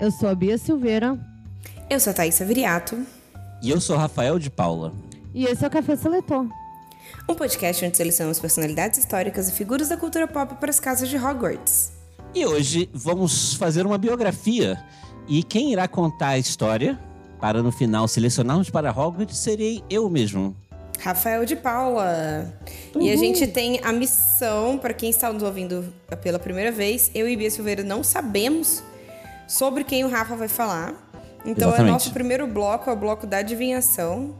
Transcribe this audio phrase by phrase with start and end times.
[0.00, 1.18] Eu sou a Bia Silveira.
[1.90, 3.04] Eu sou a Thaisa Viriato.
[3.62, 4.94] E eu sou Rafael de Paula.
[5.34, 6.46] E esse é o Café Seletor.
[7.28, 11.18] Um podcast onde selecionamos personalidades históricas e figuras da cultura pop para as casas de
[11.18, 11.92] Hogwarts.
[12.34, 14.82] E hoje vamos fazer uma biografia.
[15.28, 16.98] E quem irá contar a história
[17.38, 20.56] para no final selecionarmos para Hogwarts serei eu mesmo.
[20.98, 22.50] Rafael de Paula.
[22.94, 23.02] Uhum.
[23.02, 27.28] E a gente tem a missão, para quem está nos ouvindo pela primeira vez, eu
[27.28, 28.82] e Bia Silveira não sabemos
[29.50, 30.94] sobre quem o Rafa vai falar.
[31.44, 31.80] Então, é Exatamente.
[31.80, 34.36] é nosso primeiro bloco, é o bloco da adivinhação.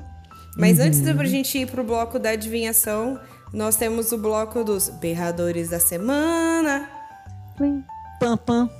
[0.56, 0.84] Mas uhum.
[0.86, 3.18] antes da gente ir pro bloco da adivinhação,
[3.52, 6.88] nós temos o bloco dos berradores da semana.
[8.20, 8.70] Pam, pam.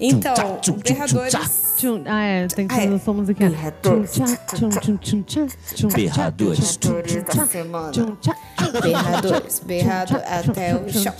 [0.00, 1.69] Então, berradores.
[2.06, 3.50] Ah, é, tem que fazer essa musiquinha.
[3.50, 4.18] Berradores.
[5.92, 7.92] Berradores da semana.
[8.82, 11.14] Berradores, berrado até o chão.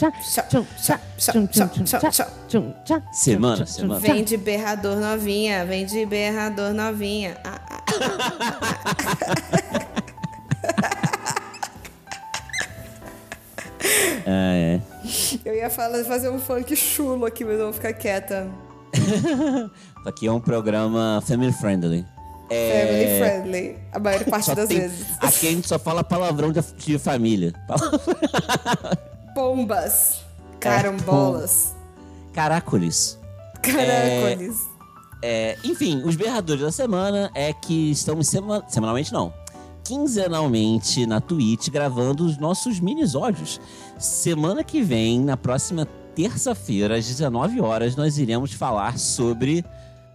[3.13, 4.01] Semana, semana.
[4.01, 7.37] Vem de berrador novinha, vem de berrador novinha.
[14.27, 14.81] Ah, é.
[15.45, 18.49] Eu ia falar, fazer um funk chulo aqui, mas eu vou ficar quieta.
[20.07, 22.05] aqui é um programa family friendly.
[22.49, 22.87] É...
[22.87, 24.81] Family friendly, a maior parte das tem...
[24.81, 25.07] vezes.
[25.21, 27.53] Aqui a gente só fala palavrão de, de família.
[29.35, 30.21] Pombas.
[30.59, 31.75] Carambolas.
[32.31, 33.19] É, Caracoles.
[33.63, 34.69] Caracoles.
[35.23, 38.65] É, é, enfim, os berradores da semana é que estamos sema...
[38.69, 39.33] semanalmente não
[39.91, 43.61] quinzenalmente na Twitch gravando os nossos minisódios.
[43.99, 45.85] Semana que vem, na próxima
[46.15, 49.65] terça-feira, às 19 horas, nós iremos falar sobre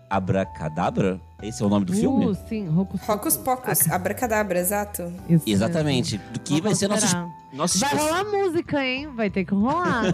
[0.09, 1.19] Abracadabra?
[1.41, 2.37] Esse é o nome do uh, filme?
[2.47, 3.89] Sim, Rocos, Pocos.
[3.89, 5.11] Abracadabra, exato.
[5.29, 6.17] Isso Exatamente.
[6.17, 7.15] Do que vai ser nosso,
[7.53, 7.79] nosso...
[7.79, 9.07] Vai rolar música, hein?
[9.15, 10.05] Vai ter que rolar.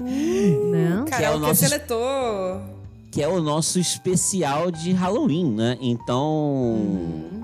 [0.00, 1.04] hum, não.
[1.04, 1.66] Cara, que é o nosso...
[1.66, 2.60] seletor.
[3.10, 5.76] Que é o nosso especial de Halloween, né?
[5.80, 6.24] Então...
[6.74, 7.40] Hum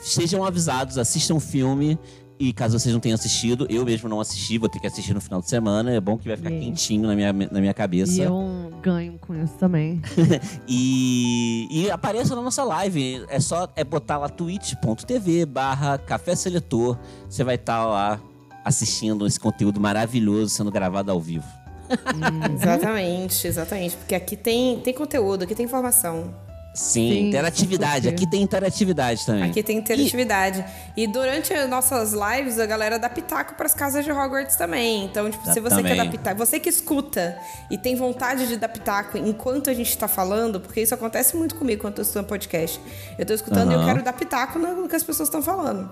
[0.00, 1.98] Sejam avisados, assistam o filme.
[2.40, 5.20] E caso vocês não tenham assistido, eu mesmo não assisti, vou ter que assistir no
[5.20, 5.90] final de semana.
[5.90, 8.12] É bom que vai ficar e quentinho na minha, na minha cabeça.
[8.12, 10.00] E eu ganho com isso também.
[10.68, 13.24] e, e apareça na nossa live.
[13.28, 16.96] É só é botar lá twitch.tv barra café seletor.
[17.28, 18.20] Você vai estar tá lá
[18.64, 21.46] assistindo esse conteúdo maravilhoso sendo gravado ao vivo.
[21.90, 23.96] Hum, exatamente, exatamente.
[23.96, 26.32] Porque aqui tem, tem conteúdo, aqui tem informação.
[26.74, 28.08] Sim, Sim interatividade.
[28.08, 29.50] Aqui tem interatividade também.
[29.50, 30.64] Aqui tem interatividade.
[30.96, 34.54] E, e durante as nossas lives, a galera dá pitaco para as casas de Hogwarts
[34.54, 35.04] também.
[35.04, 35.96] Então, tipo, se você também.
[35.96, 37.36] quer dar pitaco, você que escuta
[37.70, 41.56] e tem vontade de dar pitaco enquanto a gente está falando, porque isso acontece muito
[41.56, 42.80] comigo quando eu estou no podcast.
[43.18, 43.78] Eu estou escutando uhum.
[43.78, 45.90] e eu quero dar pitaco no que as pessoas estão falando.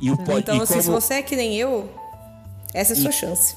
[0.00, 0.40] E o pod...
[0.40, 0.82] Então, assim, como...
[0.82, 1.90] se você é que nem eu,
[2.72, 3.54] essa é a sua chance.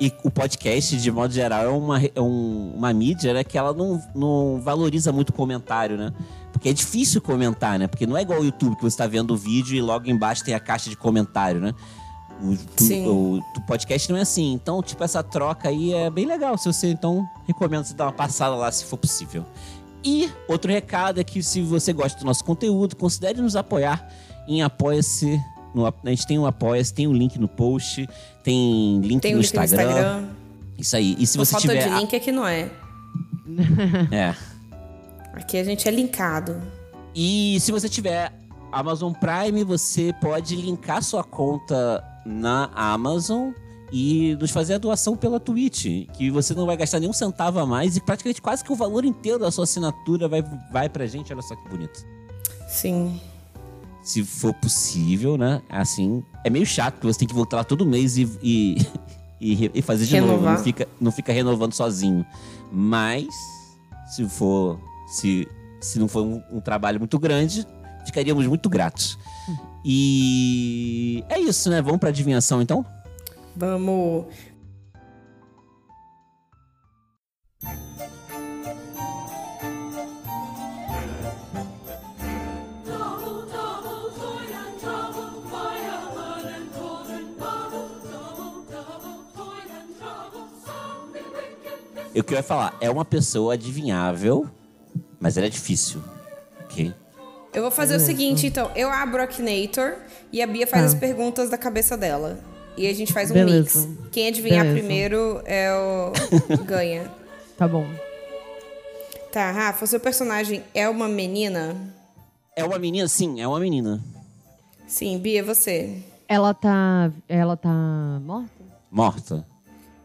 [0.00, 3.72] E o podcast, de modo geral, é uma, é um, uma mídia né, que ela
[3.72, 6.12] não, não valoriza muito o comentário, né?
[6.52, 7.88] Porque é difícil comentar, né?
[7.88, 10.44] Porque não é igual o YouTube, que você está vendo o vídeo e logo embaixo
[10.44, 11.74] tem a caixa de comentário, né?
[12.40, 13.06] O, Sim.
[13.06, 14.52] O, o, podcast não é assim.
[14.52, 16.56] Então, tipo, essa troca aí é bem legal.
[16.56, 19.44] Se você, então, recomendo você dar uma passada lá se for possível.
[20.04, 24.08] E outro recado é que se você gosta do nosso conteúdo, considere nos apoiar
[24.46, 25.40] em apoia-se
[25.78, 28.08] no, a gente tem um Apoia-se, tem um link no post,
[28.42, 29.84] tem link, tem no, link Instagram.
[29.84, 30.28] no Instagram.
[30.78, 31.16] Isso aí.
[31.18, 31.88] E se você falta tiver.
[31.88, 32.70] de link aqui não é.
[34.12, 34.34] É.
[35.32, 36.60] Aqui a gente é linkado.
[37.14, 38.32] E se você tiver
[38.70, 43.50] Amazon Prime, você pode linkar sua conta na Amazon
[43.90, 47.66] e nos fazer a doação pela Twitch, que você não vai gastar nenhum centavo a
[47.66, 51.32] mais e praticamente quase que o valor inteiro da sua assinatura vai, vai pra gente.
[51.32, 52.04] Olha só que bonito.
[52.68, 53.18] Sim
[54.08, 55.60] se for possível, né?
[55.68, 58.78] Assim, é meio chato que você tem que voltar lá todo mês e, e,
[59.38, 60.36] e, e fazer de Renovar.
[60.36, 60.50] novo.
[60.50, 62.24] Não fica, não fica renovando sozinho.
[62.72, 63.26] Mas,
[64.06, 65.46] se for Se,
[65.78, 67.66] se não for um, um trabalho muito grande,
[68.06, 69.18] ficaríamos muito gratos.
[69.84, 71.82] E é isso, né?
[71.82, 72.84] Vamos pra adivinhação então?
[73.54, 74.24] Vamos.
[92.18, 94.50] Eu queria falar, é uma pessoa adivinhável,
[95.20, 96.02] mas ela é difícil.
[96.64, 96.92] Ok?
[97.54, 98.72] Eu vou fazer o seguinte, então.
[98.74, 99.94] Eu abro o Akinator
[100.32, 100.88] e a Bia faz Tá.
[100.88, 102.40] as perguntas da cabeça dela.
[102.76, 103.86] E a gente faz um Beleza.
[103.86, 104.08] mix.
[104.10, 104.80] Quem adivinhar Beleza.
[104.80, 106.12] primeiro é o.
[106.66, 107.08] ganha.
[107.56, 107.86] Tá bom.
[109.30, 111.76] Tá, Rafa, o seu personagem é uma menina?
[112.56, 113.06] É uma menina?
[113.06, 114.02] Sim, é uma menina.
[114.88, 116.02] Sim, Bia, você.
[116.28, 117.12] Ela tá.
[117.28, 117.70] Ela tá
[118.24, 118.50] morta?
[118.90, 119.46] Morta?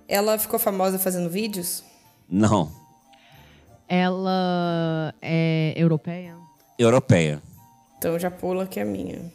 [0.07, 1.83] Ela ficou famosa fazendo vídeos?
[2.33, 2.71] Não.
[3.87, 6.35] Ela é europeia?
[6.79, 7.39] Europeia.
[7.95, 9.31] Então já pula que é a minha.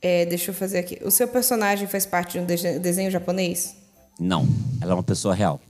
[0.00, 0.98] É, deixa eu fazer aqui.
[1.04, 3.76] O seu personagem faz parte de um desenho, desenho japonês?
[4.18, 4.48] Não.
[4.80, 5.60] Ela é uma pessoa real.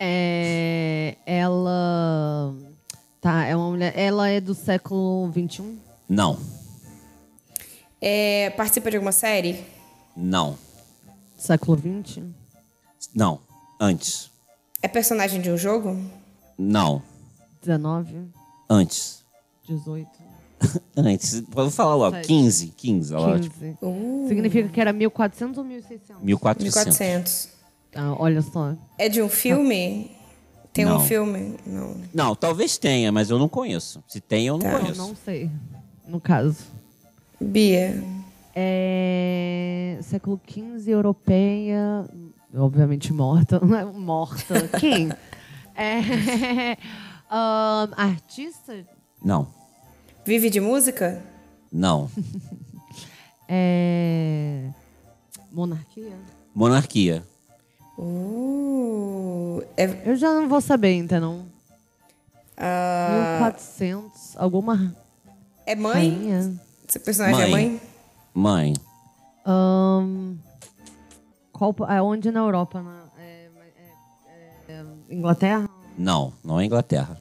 [0.00, 1.16] É.
[1.26, 2.54] Ela.
[3.20, 3.92] Tá, é uma mulher.
[3.94, 5.78] Ela é do século XXI?
[6.08, 6.38] Não.
[8.00, 9.62] É, participa de alguma série?
[10.16, 10.56] Não.
[11.36, 12.22] Século XX?
[13.14, 13.38] Não.
[13.78, 14.31] Antes.
[14.82, 15.96] É personagem de um jogo?
[16.58, 17.02] Não.
[17.62, 18.28] 19?
[18.68, 19.22] Antes.
[19.68, 20.08] 18?
[20.96, 21.40] Antes.
[21.48, 22.16] Vou falar logo.
[22.16, 22.26] Sete.
[22.28, 22.66] 15.
[22.76, 23.14] 15.
[23.14, 23.48] Ela, 15?
[23.48, 26.22] tipo, Uh, Significa que era 1400 ou 1600?
[26.22, 26.84] 1400.
[26.98, 27.48] 1400.
[27.94, 28.74] Ah, olha só.
[28.98, 30.10] É de um filme?
[30.72, 30.96] Tem Não.
[30.96, 31.56] um filme?
[31.66, 31.96] Não.
[32.14, 34.02] Não, talvez tenha, mas eu não conheço.
[34.08, 34.78] Se tem, eu não Tá.
[34.78, 34.98] conheço.
[34.98, 35.50] Não sei.
[36.08, 36.56] No caso.
[37.40, 38.02] Bia.
[38.54, 39.98] É.
[40.02, 42.06] Século XV, europeia.
[42.54, 43.58] Obviamente morta.
[43.64, 44.68] Não é morta.
[44.78, 45.10] Quem?
[45.74, 46.76] É.
[47.30, 48.86] ahn, artista?
[49.24, 49.48] Não.
[50.22, 51.22] Vive de música?
[51.72, 52.10] Não.
[53.54, 54.70] É.
[55.50, 56.12] Monarquia?
[56.54, 57.22] Monarquia.
[57.98, 61.44] Uh, é, Eu já não vou saber, entendeu?
[62.56, 64.36] ah, 1400.
[64.36, 64.94] Alguma
[65.66, 65.92] é mãe?
[65.92, 66.60] rainha?
[66.88, 67.68] Seu personagem é Mãe.
[67.68, 67.80] mãe?
[68.34, 68.74] Mãe.
[71.62, 72.82] Qual, é onde na Europa?
[72.82, 73.46] Na, é,
[74.68, 75.68] é- é- Inglaterra?
[75.96, 77.20] Não, não é Inglaterra.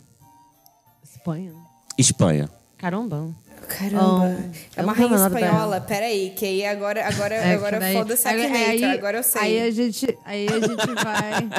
[1.04, 1.54] Espanha?
[1.96, 2.50] Espanha.
[2.76, 3.30] Caramba.
[3.68, 4.26] Caramba.
[4.26, 5.80] Ah, é uma rainha espanhola.
[5.82, 8.56] Peraí, que aí agora, agora, É, agora daí- foda-se Akinator.
[8.58, 9.42] aí- Agora eu sei.
[9.42, 11.50] Aí a gente, aí a gente vai.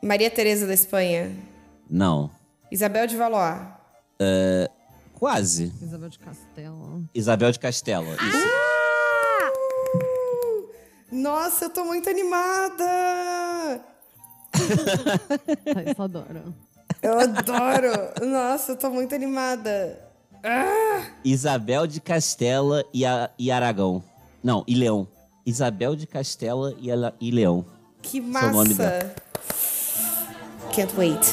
[0.00, 1.32] Maria Teresa da Espanha.
[1.90, 2.30] Não.
[2.70, 3.58] Isabel de Valois.
[5.14, 5.72] Quase.
[5.82, 7.04] Isabel de Castelo.
[7.12, 8.14] Isabel de Castela.
[8.14, 8.67] Isso.
[11.22, 13.80] Nossa, eu tô muito animada!
[15.74, 16.44] Thaís adora.
[17.02, 17.90] Eu adoro!
[18.26, 19.98] Nossa, eu tô muito animada.
[21.24, 24.02] Isabel de Castela e, a- e Aragão.
[24.42, 25.08] Não, e Leão.
[25.44, 26.88] Isabel de Castela e,
[27.20, 27.64] e Leão.
[28.00, 29.14] Que é massa!
[30.72, 31.26] Can't wait.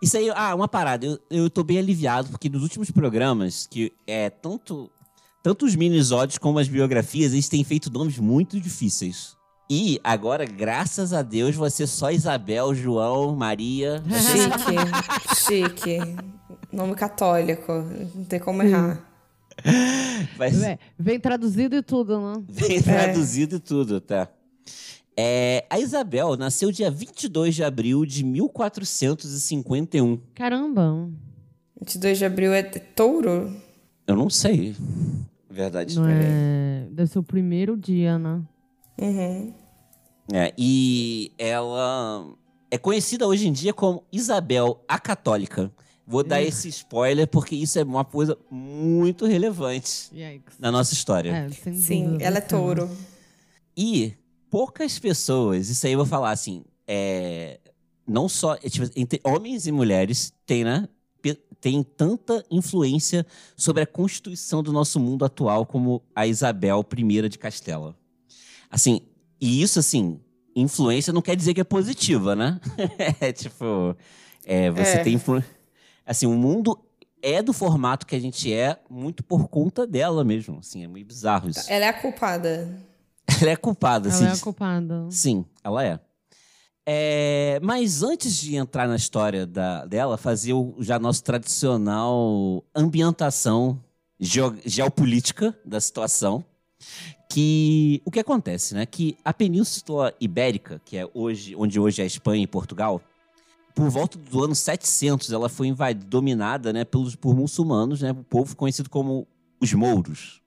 [0.00, 1.04] Isso aí, ah, uma parada.
[1.04, 4.90] Eu, eu tô bem aliviado, porque nos últimos programas, que é tanto,
[5.42, 9.36] tanto os minisódios como as biografias, eles têm feito nomes muito difíceis.
[9.68, 14.02] E agora, graças a Deus, vai ser só Isabel, João, Maria.
[15.36, 16.16] Chique, chique.
[16.72, 17.72] Nome católico,
[18.14, 18.94] não tem como errar.
[18.94, 22.42] Ser É, vem traduzido e tudo, né?
[22.48, 24.28] bem traduzido e tudo, tá?
[25.22, 30.18] É, a Isabel nasceu dia 22 de abril de 1451.
[30.34, 31.10] Caramba.
[31.78, 33.54] 22 de abril é touro?
[34.06, 34.74] Eu não sei.
[35.50, 35.94] Verdade.
[35.96, 36.86] Não é...
[36.90, 38.40] Deve ser o primeiro dia, né?
[38.98, 39.52] Uhum.
[40.32, 42.34] É, e ela
[42.70, 45.70] é conhecida hoje em dia como Isabel a Católica.
[46.06, 50.58] Vou dar esse spoiler porque isso é uma coisa muito relevante Yikes.
[50.58, 51.30] na nossa história.
[51.30, 52.46] É, sem Sim, ela é né?
[52.46, 52.90] touro.
[53.76, 54.14] E
[54.50, 57.60] poucas pessoas, isso aí eu vou falar assim, é,
[58.06, 60.88] não só é, tipo, entre homens e mulheres tem, né?
[61.60, 67.38] Tem tanta influência sobre a constituição do nosso mundo atual como a Isabel I de
[67.38, 67.94] Castela.
[68.70, 69.02] Assim,
[69.38, 70.18] e isso assim,
[70.56, 72.58] influência não quer dizer que é positiva, né?
[73.20, 73.94] é tipo,
[74.46, 75.02] é, você É.
[75.04, 75.44] tem influ...
[76.06, 76.78] assim, o mundo
[77.22, 81.04] é do formato que a gente é muito por conta dela mesmo, assim, é meio
[81.04, 81.70] bizarro isso.
[81.70, 82.89] Ela é a culpada.
[83.40, 85.06] Ela é culpada, Ela é culpada.
[85.10, 86.00] Sim, ela é.
[86.86, 93.78] É, mas antes de entrar na história da- dela, fazer o, já nosso tradicional ambientação
[94.18, 96.44] geo- geopolítica da situação.
[97.28, 98.84] Que o que acontece, né?
[98.86, 103.00] Que a Península Ibérica, que é hoje, onde hoje é a Espanha e Portugal,
[103.74, 108.24] por volta do ano 700, ela foi invadida, dominada, né, pelos por muçulmanos, né, o
[108.24, 109.28] povo conhecido como
[109.60, 110.39] os mouros.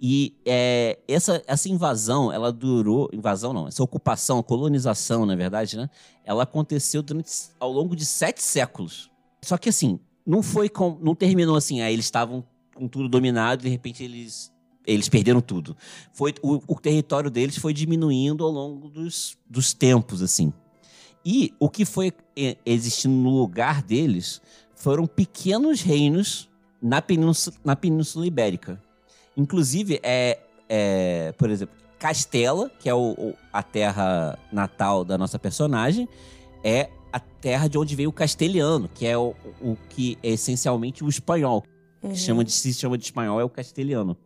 [0.00, 5.88] E é, essa, essa invasão, ela durou, invasão não, essa ocupação, colonização, na verdade, né,
[6.24, 9.10] ela aconteceu durante, ao longo de sete séculos.
[9.42, 13.62] Só que assim, não foi com, não terminou assim, aí eles estavam com tudo dominado
[13.62, 14.52] e de repente eles
[14.86, 15.74] eles perderam tudo.
[16.12, 20.52] Foi o, o território deles foi diminuindo ao longo dos, dos tempos, assim.
[21.24, 24.42] E o que foi eh, existindo no lugar deles
[24.74, 26.50] foram pequenos reinos
[26.82, 28.82] na Península, na Península Ibérica.
[29.36, 30.38] Inclusive, é,
[30.68, 36.08] é, por exemplo, Castela, que é o, o- a terra natal da nossa personagem,
[36.62, 41.02] é a terra de onde veio o castelhano, que é o, o que é essencialmente
[41.04, 41.64] o espanhol.
[42.00, 44.16] Que chama de, se chama de espanhol é o castelhano.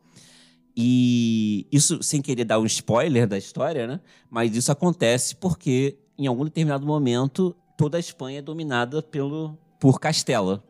[0.77, 4.01] E isso, sem querer dar um spoiler da história, né?
[4.31, 9.99] Mas isso acontece porque, em algum determinado momento, toda a Espanha é dominada pelo, por
[10.01, 10.63] Castela.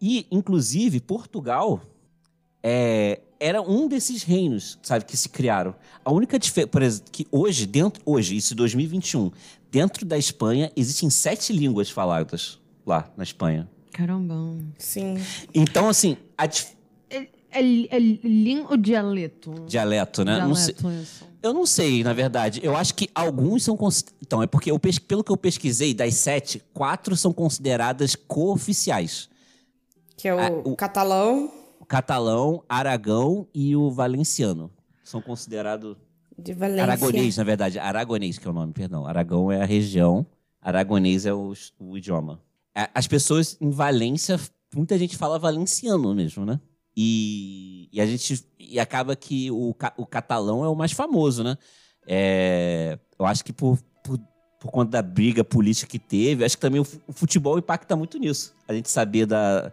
[0.00, 1.80] E, inclusive, Portugal
[2.62, 5.74] é, era um desses reinos, sabe, que se criaram.
[6.04, 9.30] A única diferença, por exemplo, que hoje, dentro, hoje, isso em 2021,
[9.70, 13.68] dentro da Espanha, existem sete línguas faladas lá na Espanha.
[13.92, 14.34] Caramba.
[14.78, 15.16] Sim.
[15.54, 16.76] Então, assim, a dif-
[17.10, 19.52] É, é, é ou dialeto?
[19.66, 20.38] dialeto, né?
[20.38, 21.32] Não sei- Dialeto, isso.
[21.42, 22.60] Eu não sei, na verdade.
[22.62, 23.76] Eu acho que alguns são.
[23.76, 28.14] cons- Então, é porque eu pes- pelo que eu pesquisei, das sete, quatro são consideradas
[28.14, 29.28] cooficiais:
[30.16, 31.50] Que é o, Ah, o- catalão
[31.92, 34.70] catalão, aragão e o valenciano.
[35.04, 35.94] São considerados.
[36.38, 36.84] de Valência.
[36.84, 37.78] Aragonês, na verdade.
[37.78, 39.06] Aragonês, que é o nome, perdão.
[39.06, 40.26] Aragão é a região,
[40.62, 42.40] aragonês é o, o idioma.
[42.94, 44.40] As pessoas em Valência,
[44.74, 46.58] muita gente fala valenciano mesmo, né?
[46.96, 48.42] E, e a gente.
[48.58, 51.58] E acaba que o, o catalão é o mais famoso, né?
[52.06, 54.18] É, eu acho que por, por,
[54.58, 58.54] por conta da briga política que teve, acho que também o futebol impacta muito nisso.
[58.66, 59.70] A gente saber da,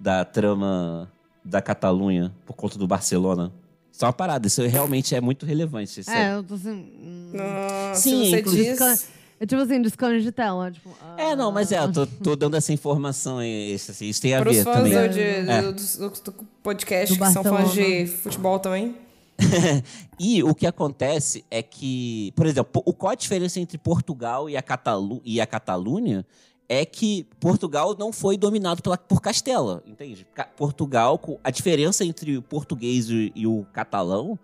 [0.00, 1.12] da trama
[1.48, 3.52] da Catalunha por conta do Barcelona.
[3.92, 6.00] Isso é uma parada, isso realmente é muito relevante.
[6.00, 6.70] isso É, eu tô assim.
[6.70, 9.08] hum, Nossa, Sim, você inclusive- diz...
[9.40, 10.68] É tipo assim, descanje de tela.
[10.72, 14.20] Tipo, É, não, mas é, eu tô, tô dando essa informação aí, isso, assim, isso
[14.20, 14.92] tem a Para os ver fãs também.
[14.92, 15.62] do, de- É.
[15.62, 18.96] do, do- podcast Do que são fãs de futebol também.
[20.18, 24.56] E o que acontece é que, por exemplo, o- qual a diferença entre Portugal e
[24.56, 26.26] a, Catalu e a Catalunha
[26.68, 30.26] é que Portugal não foi dominado pela, por Castela, entende?
[30.56, 34.38] Portugal, a diferença entre o português e, o catalão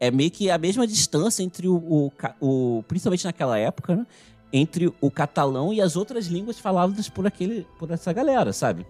[0.00, 4.06] é meio que a mesma distância entre o, o o- principalmente naquela época, né?
[4.52, 8.86] entre o catalão e as outras línguas faladas por aquele, por essa galera, sabe?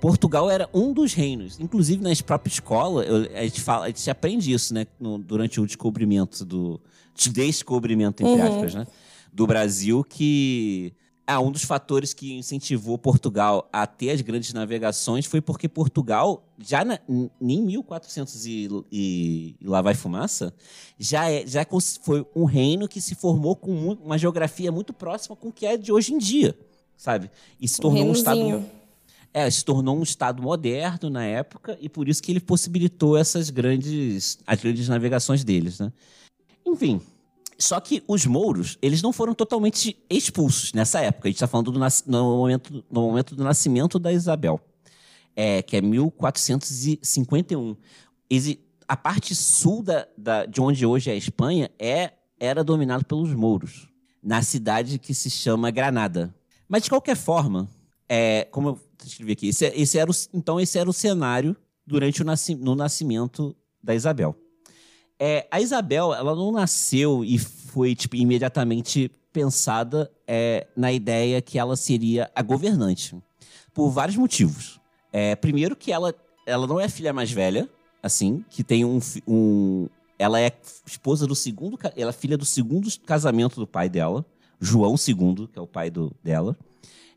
[0.00, 1.58] Portugal era um dos reinos.
[1.60, 4.86] Inclusive, na própria escola, eu- a, gente fala, a gente aprende isso, né?
[4.98, 6.80] no- durante o descobrimento do.
[7.34, 8.48] Descobrimento, entre Uhum.
[8.48, 8.86] aspas, né?
[9.32, 10.92] Do Brasil, que.
[11.30, 16.44] Ah, um dos fatores que incentivou Portugal a ter as grandes navegações foi porque Portugal,
[16.58, 20.52] já na, em em 1400 e, e, e lá vai fumaça,
[20.98, 23.70] já, é, já cons- foi um reino que se formou com
[24.04, 26.56] uma geografia muito próxima com o que é de hoje em dia,
[26.96, 27.30] sabe?
[27.60, 28.70] E se tornou um estado reinozinho.
[29.32, 33.50] é, se tornou um estado moderno na época e por isso que ele possibilitou essas
[33.50, 35.92] grandes, as grandes navegações deles, né?
[36.66, 37.00] Enfim,
[37.60, 41.28] só que os mouros, eles não foram totalmente expulsos nessa época.
[41.28, 44.60] A gente está falando do no, momento, no momento do nascimento da Isabel,
[45.36, 47.76] é, que é 1451.
[48.28, 53.04] Exi- a parte sul da, da- de onde hoje é a Espanha é, era dominado
[53.04, 53.88] pelos mouros,
[54.22, 56.34] na cidade que se chama Granada.
[56.68, 57.68] Mas, de qualquer forma,
[58.08, 62.22] é, como eu escrevi aqui, esse, esse era o, então esse era o cenário durante
[62.22, 64.36] o nasci, no nascimento da Isabel.
[65.22, 71.58] É, a Isabel, ela não nasceu e foi tipo, imediatamente pensada é, na ideia que
[71.58, 73.14] ela seria a governante,
[73.74, 74.80] por vários motivos.
[75.12, 76.14] É, primeiro que ela,
[76.46, 77.68] ela não é a filha mais velha,
[78.02, 78.98] assim, que tem um,
[79.28, 79.88] um...
[80.18, 80.52] Ela é
[80.86, 81.78] esposa do segundo...
[81.94, 84.24] Ela é filha do segundo casamento do pai dela,
[84.58, 86.56] João II, que é o pai do, dela.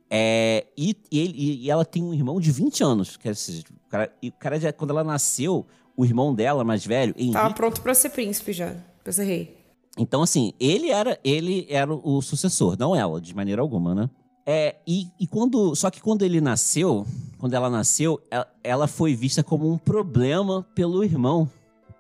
[0.10, 3.18] É, e, e e- ela tem um irmão de 20 anos.
[3.18, 7.14] Quer dizer, o cara, o cara já, quando ela nasceu, o irmão dela, mais velho,
[7.18, 8.76] Henrique, Tava pronto pra ser príncipe já.
[9.04, 9.58] Pra ser rei.
[9.98, 14.10] então, assim, ele era, ele era o sucessor, não ela, de maneira alguma, né?
[14.46, 15.74] É, e, e quando.
[15.76, 17.06] Só que quando ele nasceu,
[17.38, 21.50] quando ela nasceu, ela, ela foi vista como um problema pelo irmão,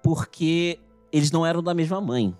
[0.01, 0.77] porque
[1.12, 2.35] eles não eram da mesma mãe.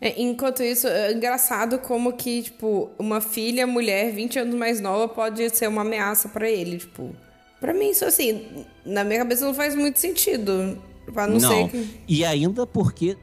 [0.00, 5.06] É, enquanto isso, é engraçado como que, tipo, uma filha, mulher, 20 anos mais nova,
[5.06, 7.14] pode ser uma ameaça pra ele, tipo.
[7.60, 10.76] Pra mim, isso assim, na minha cabeça não faz muito sentido.
[11.12, 11.50] Pra não, Não.
[11.50, 12.00] ser que.
[12.08, 13.16] E ainda porque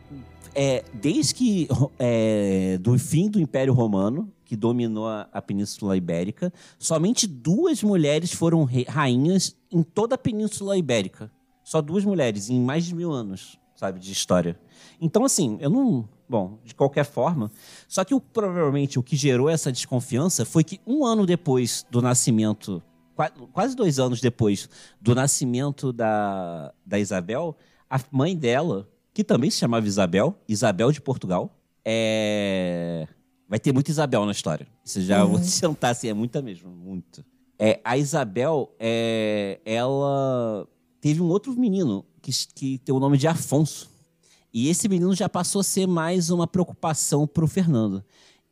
[0.56, 1.68] é, desde que
[1.98, 8.34] é, do fim do Império Romano, que dominou a, a Península Ibérica, somente duas mulheres
[8.34, 11.32] foram rainhas em toda a Península Ibérica.
[11.64, 14.60] Só duas mulheres em mais de mil anos, sabe, de história.
[15.00, 16.10] Então, assim, eu não.
[16.28, 17.52] Bom, de qualquer forma.
[17.88, 22.02] Só que o- provavelmente o que gerou essa desconfiança foi que um ano depois do
[22.02, 22.82] nascimento,
[23.16, 24.70] qua- quase dois anos depois
[25.02, 27.56] do nascimento da, da Isabel,
[27.90, 33.08] a mãe dela, que também se chamava Isabel, Isabel de Portugal, é...
[33.48, 34.68] vai ter muita Isabel na história.
[34.84, 37.26] Você já vou te sentar assim, é muita mesmo, muito.
[37.58, 40.66] É, a Isabel, é, ela
[41.02, 43.90] teve um outro menino que, que tem o nome de Afonso.
[44.54, 48.04] E esse menino já passou a ser mais uma preocupação para o Fernando.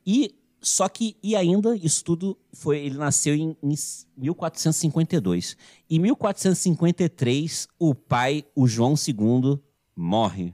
[0.05, 3.75] E só que e ainda isso tudo foi ele nasceu em, em
[4.17, 5.57] 1452.
[5.89, 9.59] Em 1453 o pai, o João II,
[9.95, 10.53] morre.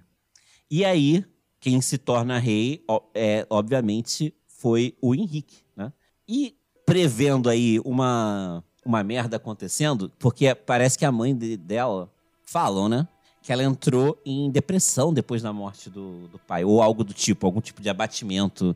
[0.69, 1.25] E aí
[1.59, 2.83] quem se torna rei,
[3.13, 5.93] é, obviamente, foi o Henrique, né?
[6.27, 6.55] E
[6.85, 12.11] prevendo aí uma uma merda acontecendo, porque parece que a mãe de- dela
[12.43, 13.07] falam, né?
[13.41, 17.45] Que ela entrou em depressão depois da morte do, do pai, ou algo do tipo,
[17.45, 18.75] algum tipo de abatimento.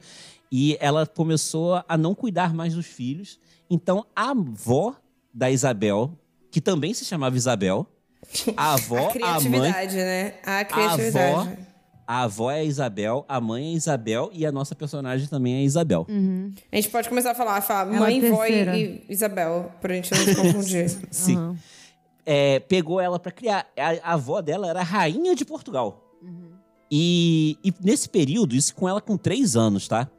[0.52, 3.40] E ela começou a não cuidar mais dos filhos.
[3.70, 4.96] Então, a avó
[5.34, 6.12] da Isabel,
[6.50, 7.86] que também se chamava Isabel,
[8.56, 10.34] a avó, a a, mãe, criatividade, né?
[10.46, 11.34] A a criatividade.
[11.34, 11.48] avó,
[12.08, 15.56] a avó é a Isabel, a mãe é a Isabel e a nossa personagem também
[15.56, 16.08] é a Isabel.
[16.72, 20.12] A gente pode começar a falar, falar Ela mãe, é vó e, Isabel, pra gente
[20.12, 20.90] não se confundir.
[21.12, 21.36] Sim.
[21.36, 21.58] Aham.
[22.26, 23.68] é, pegou ela pra criar.
[23.78, 26.04] A, a avó dela era a rainha de Portugal.
[26.90, 30.10] E, e nesse período, isso com ela com três anos, tá?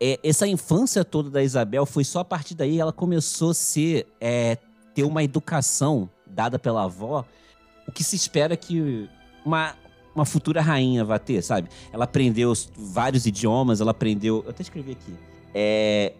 [0.00, 4.06] É, essa infância toda da Isabel foi só a partir daí ela começou a ser,
[4.20, 4.56] é,
[4.94, 7.24] ter uma educação dada pela avó,
[7.86, 9.08] o que se espera que
[9.44, 9.74] uma,
[10.14, 11.68] uma futura rainha vá ter, sabe?
[11.92, 14.42] Ela aprendeu os- vários idiomas, ela aprendeu.
[14.44, 15.14] Eu até escrevi aqui.
[15.52, 16.14] É,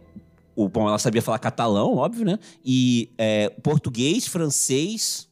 [0.54, 2.38] o, bom, ela sabia falar catalão, óbvio, né?
[2.64, 5.28] E é, português, francês,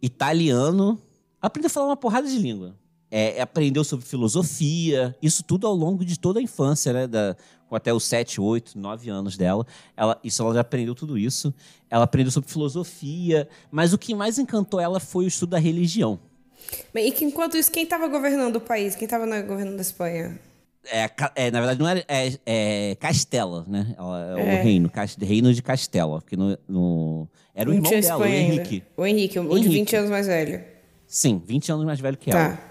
[0.00, 0.98] italiano.
[1.42, 2.74] Aprendeu a falar uma porrada de língua.
[3.10, 7.06] É, aprendeu sobre filosofia, isso tudo ao longo de toda a infância, né?
[7.08, 7.36] Da,
[7.70, 9.64] com até os 7, 8, 9 anos dela.
[9.96, 11.54] Ela, isso ela já aprendeu tudo isso.
[11.88, 16.18] Ela aprendeu sobre filosofia, mas o que mais encantou ela foi o estudo da religião.
[16.94, 18.94] E que enquanto isso, quem tava governando o país?
[18.96, 20.38] Quem tava no governo da Espanha?
[20.84, 22.04] É, é, na verdade, não era.
[22.08, 23.94] É, é Castela, né?
[23.96, 24.60] Ela- é É.
[24.60, 24.90] o reino.
[24.90, 26.20] Cas- Reino de Castela.
[26.20, 28.26] Porque no, no- era o irmão dela, o.
[28.26, 28.82] Henrique.
[28.96, 29.68] O Henrique, o de Henrique.
[29.74, 30.64] 20 anos mais velho.
[31.06, 32.56] Sim, 20 anos mais velho que ela.
[32.56, 32.62] Tá.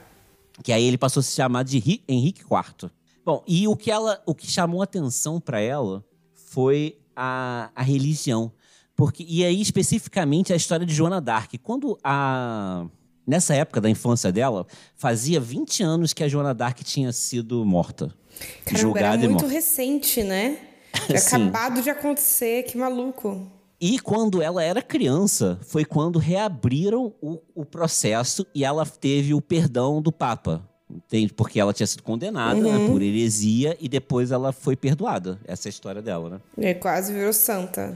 [0.64, 2.90] Que aí ele passou a se chamar de Ri- Henrique IV.
[3.26, 6.04] Bom, e o que, ela, o que chamou atenção para ela
[6.34, 8.52] foi a, a religião.
[8.96, 11.58] Porque, e aí, especificamente, a história de Joana d'Arc.
[11.60, 12.86] Quando a.
[13.26, 18.08] Nessa época da infância dela, fazia 20 anos que a Joana d'Arc tinha sido morta.
[18.08, 19.54] Caramba, era julgada e muito morta.
[19.54, 20.58] recente, né?
[21.06, 23.48] Tinha acabado de acontecer, que maluco.
[23.80, 29.42] E quando ela era criança, foi quando reabriram o, o processo e ela teve o
[29.42, 30.69] perdão do Papa.
[30.90, 31.32] Entende?
[31.34, 35.40] Porque ela tinha sido condenada né, por heresia e depois ela foi perdoada.
[35.46, 36.40] Essa é a história dela, né?
[36.58, 37.96] Ele quase virou santa.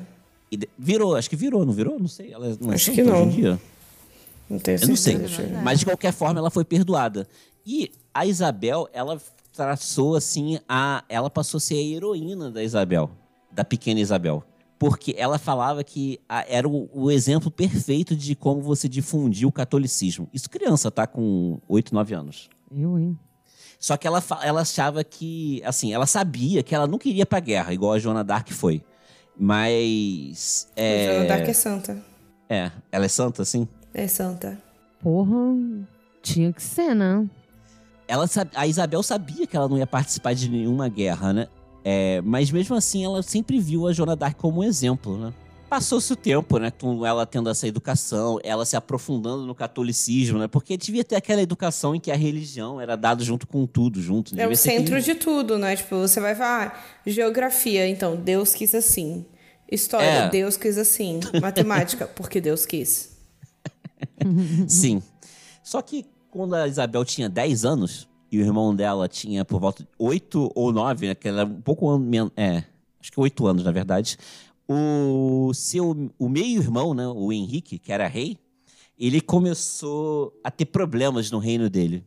[0.51, 1.97] E de- virou, acho que virou, não virou?
[1.99, 2.31] Não sei.
[2.31, 3.13] Ela não é Acho que não.
[3.21, 3.59] hoje em dia?
[4.47, 5.17] Não tenho Eu não sei.
[5.17, 5.61] certeza.
[5.63, 7.27] Mas de qualquer forma, ela foi perdoada.
[7.65, 9.19] E a Isabel, ela
[9.51, 11.03] traçou assim a.
[11.09, 13.09] Ela passou a ser a heroína da Isabel,
[13.51, 14.43] da pequena Isabel.
[14.77, 19.51] Porque ela falava que a- era o, o exemplo perfeito de como você difundir o
[19.51, 20.27] catolicismo.
[20.33, 21.07] Isso criança, tá?
[21.07, 22.49] Com 8, 9 anos.
[22.75, 23.17] Eu, hein?
[23.79, 27.73] Só que ela, ela achava que, assim, ela sabia que ela não queria pra guerra,
[27.73, 28.81] igual a Joana Dark foi.
[29.37, 30.67] Mas.
[30.75, 32.03] A É, Joana Dark é santa.
[32.49, 33.67] é, ela é santa, assim?
[33.93, 34.57] É santa.
[35.01, 35.35] Porra,
[36.21, 37.27] tinha que ser, né?
[38.07, 41.47] ela a Isabel sabia que ela não ia participar de nenhuma guerra, né?
[41.83, 45.33] É, mas mesmo assim, ela sempre viu a Joana Dark como um exemplo, né?
[45.73, 46.69] Passou-se o tempo, né?
[46.69, 50.47] Com ela tendo essa educação, ela se aprofundando no catolicismo, né?
[50.47, 54.35] Porque devia ter aquela educação em que a religião era dada junto com tudo, junto.
[54.35, 55.75] É Devia o centro aquele- de tudo, né?
[55.75, 59.25] Tipo, você vai falar ah, geografia, então Deus quis assim.
[59.71, 60.29] História, É.
[60.29, 61.19] Deus quis assim.
[61.41, 63.17] Matemática, porque Deus quis.
[64.69, 65.01] Sim.
[65.63, 69.81] Só que quando a Isabel tinha 10 anos e o irmão dela tinha por volta
[69.81, 71.15] de 8 ou 9, né?
[71.15, 71.89] Que ela era um pouco
[72.37, 72.63] É,
[73.01, 74.19] acho que 8 anos, na verdade.
[74.67, 78.37] O seu o meio-irmão, né, o Henrique, que era rei,
[78.97, 82.03] ele começou a ter problemas no reino dele.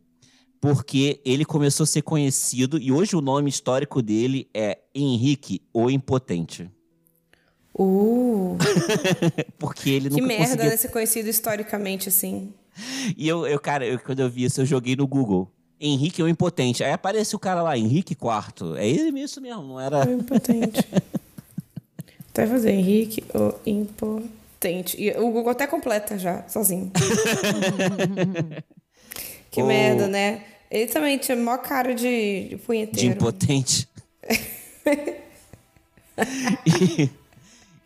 [0.60, 5.90] Porque ele começou a ser conhecido, e hoje o nome histórico dele é Henrique o
[5.90, 6.70] Impotente.
[7.78, 8.56] Uh,
[9.58, 10.70] Porque ele que nunca merda, conseguiu.
[10.70, 10.76] né?
[10.78, 12.54] Ser conhecido historicamente assim.
[13.16, 15.50] E eu, eu cara, eu- quando eu vi isso, eu joguei no Google.
[15.78, 16.82] Henrique o Impotente.
[16.82, 18.76] Aí aparece o cara lá, Henrique IV.
[18.78, 20.08] É ele isso mesmo, não era.
[20.08, 20.80] O impotente.
[22.36, 25.00] até fazer Henrique, o impotente.
[25.00, 26.92] E o Google até completa já, sozinho.
[29.50, 30.44] que O- merda, né?
[30.70, 32.02] Ele também tinha maior cara de,
[32.42, 33.14] de de punheteiro.
[33.14, 33.88] impotente.
[36.66, 37.08] e,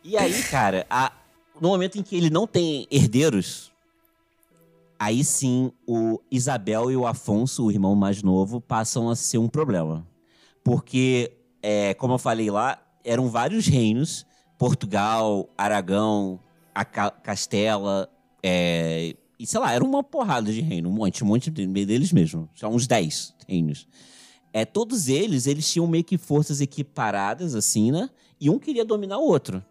[0.03, 1.11] e aí, cara, a-
[1.59, 3.71] no momento em que ele não tem herdeiros,
[4.99, 9.47] aí sim o Isabel e o Afonso, o irmão mais novo, passam a ser um
[9.47, 10.05] problema.
[10.63, 14.25] Porque, é, como eu falei lá, eram vários reinos:
[14.65, 16.39] Portugal, Aragão,
[16.91, 18.07] Ca- Castela,
[18.43, 22.13] é, e sei lá, era uma porrada de reino, um monte, um monte de- deles
[22.13, 22.47] mesmo.
[22.53, 23.87] São uns 10 reinos.
[24.53, 28.07] É, todos eles, eles tinham meio que forças equiparadas, assim, né?
[28.39, 29.65] E um queria dominar o outro.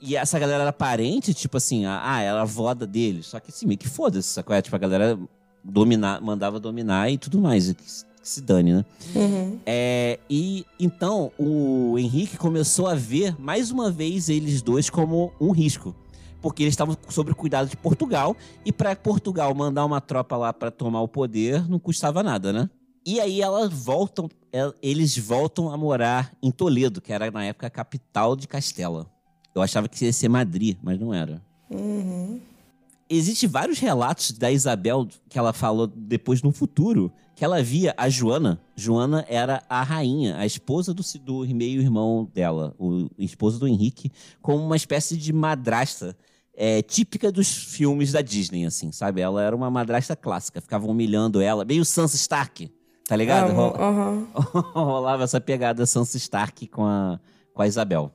[0.00, 3.26] E essa galera era parente, tipo assim, ah, ah, era a avó da deles.
[3.26, 4.56] Só que assim, meio que foda-se, sacou?
[4.56, 5.18] É, Tipo, a galera
[5.62, 8.06] dominar, mandava dominar e tudo mais.
[8.22, 8.84] Que, se- dane, né?
[9.14, 9.58] Uhum.
[9.66, 15.50] É, e então o Henrique começou a ver mais uma vez eles dois como um
[15.50, 15.94] risco.
[16.40, 18.36] Porque eles estavam sob o cuidado de Portugal.
[18.64, 22.68] E para Portugal mandar uma tropa lá para tomar o poder não custava nada, né?
[23.06, 27.66] E aí elas voltam, el- eles voltam a morar em Toledo, que era na época
[27.66, 29.06] a capital de Castela.
[29.54, 31.42] Eu achava que ia ser Madrid, mas não era.
[33.08, 38.08] Existem vários relatos da Isabel que ela falou depois no futuro, que ela via a
[38.08, 38.60] Joana.
[38.76, 44.64] Joana era a rainha, a esposa do, do meio-irmão dela, o esposo do Henrique, como
[44.64, 46.16] uma espécie de madrasta
[46.54, 49.20] é, típica dos filmes da Disney, assim, sabe?
[49.22, 52.70] Ela era uma madrasta clássica, ficavam humilhando ela, meio Sansa Stark,
[53.08, 53.52] tá ligado?
[53.52, 54.28] Ro- aham.
[54.72, 57.18] rolava essa pegada Sansa Stark com a,
[57.52, 58.12] com a Isabel.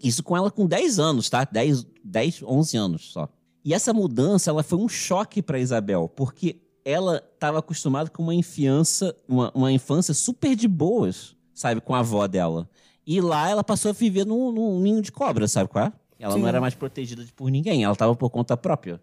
[0.00, 1.42] Isso com ela com 10 anos, tá?
[1.42, 3.28] 10, 10 11 anos só.
[3.64, 8.34] E essa mudança, ela foi um choque para Isabel, porque ela estava acostumada com uma
[8.34, 11.80] infância, uma, uma infância super de boas, sabe?
[11.80, 12.68] Com a avó dela.
[13.06, 15.92] E lá ela passou a viver num, num ninho de cobra, sabe qual é?
[16.18, 16.40] Ela Sim.
[16.40, 19.00] não era mais protegida por ninguém, ela estava por conta própria.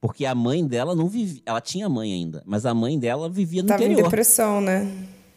[0.00, 1.42] Porque a mãe dela não vivia.
[1.44, 4.04] Ela tinha mãe ainda, mas a mãe dela vivia no Tava em interior.
[4.04, 4.86] depressão, né?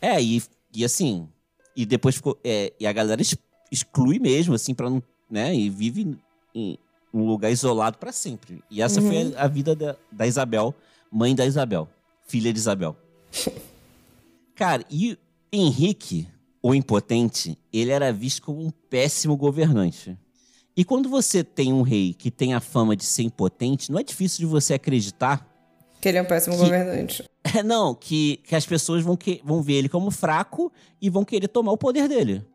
[0.02, 0.42] É, e,
[0.76, 1.28] e assim,
[1.76, 2.38] e depois ficou.
[2.44, 3.36] é, e a galera ex-
[3.72, 5.02] exclui mesmo, assim, pra não.
[5.30, 5.56] né?
[5.56, 6.16] E vive
[6.54, 6.78] em
[7.14, 8.64] um lugar isolado pra sempre.
[8.70, 10.74] E essa foi a, a vida da, da Isabel,
[11.12, 11.90] mãe da Isabel,
[12.28, 12.96] filha de Isabel.
[14.56, 15.18] Cara, e
[15.52, 16.28] Henrique,
[16.62, 20.18] o impotente, ele era visto como um péssimo governante.
[20.76, 24.04] E quando você tem um rei que tem a fama de ser impotente, não é
[24.04, 25.46] difícil de você acreditar
[26.00, 27.24] Que ele é um péssimo Que- governante.
[27.44, 30.72] é, não, que, que as pessoas vão, que, vão ver ele como fraco
[31.02, 32.46] e vão querer tomar o poder dele.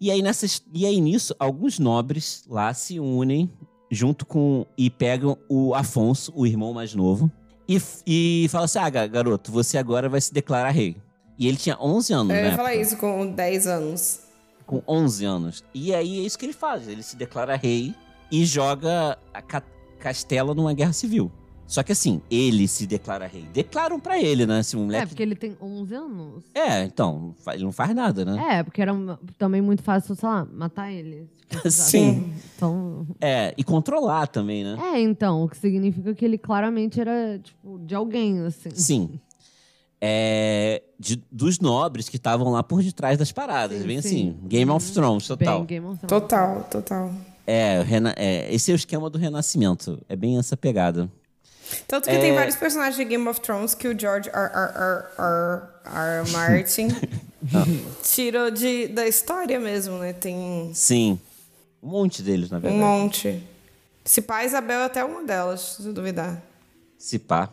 [0.00, 3.50] E aí, nessas, e aí nisso, alguns nobres lá se unem
[3.90, 4.66] junto com.
[4.76, 7.30] e pegam o Afonso, o irmão mais novo,
[7.68, 10.96] e, e falam assim: ah, ga- garoto, você agora vai se declarar rei.
[11.38, 12.48] E ele tinha 11 anos, Eu né?
[12.50, 14.20] ia falar isso com 10 anos.
[14.66, 15.64] Com 11 anos.
[15.74, 17.94] E aí é isso que ele faz: ele se declara rei
[18.30, 19.62] e joga a Ca-
[19.98, 21.30] Castela numa guerra civil.
[21.66, 23.46] Só que assim, ele se declara rei.
[23.52, 24.62] Declaram pra ele, né?
[24.62, 26.44] Se um É, moleque porque ele tem 11 anos.
[26.54, 28.58] É, então, ele não faz nada, né?
[28.58, 28.92] É, porque era
[29.38, 31.28] também muito fácil, sei lá, matar ele.
[31.48, 31.90] precisasse.
[31.90, 32.32] Sim.
[32.56, 33.06] Então.
[33.20, 34.76] É, e controlar também, né?
[34.94, 38.70] É, então, o que significa que ele claramente era, tipo, de alguém, assim.
[38.70, 39.20] Sim.
[40.00, 43.80] É, de- dos nobres que estavam lá por detrás das paradas.
[43.80, 44.08] Sim, bem sim.
[44.08, 45.58] assim, Game of Thrones, total.
[45.60, 46.22] Bem Game of Thrones.
[46.22, 47.10] Total, total.
[47.46, 49.98] É, o rena- é, esse é o esquema do renascimento.
[50.08, 51.10] É bem essa pegada.
[51.86, 52.20] Tanto que É.
[52.20, 54.36] tem vários personagens de Game of Thrones que o George R.
[54.36, 54.52] R.
[54.54, 55.04] R.
[55.18, 56.22] R.
[56.22, 56.30] R.
[56.30, 56.88] Martin
[58.02, 60.12] tirou de, da história mesmo, né?
[60.12, 61.18] Tem Sim.
[61.82, 62.82] Um monte deles, na um verdade.
[62.82, 63.42] monte.
[64.04, 66.42] Se pá, Isabel é até uma delas, se duvidar.
[66.98, 67.50] Se pá.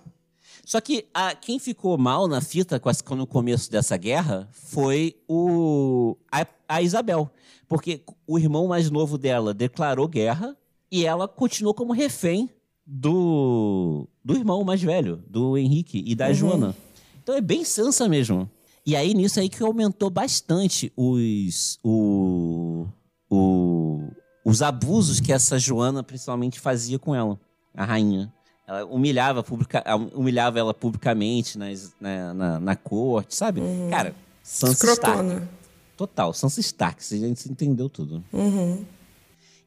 [0.64, 6.16] Só que a, quem ficou mal na fita com no começo dessa guerra foi o,
[6.32, 7.30] a, a Isabel.
[7.68, 10.56] Porque o irmão mais novo dela declarou guerra
[10.92, 12.50] e ela continuou como refém
[12.94, 16.76] do, do irmão mais velho, do Henrique e da Joana.
[17.24, 18.50] Então é bem Sansa mesmo.
[18.86, 22.86] E aí, nisso aí que aumentou bastante os, o,
[23.30, 24.10] o,
[24.44, 27.40] os abusos que essa Joana principalmente fazia com ela,
[27.74, 28.34] a rainha.
[28.68, 33.62] Ela humilhava, publica, humilhava ela publicamente nas, na, na, na corte, sabe?
[33.90, 35.48] Cara, Sansa Stark.
[35.96, 38.24] Total, Sansa Stark, a gente entendeu tudo.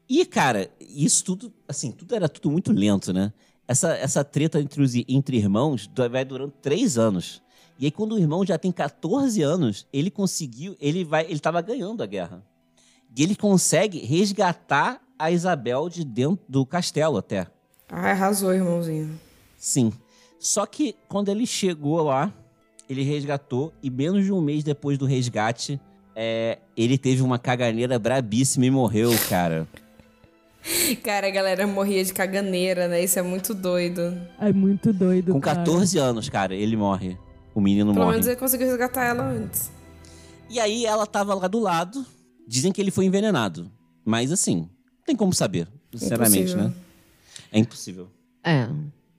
[0.07, 3.33] E, cara, isso tudo, assim, tudo era tudo muito lento, né?
[3.67, 7.41] Essa, essa treta entre, os, entre irmãos vai durando três anos.
[7.79, 11.61] E aí, quando o irmão já tem 14 anos, ele conseguiu, ele vai, ele tava
[11.61, 12.43] ganhando a guerra.
[13.15, 17.47] E ele consegue resgatar a Isabel de dentro do castelo até.
[17.89, 19.19] Ai, arrasou, irmãozinho.
[19.57, 19.91] Sim.
[20.39, 22.31] Só que quando ele chegou lá,
[22.89, 25.79] ele resgatou e menos de um mês depois do resgate,
[26.15, 29.67] é, ele teve uma caganeira brabíssima e morreu, cara.
[31.03, 33.03] Cara, a galera morria de caganeira, né?
[33.03, 34.01] Isso é muito doido.
[34.39, 35.59] É muito doido, Com cara.
[35.59, 37.17] 14 anos, cara, ele morre.
[37.53, 38.13] O menino Pelo morre.
[38.13, 39.71] menos ele conseguiu resgatar ela antes.
[40.49, 42.05] E aí ela tava lá do lado.
[42.47, 43.71] Dizem que ele foi envenenado.
[44.03, 44.61] Mas assim,
[44.97, 46.63] não tem como saber, sinceramente, Impossível.
[46.67, 46.73] né?
[47.51, 48.07] É impossível.
[48.43, 48.67] É.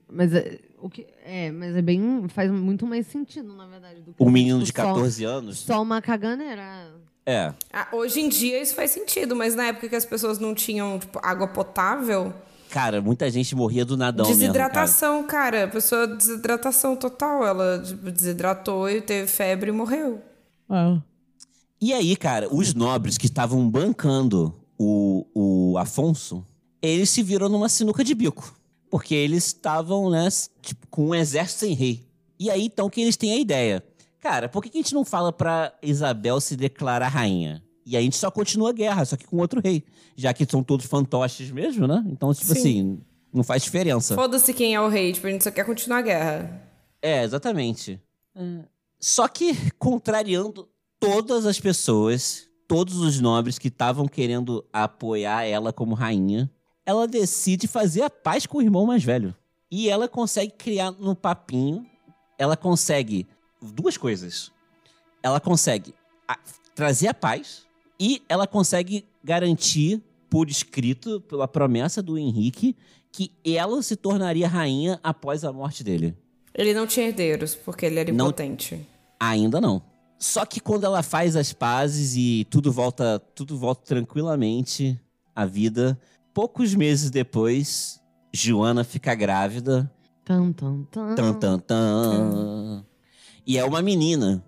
[0.09, 2.27] Mas é, o que, é, mas é bem.
[2.29, 4.01] Faz muito mais sentido, na verdade.
[4.03, 5.59] Do que O menino tipo, de 14 anos.
[5.59, 6.93] Só, só uma caganeira.
[7.27, 7.53] É.
[7.73, 10.99] Ah, hoje em dia isso faz sentido, mas na época que as pessoas não tinham
[10.99, 12.33] tipo, água potável,
[12.69, 14.41] Cara, muita gente morria do nadão mesmo.
[14.41, 14.53] Cara.
[14.53, 15.65] desidratação, cara.
[15.65, 17.47] A pessoa, desidratação total.
[17.47, 20.21] Ela tipo, desidratou e teve febre e morreu.
[20.69, 21.01] Ah.
[21.81, 26.45] E aí, cara, os nobres que estavam bancando o, o Afonso,
[26.83, 28.55] eles se viram numa sinuca de bico.
[28.91, 30.29] Porque eles estavam, né,
[30.61, 32.07] tipo, com um exército sem rei.
[32.39, 33.83] E aí, então, que eles têm a ideia.
[34.27, 37.63] Cara, por que, que a gente não fala pra Isabel se declarar rainha?
[37.87, 39.85] E aí a gente só continua a guerra, só que com outro rei.
[40.17, 42.05] Já que são todos fantoches mesmo, né?
[42.09, 42.59] Então, tipo Sim.
[42.59, 43.01] assim,
[43.33, 44.17] não faz diferença.
[44.17, 46.69] Foda-se quem é o rei, tipo, a gente só quer continuar a guerra.
[47.01, 48.01] É, exatamente.
[48.99, 55.95] Só que, contrariando todas as pessoas, todos os nobres que estavam querendo apoiar ela como
[55.95, 56.51] rainha,
[56.85, 59.33] ela decide fazer a paz com o irmão mais velho.
[59.71, 61.87] E ela consegue criar no papinho,
[62.37, 63.25] ela consegue
[63.61, 64.51] duas coisas.
[65.23, 65.95] Ela consegue
[66.29, 66.39] a-
[66.75, 67.65] trazer a paz
[67.99, 72.77] e ela consegue garantir por escrito, pela promessa do Henrique,
[73.13, 76.17] que ela se tornaria rainha após a morte dele.
[76.55, 78.87] Ele não tinha herdeiros, porque ele era Não- impotente.
[79.19, 79.83] Ainda não.
[80.19, 84.99] Só que quando ela faz as pazes e tudo volta, tudo volta tranquilamente
[85.35, 85.99] à vida,
[86.35, 88.01] poucos meses depois,
[88.33, 89.91] Joana fica grávida.
[90.25, 91.15] Tan, tan, tan.
[91.15, 92.85] Tan, tan, tan.
[93.47, 94.43] E é uma menina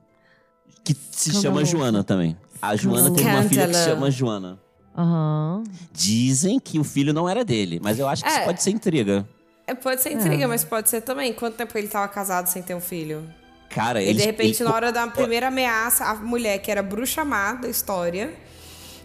[0.84, 1.66] que se chama Escandaloso.
[1.76, 2.36] Joana também.
[2.60, 4.58] A Joana teve uma filha que se chama Joana.
[4.96, 5.62] Aham.
[5.92, 8.44] Dizem que o filho não era dele, mas eu acho que isso É.
[8.44, 9.28] pode ser intriga.
[9.66, 11.32] É, pode ser intriga, mas pode ser também.
[11.32, 13.22] Quanto tempo ele tava casado sem ter um filho?
[13.70, 16.82] Cara, E eles, de repente, ele- na hora da primeira ameaça, a mulher que era
[16.82, 18.34] bruxa má da história,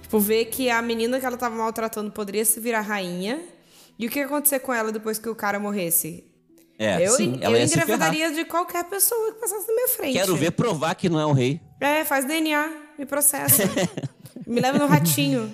[0.02, 3.42] tipo, vê que a menina que ela tava maltratando poderia se virar rainha.
[4.00, 6.24] E o que ia acontecer com ela depois que o cara morresse?
[6.78, 10.14] É, eu sim, eu engravidaria de qualquer pessoa que passasse na minha frente.
[10.14, 11.62] Quero ver provar que não é o rei.
[11.80, 13.64] É, faz DNA, me processa.
[14.48, 15.54] me leva no ratinho.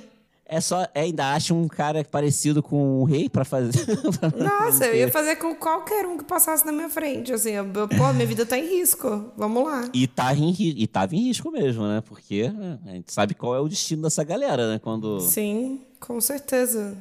[0.52, 3.86] É só, é, ainda acha um cara parecido com o rei pra fazer.
[4.20, 7.32] pra Nossa, eu ia fazer com qualquer um que passasse na minha frente.
[7.32, 9.32] Assim, eu, pô, minha vida tá em risco.
[9.38, 9.88] Vamos lá.
[9.94, 12.02] E, tá em, e tava em risco mesmo, né?
[12.02, 14.80] Porque né, a gente sabe qual é o destino dessa galera, né?
[14.80, 15.20] Quando.
[15.20, 16.98] Sim, com certeza.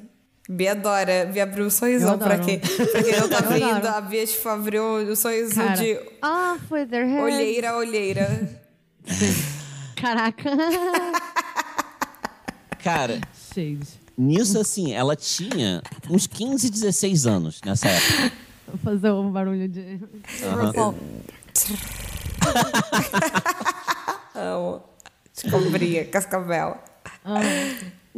[0.49, 1.27] Bia adora.
[1.27, 3.65] Bia abriu um sorrisão pra quem, pra quem não tá Eu vendo.
[3.71, 3.95] adoro.
[3.97, 5.75] A Bia tipo, abriu o sorriso Cara.
[5.75, 7.23] de Ah, foi their head.
[7.23, 8.61] olheira a olheira.
[9.97, 10.51] Caraca.
[12.83, 13.21] Cara,
[14.17, 18.33] nisso assim, ela tinha uns 15, 16 anos nessa época.
[18.69, 20.01] Vou fazer um barulho de.
[20.43, 20.95] RuPaul.
[24.35, 24.83] Amo.
[25.35, 26.79] Descobria, cascavel.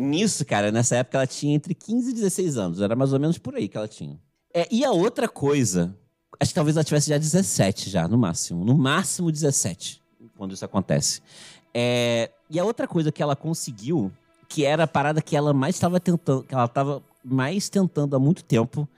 [0.01, 2.81] Nisso, cara, nessa época ela tinha entre 15 e 16 anos.
[2.81, 4.19] Era mais ou menos por aí que ela tinha.
[4.53, 5.95] É, e a outra coisa,
[6.41, 8.65] acho que talvez ela tivesse já 17 já, no máximo.
[8.65, 10.03] No máximo 17,
[10.37, 11.21] quando isso acontece.
[11.75, 14.11] É, e a outra coisa que ela conseguiu,
[14.49, 18.19] que era a parada que ela mais estava tentando, que ela estava mais tentando há
[18.19, 18.89] muito tempo,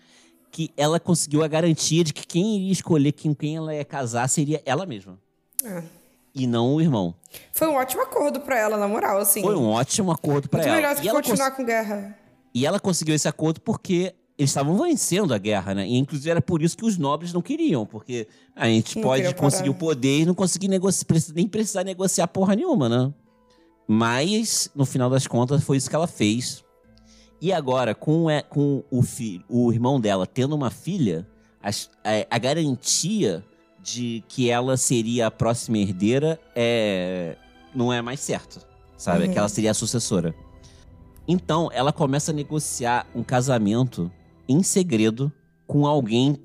[0.51, 4.29] que ela conseguiu a garantia de que quem iria escolher com quem ela ia casar
[4.29, 5.19] seria ela mesma.
[5.65, 5.83] É.
[6.35, 7.14] E não o irmão.
[7.53, 9.42] Foi um ótimo acordo pra ela, na moral, assim.
[9.42, 10.77] Foi um ótimo acordo pra Muito ela.
[10.77, 12.18] melhor do E que ela continuar com guerra.
[12.55, 15.87] E ela conseguiu esse acordo porque eles estavam vencendo a guerra, né?
[15.87, 19.35] E inclusive era por isso que os nobres não queriam, porque a gente Não pode
[19.35, 23.12] conseguir o poder e não conseguir negociar, nem precisar negociar porra nenhuma, né?
[23.87, 26.64] Mas, no final das contas, foi isso que ela fez.
[27.40, 31.27] E agora, com, é, com o, filho, o irmão dela tendo uma filha,
[32.05, 33.45] é, a, garantia
[33.83, 37.37] de que ela seria a próxima herdeira é,
[37.75, 38.64] não é mais certo,
[38.97, 39.27] sabe?
[39.27, 39.33] Uhum.
[39.33, 40.35] Que ela seria a sucessora.
[41.27, 44.11] Então, ela começa a negociar um casamento
[44.49, 45.33] em segredo
[45.66, 46.37] com alguém,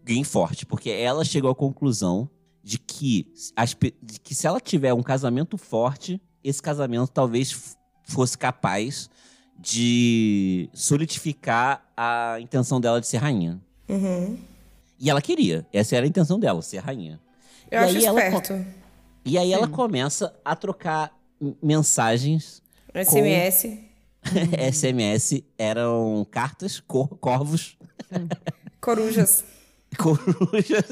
[0.00, 2.28] alguém forte, porque ela chegou à conclusão
[2.62, 8.36] de que, as de que se ela tiver um casamento forte, esse casamento talvez fosse
[8.36, 9.08] capaz
[9.58, 13.60] de solidificar a intenção dela de ser rainha.
[13.88, 14.38] Uhum.
[15.00, 17.18] E ela queria, essa era a intenção dela, ser rainha.
[17.70, 18.66] Eu E acho aí ela esperto.
[19.24, 21.18] E aí ela começa a trocar
[21.62, 22.62] mensagens
[22.94, 23.78] SMS.
[24.72, 27.78] SMS eram cartas, cor- corvos,
[28.80, 29.44] Corujas.
[29.96, 30.86] corujas,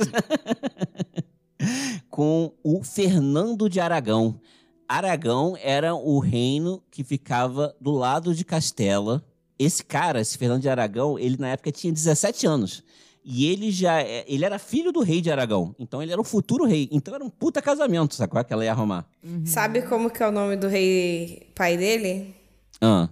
[2.10, 4.40] com o Fernando de Aragão.
[4.88, 9.22] Aragão era o reino que ficava do lado de Castela.
[9.58, 12.82] Esse cara, esse Fernando de Aragão, ele na época tinha 17 anos.
[13.30, 15.74] E ele já é- ele era filho do rei de Aragão.
[15.78, 16.88] Então ele era o futuro rei.
[16.90, 18.42] Então era um puta casamento, sacou?
[18.42, 19.04] Que ela ia arrumar.
[19.44, 22.34] Sabe como que é o nome do rei pai dele?
[22.80, 23.06] Ah.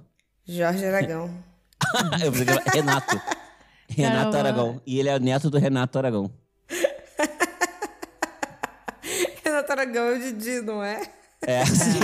[0.49, 1.29] Jorge Aragão.
[2.25, 3.21] Eu pensei que era Renato.
[3.91, 4.39] Renato Caramba.
[4.39, 4.81] Aragão.
[4.87, 6.31] E ele é o neto do Renato Aragão.
[9.45, 11.03] Renato Aragão é o Didi, não é?
[11.47, 12.01] É assim.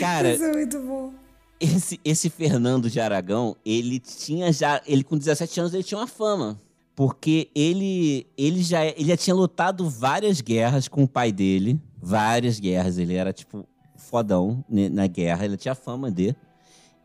[0.00, 1.12] Cara, Isso é muito bom.
[1.60, 4.80] Esse, esse Fernando de Aragão, ele tinha já.
[4.86, 6.58] Ele com 17 anos ele tinha uma fama.
[6.96, 11.80] Porque ele, ele, já, ele já tinha lutado várias guerras com o pai dele.
[12.00, 12.98] Várias guerras.
[12.98, 15.44] Ele era, tipo, fodão na guerra.
[15.44, 16.36] Ele tinha fama de.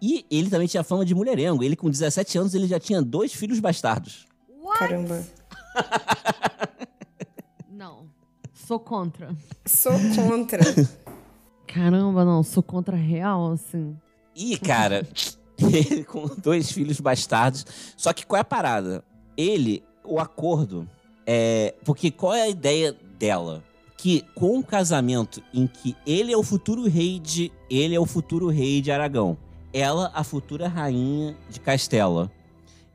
[0.01, 1.63] E ele também tinha fama de mulherengo.
[1.63, 4.27] Ele, com 17 anos, ele já tinha dois filhos bastardos.
[4.77, 5.25] Caramba.
[7.71, 8.07] Não.
[8.53, 9.35] Sou contra.
[9.65, 10.61] Sou contra.
[11.65, 12.43] Caramba, não.
[12.43, 13.95] Sou contra real, assim.
[14.39, 15.05] E, cara,
[15.59, 17.65] ele com dois filhos bastardos.
[17.97, 19.03] Só que qual é a parada?
[19.35, 20.87] Ele, o acordo,
[21.27, 21.75] é.
[21.83, 23.61] Porque qual é a ideia dela?
[23.97, 27.51] Que com um casamento em que ele é o futuro rei de.
[27.69, 29.37] Ele é o futuro rei de Aragão.
[29.73, 32.31] Ela, a futura rainha de Castela.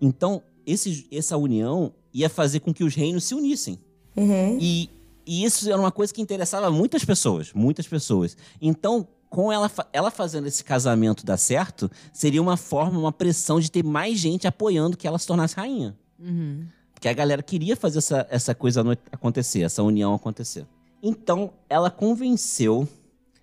[0.00, 3.78] Então, esse, essa união ia fazer com que os reinos se unissem.
[4.16, 4.58] Uhum.
[4.58, 4.88] E,
[5.26, 8.34] e isso era uma coisa que interessava muitas pessoas, muitas pessoas.
[8.60, 13.68] Então, com ela, ela fazendo esse casamento dar certo, seria uma forma, uma pressão de
[13.68, 15.96] ter mais gente apoiando que ela se tornasse rainha.
[16.20, 16.64] Uhum.
[16.92, 20.64] Porque a galera queria fazer essa, essa coisa acontecer, essa união acontecer.
[21.02, 22.86] Então, ela convenceu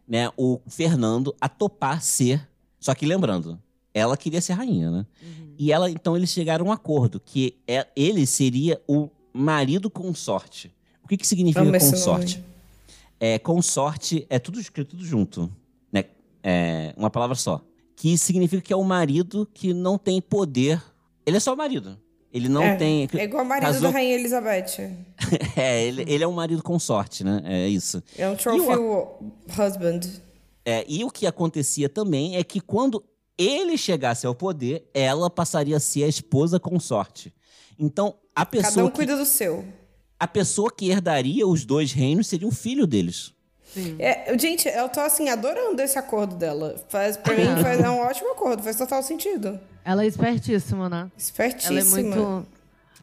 [0.08, 2.48] né, o Fernando a topar ser.
[2.80, 3.60] Só que lembrando,
[3.94, 5.06] ela queria ser rainha, né?
[5.60, 10.74] E ela, então, eles chegaram a um acordo que é, ele seria o marido consorte.
[11.04, 12.42] O que, que significa consorte?
[13.20, 15.52] É, consorte é tudo escrito tudo junto?
[16.44, 17.62] É uma palavra só.
[17.96, 20.82] Que significa que é o marido que não tem poder.
[21.26, 21.98] Ele é só o marido.
[22.34, 23.08] Ele não é, tem.
[23.14, 24.90] É igual o marido casou- da Rainha Elizabeth.
[25.56, 27.42] É, ele, ele é um marido consorte, né?
[27.46, 28.02] É isso.
[28.18, 28.62] É um trophy
[29.50, 30.00] husband.
[30.66, 33.04] É, e o que acontecia também é que quando
[33.38, 37.34] ele chegasse ao poder, ela passaria a ser a esposa consorte.
[37.78, 39.66] Então, a Cada pessoa, um que, cuida do seu.
[40.20, 43.34] a pessoa que herdaria os dois reinos seria um filho deles.
[44.00, 46.76] É, gente, eu tô assim, adorando esse acordo dela.
[46.90, 49.60] Faz, pra mim faz, é um ótimo acordo, faz total sentido.
[49.84, 51.12] Ela é espertíssima, né?
[51.18, 51.80] Espertíssima.
[51.80, 52.48] Ela é muito.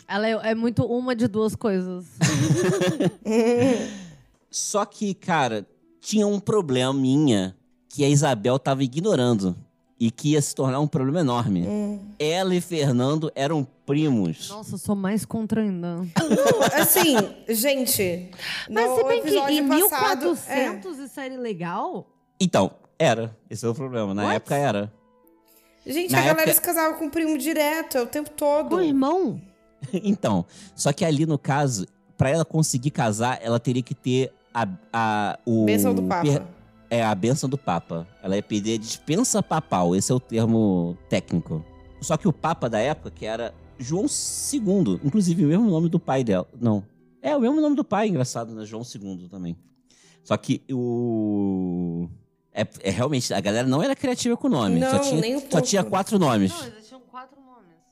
[0.07, 2.07] Ela é, é muito uma de duas coisas.
[4.51, 5.67] Só que, cara,
[6.01, 7.55] tinha um probleminha
[7.89, 9.57] que a Isabel tava ignorando.
[10.01, 11.67] E que ia se tornar um problema enorme.
[12.21, 14.49] Ela e Fernando eram primos.
[14.51, 15.97] Nossa, eu sou mais contra ainda.
[15.97, 17.17] Não, assim,
[17.49, 18.31] gente.
[18.71, 22.07] Mas no se bem que episódio em passado, 1400 isso era ilegal?
[22.41, 23.37] Então, era.
[23.51, 24.15] Esse é o problema.
[24.15, 24.37] Na What?
[24.37, 24.93] época era.
[25.87, 25.93] é.
[25.93, 28.69] Gente, Na a galera época- se casava com o primo direto, é o tempo todo.
[28.71, 29.41] Com o irmão?
[29.93, 34.67] Então, só que ali no caso, pra ela conseguir casar, ela teria que ter a,
[34.93, 36.23] a o Bênção do Papa.
[36.25, 36.43] per-
[36.91, 38.05] é a benção do Papa.
[38.23, 41.65] Ela ia pedir a dispensa papal, esse é o termo técnico.
[42.01, 45.99] Só que o Papa da época, que era João II, inclusive o mesmo nome do
[46.01, 46.47] pai dela.
[46.61, 46.85] Não.
[47.23, 48.65] É o mesmo nome do pai, engraçado, né?
[48.65, 49.57] João II também.
[50.23, 52.09] Só que o
[52.53, 54.81] é, é realmente a galera não era criativa com o nome.
[54.81, 55.67] só Não, tinha, nem um só pouco.
[55.67, 56.53] tinha quatro nomes.
[56.77, 57.49] existiam quatro nomes.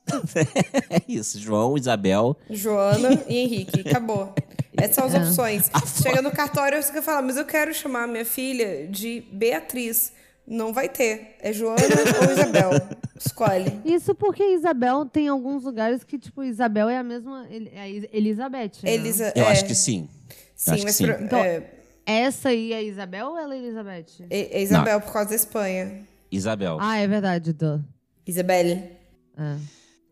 [0.91, 3.81] É isso, João, Isabel, Joana e Henrique.
[3.89, 4.33] Acabou.
[4.77, 5.19] Essas são as É.
[5.19, 5.71] opções.
[6.03, 10.13] Chega no cartório, você quer falar, mas eu quero chamar minha filha de Beatriz.
[10.47, 11.37] Não vai ter.
[11.41, 11.81] É Joana
[12.25, 12.71] ou Isabel.
[13.19, 13.81] Escolhe.
[13.85, 17.47] Isso porque Isabel tem alguns lugares que, tipo, Isabel é a mesma.
[17.51, 18.73] É a Elizabeth.
[18.83, 18.95] né?
[18.95, 20.09] Elisa, Eu é, acho que sim.
[20.55, 21.07] Sim, acho que mas sim.
[21.07, 21.71] pra- Então- é,
[22.07, 24.07] Essa aí é Isabel ou ela é Elizabeth?
[24.31, 26.07] é- é Isabel por causa da Espanha.
[26.31, 26.79] Isabel.
[26.81, 27.81] Ah, é verdade, duh.
[28.27, 28.91] Isabelle.
[29.37, 29.57] É.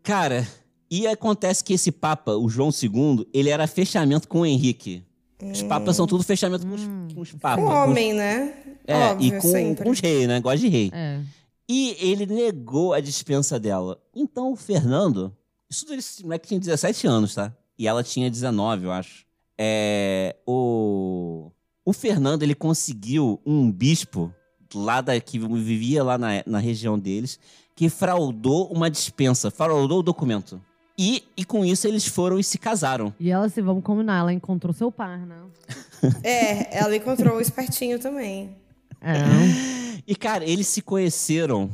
[0.03, 0.47] Cara,
[0.91, 5.05] e acontece que esse Papa, o João II, ele era fechamento com o Henrique.
[5.43, 6.82] Os papas são tudo fechamento com os,
[7.14, 7.64] com os papas.
[7.64, 8.55] Um com os- homem, né?
[8.87, 9.85] É, Óbvio, e com, sempre.
[9.85, 10.41] com os reis, né?
[10.41, 10.91] Gosta de rei.
[10.93, 11.20] É.
[11.68, 13.99] E ele negou a dispensa dela.
[14.14, 15.35] Então o Fernando.
[15.70, 17.53] Isso esse moleque tinha 17 anos, tá?
[17.78, 19.24] E ela tinha 19, eu acho.
[19.59, 20.37] É.
[20.47, 21.51] O.
[21.87, 24.32] O Fernando, ele conseguiu um bispo
[24.74, 27.39] lá da, que vivia lá na, na região deles,
[27.76, 30.61] que fraudou uma dispensa, fraudou o documento.
[30.97, 33.12] E, e com isso eles foram e se casaram.
[33.18, 35.36] E ela, se vamos combinar, ela encontrou seu par, né?
[36.22, 38.57] É, ela encontrou o espertinho também.
[39.01, 39.14] É.
[40.07, 41.70] E, cara, eles se conheceram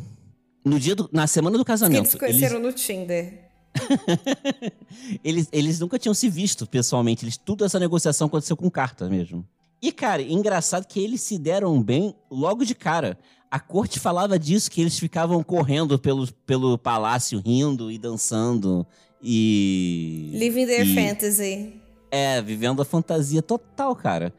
[0.64, 1.98] no dia do- na semana do casamento.
[2.02, 3.50] Eles se conheceram no Tinder.
[5.24, 7.24] Eles, eles nunca tinham se visto pessoalmente.
[7.24, 9.44] Eles, tudo essa negociação aconteceu com carta mesmo.
[9.82, 13.18] E, cara, engraçado que eles se deram bem logo de cara.
[13.50, 18.86] A corte falava disso, que eles ficavam correndo pelo, pelo palácio, rindo e dançando.
[19.22, 20.30] E.
[20.34, 21.74] Living their e- fantasy.
[22.10, 24.34] É, vivendo a fantasia total, cara.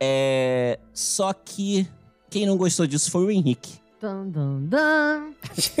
[0.00, 0.78] É.
[0.94, 1.86] Só que
[2.30, 3.74] quem não gostou disso foi o Henrique.
[4.00, 5.34] Dun, dun, dun.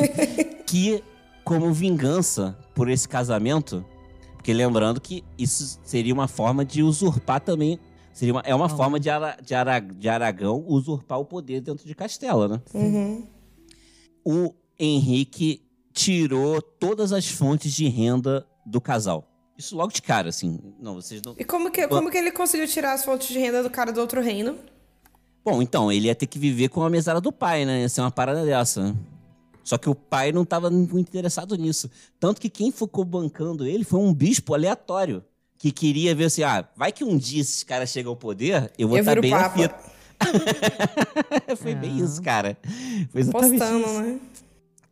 [0.66, 1.02] que,
[1.44, 3.84] como vingança por esse casamento,
[4.34, 7.78] porque lembrando que isso seria uma forma de usurpar também.
[8.12, 8.68] Seria uma, é uma Ah.
[8.68, 12.60] forma de, Ara, de, Ara- de Aragão usurpar o poder dentro de Castela, né?
[12.74, 13.26] Uhum.
[14.24, 15.62] O Henrique
[15.92, 19.28] tirou todas as fontes de renda do casal.
[19.56, 20.58] Isso logo de cara, assim.
[20.80, 21.34] Não, vocês não.
[21.38, 24.00] E como que, como que ele conseguiu tirar as fontes de renda do cara do
[24.00, 24.56] outro reino?
[25.44, 27.82] Bom, então, ele ia ter que viver com a mesada do pai, né?
[27.82, 28.94] Ia ser uma parada dessa?
[29.64, 31.90] Só que o pai não estava muito interessado nisso.
[32.18, 35.22] Tanto que quem ficou bancando ele foi um bispo aleatório.
[35.58, 38.88] Que queria ver assim, ah, vai que um dia esses caras chegam ao poder, eu
[38.88, 39.76] vou estar viro bem na fita.
[41.56, 42.58] foi bem isso, cara.
[43.12, 44.00] Foi Postando, isso.
[44.00, 44.20] né?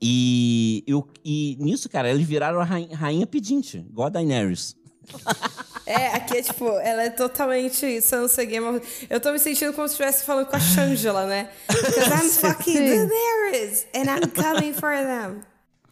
[0.02, 4.74] E, eu- e nisso, cara, eles viraram a rainha, rainha pedinte, igual a Daenerys.
[5.86, 8.80] É, aqui é tipo, ela é totalmente Sansa Game of...
[9.10, 11.50] Eu tô me sentindo como se estivesse falando com a Shangela, né?
[11.66, 12.74] Because I'm fucking.
[12.74, 15.40] Daenerys and I'm coming for them.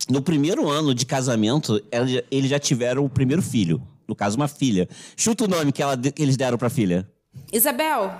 [0.09, 1.83] No primeiro ano de casamento,
[2.31, 3.83] eles já tiveram o primeiro filho.
[4.07, 4.89] No caso, uma filha.
[5.17, 7.05] Chuta o nome que, ela- que eles deram pra filha.
[7.53, 8.15] Isabel,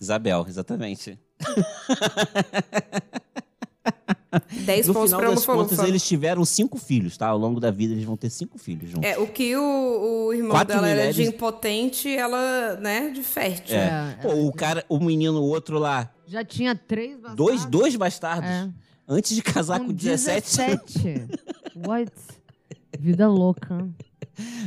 [0.00, 1.18] Isabel, exatamente.
[4.66, 7.28] 10 No pontos final pra das uma contas, eles tiveram cinco filhos, tá?
[7.28, 9.08] Ao longo da vida, eles vão ter cinco filhos juntos.
[9.08, 13.22] É, o que o, o irmão Quatro dela era de mulheres- impotente, ela, né, de
[13.22, 13.76] fértil.
[13.76, 14.16] É.
[14.18, 17.36] É, Pô, o cara, o menino, o outro lá, Já tinha três bastardos.
[17.36, 18.50] dois, dois bastardos.
[18.50, 18.68] É.
[19.08, 20.58] Antes de casar com, 17.
[20.58, 21.26] 17.
[21.86, 22.12] What?
[22.98, 23.88] Vida louca.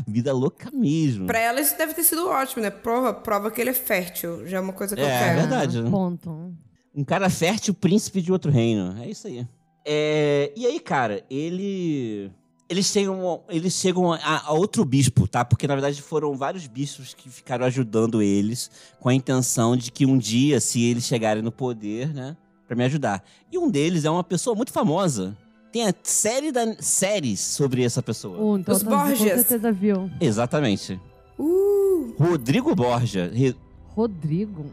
[0.07, 1.25] Vida louca mesmo.
[1.27, 2.69] Pra ela isso deve ter sido ótimo, né?
[2.69, 4.47] Prova, prova que ele é fértil.
[4.47, 5.39] Já é uma coisa que eu É, quero.
[5.41, 5.81] verdade.
[5.81, 5.89] né?
[5.89, 6.53] Ponto.
[6.95, 8.95] Um cara fértil, príncipe de outro reino.
[9.01, 9.47] É isso aí.
[9.85, 12.31] É, e aí, cara, ele.
[12.69, 15.43] Eles chegam, eles chegam a, a outro bispo, tá?
[15.43, 18.69] Porque na verdade foram vários bispos que ficaram ajudando eles
[18.99, 22.37] com a intenção de que um dia, se eles chegarem no poder, né,
[22.67, 23.23] Pra me ajudar.
[23.51, 25.35] E um deles é uma pessoa muito famosa.
[25.71, 28.39] Tem a série da séries sobre essa pessoa.
[28.39, 30.07] Um, então Os tá- Com certeza viu.
[30.21, 30.99] Exatamente.
[31.39, 33.31] Uh, Rodrigo Borja.
[33.33, 33.55] Re-
[33.95, 34.65] Rodrigo.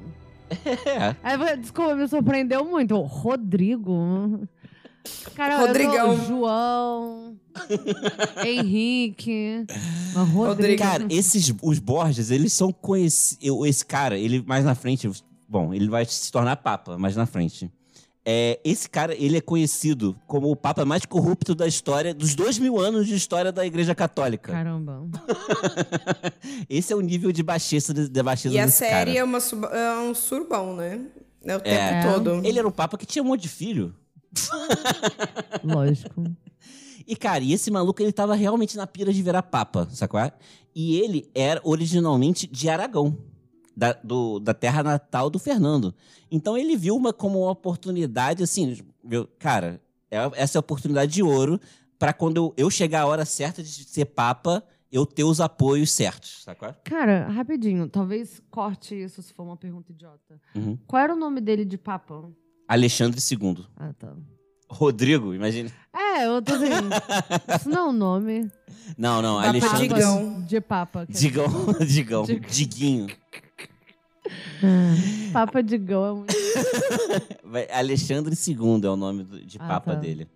[1.23, 1.57] É.
[1.57, 2.99] Desculpa, me surpreendeu muito.
[3.01, 4.47] Rodrigo.
[5.35, 6.27] Cara, Rodrigão.
[6.27, 7.37] João.
[8.45, 9.65] Henrique.
[10.33, 10.83] Rodrigo.
[10.83, 13.67] Cara, esses os Borges, eles são conhecidos.
[13.67, 15.11] Esse cara, ele mais na frente,
[15.49, 17.71] bom, ele vai se tornar papa mais na frente.
[18.29, 22.59] É, esse cara, ele é conhecido como o papa mais corrupto da história, dos dois
[22.59, 24.51] mil anos de história da Igreja Católica.
[24.51, 25.07] Caramba.
[26.69, 29.19] Esse é o nível de baixeza, de, de baixeza e a série cara.
[29.19, 31.01] é, uma sub- é um surbão, né?
[31.45, 32.13] É o tempo É.
[32.13, 32.45] todo.
[32.45, 33.95] Ele era um papa que tinha um monte de filho.
[35.63, 36.25] Lógico.
[37.07, 40.21] E, cara, e esse maluco, ele tava realmente na pira de virar papa, sacou?
[40.75, 43.17] E ele era originalmente de Aragão,
[43.77, 45.95] da, do- da terra natal do Fernando.
[46.31, 49.29] Então ele viu uma como uma oportunidade, assim, viu?
[49.39, 51.61] cara, é- essa é a oportunidade de ouro
[51.99, 55.91] pra quando eu, eu chegar a hora certa de ser papa, eu ter os apoios
[55.93, 56.73] certos, sacou?
[56.85, 57.89] Cara, rapidinho.
[57.89, 60.41] Talvez corte isso se for uma pergunta idiota.
[60.55, 60.79] Uhum.
[60.87, 62.25] Qual era o nome dele de papa?
[62.69, 63.67] Alexandre II.
[63.77, 64.13] Ah, tá.
[64.69, 65.71] Rodrigo, imagina.
[65.95, 66.89] É, eu tô dizendo.
[67.57, 68.51] Isso não é um nome.
[68.99, 69.89] Não, não, Papa Alexandre...
[69.89, 70.43] Digão.
[70.43, 71.07] De papa.
[71.09, 71.47] Digão,
[71.87, 73.07] Digão, Dig- Diguinho.
[74.29, 75.33] Dizer.
[75.33, 76.35] Papa Digão é muito.
[77.45, 80.01] Vai- Alexandre II é o nome de Ah, papa tá.
[80.01, 80.29] dele.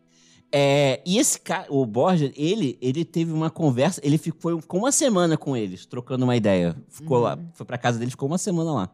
[0.53, 4.91] É, e esse cara, o Borja, ele, ele teve uma conversa, ele ficou, ficou uma
[4.91, 6.74] semana com eles, trocando uma ideia.
[6.88, 7.22] Ficou Uhum.
[7.22, 8.91] lá, foi pra casa dele, ficou uma semana lá.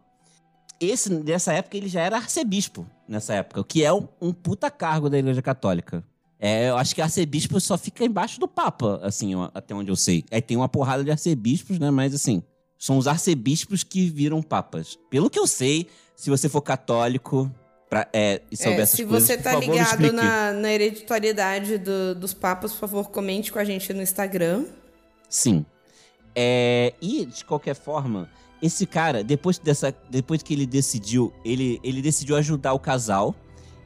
[0.78, 4.70] Esse, nessa época, ele já era arcebispo, nessa época, o que é um, um puta
[4.70, 6.04] cargo da Igreja Católica.
[6.38, 10.22] É, eu acho que arcebispo só fica embaixo do Papa, assim, até onde eu sei.
[10.30, 12.42] Aí tem uma porrada de arcebispos, né, mas assim,
[12.78, 14.98] são os arcebispos que viram papas.
[15.10, 17.50] Pelo que eu sei, se você for católico
[17.88, 21.78] pra, é, e souber É, essas se coisas, você tá favor, ligado na, na hereditariedade
[21.78, 24.64] do- dos papas, por favor, comente com a gente no Instagram.
[25.28, 25.64] Sim.
[26.34, 28.28] É, e, de qualquer forma,
[28.60, 33.34] esse cara, depois, dessa, depois que ele decidiu, ele, ele decidiu ajudar o casal.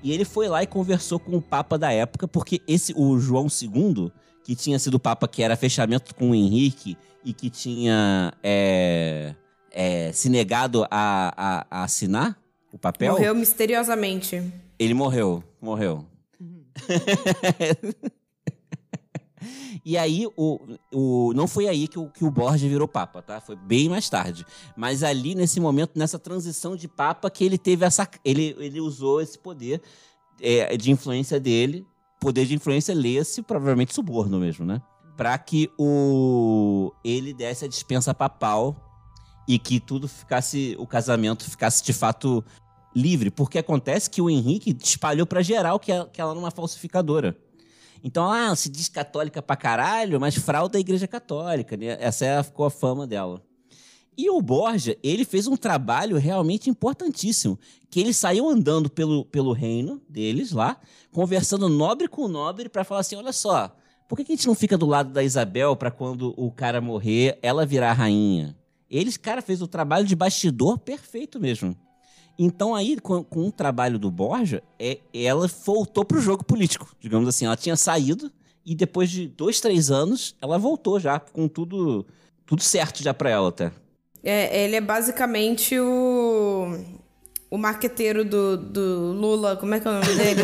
[0.02, 3.48] E ele foi lá e conversou com o Papa da época, porque esse, o João
[3.48, 4.10] II,
[4.50, 8.32] que tinha sido Papa que era fechamento com o Henrique e que tinha.
[8.42, 9.32] é,
[9.70, 12.36] é, se negado a, a, a assinar
[12.72, 13.12] o papel.
[13.12, 14.42] Morreu misteriosamente.
[14.76, 16.04] Ele morreu, morreu.
[19.84, 20.58] e aí, o,
[20.92, 23.40] o, não foi aí que o, que o Borgia virou papa, tá?
[23.40, 24.44] Foi bem mais tarde.
[24.76, 28.10] Mas ali, nesse momento, nessa transição de papa, que ele teve essa.
[28.24, 29.80] Ele, ele usou esse poder
[30.40, 31.86] é, de influência dele.
[32.20, 34.80] Poder de influência, lê-se provavelmente suborno mesmo, né?
[35.16, 38.76] Pra que o ele desse a dispensa papal
[39.48, 40.76] e que tudo ficasse.
[40.78, 42.44] O casamento ficasse de fato
[42.94, 46.50] livre, porque acontece que o Henrique espalhou para geral que ela, que ela era uma
[46.50, 47.36] falsificadora.
[48.02, 51.96] Então, ah, se diz católica pra caralho, mas frauda a igreja católica, né?
[52.00, 53.42] Essa é, ficou a fama dela.
[54.20, 57.58] E o Borja, ele fez um trabalho realmente importantíssimo,
[57.88, 60.78] que ele saiu andando pelo, pelo reino deles lá,
[61.10, 63.74] conversando nobre com nobre para falar assim, olha só,
[64.06, 66.82] por que, que a gente não fica do lado da Isabel para quando o cara
[66.82, 68.54] morrer, ela virar rainha?
[68.90, 71.74] Eles, cara, fez o trabalho de bastidor perfeito mesmo.
[72.38, 77.26] Então aí, com, com o trabalho do Borja, é, ela voltou pro jogo político, digamos
[77.26, 77.46] assim.
[77.46, 78.30] Ela tinha saído
[78.66, 82.04] e depois de dois, três anos, ela voltou já com tudo,
[82.44, 83.72] tudo certo já pra ela até.
[84.22, 86.98] É, ele é basicamente o.
[87.50, 90.42] O marqueteiro do, do Lula, como é que é o nome dele?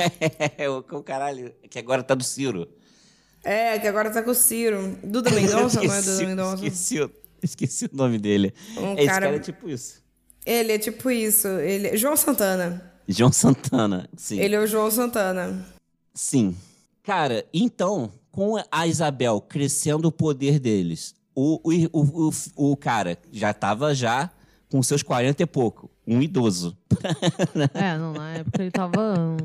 [0.56, 2.66] é, o, o caralho, que agora tá do Ciro.
[3.44, 4.98] É, que agora tá com o Ciro.
[5.04, 6.66] Duda Mendonça, não é Duda Mendonça?
[6.66, 7.10] Esqueci,
[7.42, 8.54] esqueci o nome dele.
[8.76, 10.02] Um Esse cara- cara é tipo isso.
[10.46, 11.46] Ele é tipo isso.
[11.46, 11.96] Ele...
[11.96, 12.92] João Santana.
[13.06, 14.40] João Santana, sim.
[14.40, 15.64] Ele é o João Santana.
[16.14, 16.56] Sim.
[17.02, 23.52] Cara, então, com a Isabel crescendo o poder deles, o, o, o, o, cara já
[23.52, 24.30] tava já
[24.70, 26.76] com seus 40 e pouco, um idoso.
[27.74, 29.36] É, não, na época ele tava.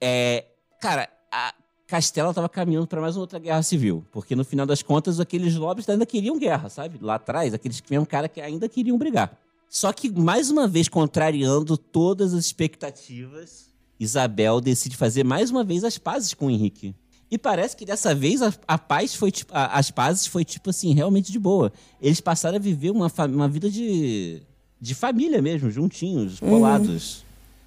[0.00, 0.44] É,
[0.80, 1.54] cara, a
[1.86, 5.54] Castela tava caminhando para mais uma outra guerra civil, porque no final das contas aqueles
[5.54, 6.98] nobres ainda queriam guerra, sabe?
[7.00, 9.36] Lá atrás, aqueles mesmo cara que ainda queriam brigar.
[9.68, 15.82] Só que mais uma vez contrariando todas as expectativas, Isabel decide fazer mais uma vez
[15.82, 16.94] as pazes com o Henrique.
[17.34, 20.70] E parece que dessa vez a, a paz foi tipo, a- as pazes foi tipo
[20.70, 21.72] assim, realmente de boa.
[22.00, 24.40] Eles passaram a viver uma, uma vida de,
[24.80, 27.24] de família mesmo, juntinhos, colados,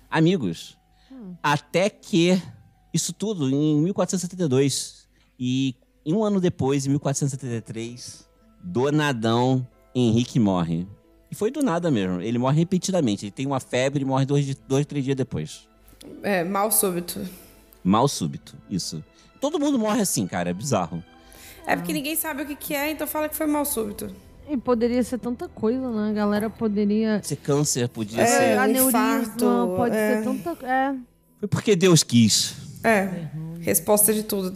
[0.10, 0.78] amigos.
[1.44, 2.42] Até que
[2.94, 5.06] isso tudo em 1472
[5.38, 8.26] e um ano depois, em 1473,
[8.64, 10.88] do nadão Henrique morre.
[11.30, 12.22] E foi do nada mesmo.
[12.22, 13.26] Ele morre repetidamente.
[13.26, 15.68] Ele tem uma febre e morre dois, dois três dias depois.
[16.24, 17.20] É, mal súbito.
[17.88, 19.02] Mal súbito, isso.
[19.40, 20.50] Todo mundo morre assim, cara.
[20.50, 21.02] É bizarro.
[21.66, 24.10] É porque ninguém sabe o que, que é, então fala que foi mal súbito.
[24.50, 26.10] E poderia ser tanta coisa, né?
[26.10, 27.22] A galera poderia.
[27.24, 28.58] Ser câncer podia É, ser.
[28.58, 30.18] aneurisma, infarto, pode é.
[30.18, 30.66] ser tanta.
[30.66, 30.96] É.
[31.40, 32.56] Foi porque Deus quis.
[32.84, 33.28] É,
[33.62, 34.54] resposta de tudo.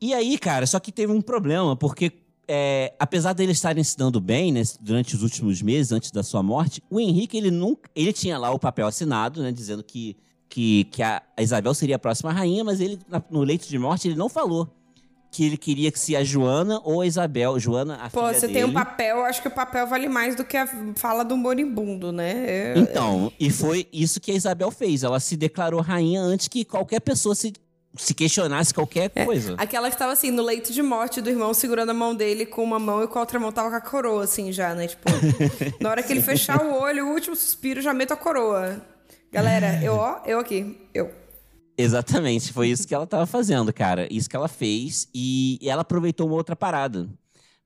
[0.00, 2.12] E aí, cara, só que teve um problema, porque
[2.46, 6.42] é, apesar deles estarem se dando bem né, durante os últimos meses, antes da sua
[6.42, 7.90] morte, o Henrique, ele nunca.
[7.94, 9.52] Ele tinha lá o papel assinado, né?
[9.52, 10.16] Dizendo que,
[10.48, 12.98] que, que a Isabel seria a próxima rainha, mas ele,
[13.30, 14.68] no leito de morte, ele não falou
[15.30, 17.58] que ele queria que se a Joana ou a Isabel.
[17.60, 18.52] Joana, a Pô, você dele.
[18.54, 22.10] tem um papel, acho que o papel vale mais do que a fala do moribundo,
[22.10, 22.72] né?
[22.74, 25.02] Eu- Então, e foi isso que a Isabel fez.
[25.04, 27.52] Ela se declarou rainha antes que qualquer pessoa se,
[27.94, 29.54] se questionasse qualquer coisa.
[29.58, 32.64] Aquela que tava assim, no leito de morte do irmão, segurando a mão dele com
[32.64, 34.86] uma mão e com a outra mão tava com a coroa, assim, já, né?
[34.86, 35.02] Tipo,
[35.78, 38.80] na hora que ele fechar o olho, o último suspiro, já meto a coroa.
[39.30, 41.12] Galera, eu, ó, eu aqui, eu.
[41.76, 44.08] Exatamente, foi isso que ela estava fazendo, cara.
[44.10, 47.08] Isso que ela fez e ela aproveitou uma outra parada.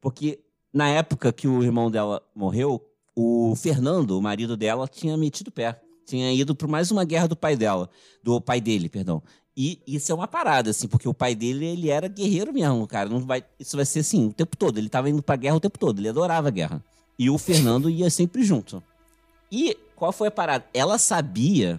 [0.00, 0.40] Porque
[0.72, 2.84] na época que o irmão dela morreu,
[3.14, 5.80] o Fernando, o marido dela, tinha metido o pé.
[6.04, 7.88] Tinha ido para mais uma guerra do pai dela,
[8.22, 9.22] do pai dele, perdão.
[9.56, 13.08] E isso é uma parada, assim, porque o pai dele, ele era guerreiro mesmo, cara.
[13.08, 14.78] Não vai, isso vai ser assim o tempo todo.
[14.78, 16.84] Ele estava indo pra guerra o tempo todo, ele adorava a guerra.
[17.18, 18.82] E o Fernando ia sempre junto.
[19.52, 20.64] E qual foi a parada?
[20.72, 21.78] Ela sabia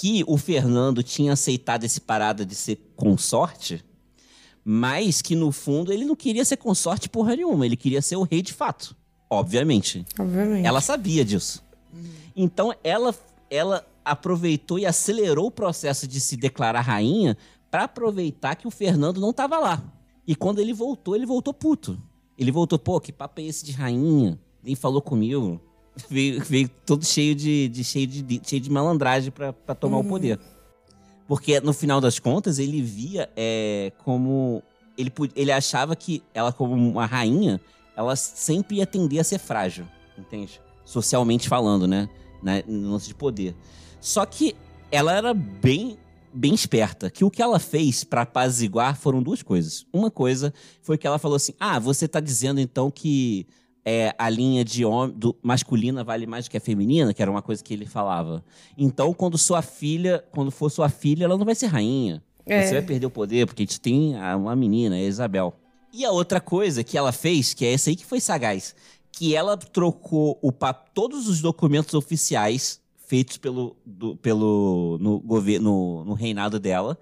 [0.00, 3.84] que o Fernando tinha aceitado esse parada de ser consorte,
[4.64, 8.22] mas que no fundo ele não queria ser consorte porra nenhuma, ele queria ser o
[8.22, 8.96] rei de fato,
[9.28, 10.06] obviamente.
[10.18, 10.66] Obviamente.
[10.66, 11.62] Ela sabia disso.
[12.34, 13.14] Então ela
[13.50, 17.36] ela aproveitou e acelerou o processo de se declarar rainha
[17.70, 19.82] para aproveitar que o Fernando não estava lá.
[20.26, 22.00] E quando ele voltou, ele voltou puto.
[22.38, 24.40] Ele voltou, pô, que papo é esse de rainha?
[24.62, 25.60] Nem falou comigo.
[26.08, 30.38] Veio, veio todo cheio de, de- cheio de cheio de malandragem para tomar o poder.
[31.28, 34.62] Porque no final das contas ele via é, como
[34.96, 37.60] ele ele achava que ela como uma rainha,
[37.96, 39.86] ela sempre ia tender a ser frágil,
[40.18, 40.60] entende?
[40.84, 42.08] Socialmente falando, né?
[42.42, 43.54] Na- No lance de poder.
[44.00, 44.54] Só que
[44.90, 45.98] ela era bem
[46.34, 49.86] bem esperta, que o que ela fez para apaziguar foram duas coisas.
[49.92, 53.46] Uma coisa foi que ela falou assim: "Ah, você tá dizendo então que
[53.84, 57.30] é, a linha de homem, do, masculina vale mais do que a feminina, que era
[57.30, 58.44] uma coisa que ele falava.
[58.78, 62.22] Então, quando sua filha, quando for sua filha, ela não vai ser rainha.
[62.46, 62.66] É.
[62.66, 65.54] Você vai perder o poder, porque a gente tem uma menina, a Isabel.
[65.92, 68.74] E a outra coisa que ela fez, que é essa aí que foi sagaz,
[69.12, 70.50] que ela trocou o
[70.94, 76.98] todos os documentos oficiais feitos pelo, do- pelo no, governo, no reinado dela,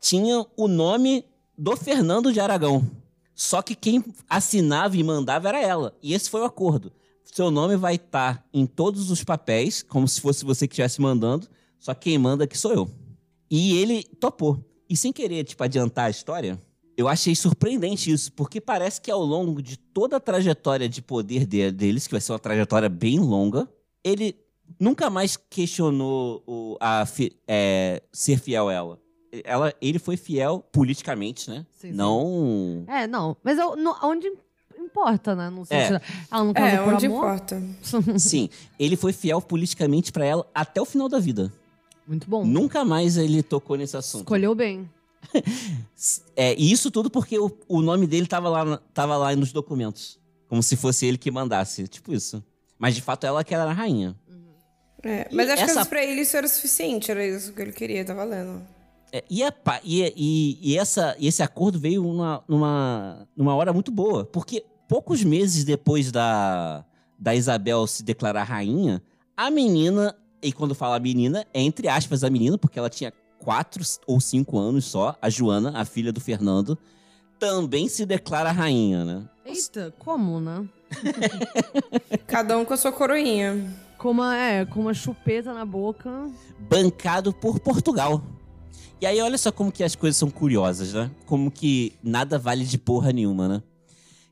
[0.00, 1.24] tinha o nome
[1.56, 2.82] do Fernando de Aragão.
[3.40, 5.96] Só que quem assinava e mandava era ela.
[6.02, 6.92] E esse foi o acordo.
[7.24, 11.48] Seu nome vai estar em todos os papéis, como se fosse você que estivesse mandando,
[11.78, 12.90] só quem manda aqui sou eu.
[13.50, 14.62] E ele topou.
[14.86, 16.60] E sem querer, tipo, adiantar a história,
[16.98, 21.46] eu achei surpreendente isso, porque parece que ao longo de toda a trajetória de poder
[21.46, 23.66] de- deles, que vai ser uma trajetória bem longa,
[24.04, 24.36] ele
[24.78, 27.06] nunca mais questionou o, a
[27.48, 29.00] é, ser fiel a ela.
[29.44, 29.72] Ela.
[29.80, 31.66] Ele foi fiel politicamente, né?
[31.78, 31.94] Sim, sim.
[31.96, 32.84] Não.
[32.88, 33.36] É, não.
[33.42, 34.30] Mas eu, no- onde
[34.78, 35.48] importa, né?
[35.50, 35.86] No É.
[35.88, 36.00] sentido.
[36.30, 37.18] Ela não casou É, por onde amor.
[37.18, 37.62] importa.
[38.18, 41.52] Sim, ele foi fiel politicamente pra ela até o final da vida.
[42.06, 42.44] Muito bom.
[42.44, 44.22] Nunca mais ele tocou nesse assunto.
[44.22, 44.88] Escolheu bem.
[46.34, 50.18] É, e isso tudo porque o, o nome dele tava lá, tava lá nos documentos.
[50.48, 51.86] Como se fosse ele que mandasse.
[51.86, 52.42] Tipo isso.
[52.78, 54.16] Mas de fato ela que era a rainha.
[55.02, 57.52] É, mas E acho que essa- vezes pra ele isso era o suficiente, era isso
[57.52, 58.62] que ele queria, tá valendo.
[59.12, 63.72] É, e, a pa- e, e- e essa, esse acordo veio numa, numa, numa hora
[63.72, 64.24] muito boa.
[64.24, 66.84] Porque poucos meses depois da,
[67.18, 69.02] da Isabel se declarar rainha,
[69.36, 73.82] a menina, e quando fala menina, é entre aspas a menina, porque ela tinha quatro
[74.06, 76.78] ou cinco anos só, a Joana, a filha do Fernando,
[77.38, 79.22] também se declara rainha, né?
[79.46, 80.68] Eita, como, né?
[82.26, 83.66] Cada um com a sua coroinha.
[83.98, 86.10] Com uma, é, com uma chupeta na boca.
[86.58, 88.22] bancado por Portugal.
[89.00, 91.10] E aí, olha só como que as coisas são curiosas, né?
[91.24, 93.62] Como que nada vale de porra nenhuma, né?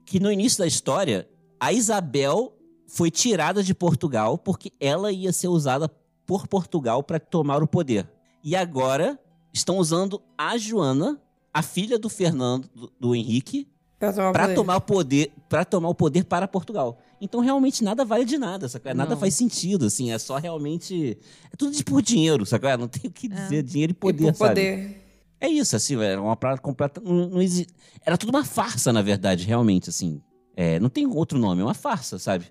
[0.04, 1.26] Que no início da história,
[1.58, 2.52] a Isabel
[2.86, 5.90] foi tirada de Portugal porque ela ia ser usada
[6.26, 8.06] por Portugal para tomar o poder.
[8.44, 9.18] E agora
[9.54, 11.18] estão usando a Joana,
[11.52, 12.68] a filha do Fernando,
[13.00, 13.66] do, Henrique,
[13.98, 16.98] para tomar o poder, para tomar o poder para Portugal.
[17.20, 18.94] Então realmente nada vale de nada, sacou?
[18.94, 19.20] Nada Não.
[19.20, 21.18] faz sentido, assim, é só realmente
[21.52, 22.76] é tudo de por dinheiro, sacou?
[22.78, 24.50] Não tem o que dizer, dinheiro e E poder, por sabe?
[24.50, 25.04] poder.
[25.40, 27.66] É isso, assim, era uma parada completa, não, não exi-
[28.04, 30.20] era tudo uma farsa, na verdade, realmente, assim.
[30.56, 32.46] É, não tem outro nome, é uma farsa, sabe?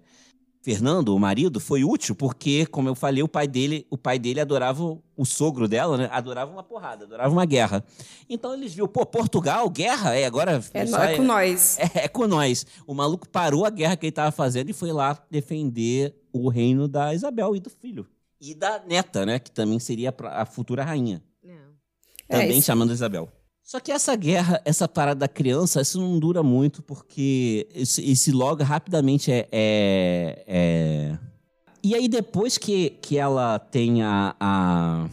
[0.67, 4.41] Fernando, o marido, foi útil porque, como eu falei, o pai dele, o pai dele
[4.41, 6.09] adorava o- sogro dela, né?
[6.11, 7.81] Adorava uma porrada, adorava uma guerra.
[8.29, 11.77] Então eles viram, pô, Portugal, guerra, é agora É, só nó- é com nós.
[11.95, 12.65] é, é com nós.
[12.85, 16.85] O maluco parou a guerra que ele tava fazendo e foi lá defender o reino
[16.85, 18.05] da Isabel e do filho.
[18.41, 19.39] E da neta, né?
[19.39, 21.23] Que também seria a futura rainha.
[22.27, 23.29] É, Também isso- chamando Isabel.
[23.67, 28.63] Só que essa guerra, essa parada da criança, isso não dura muito, porque esse, logo
[28.63, 31.19] rapidamente é, é- é-
[31.83, 34.33] E aí, depois que, que ela tem a.
[34.39, 35.09] a-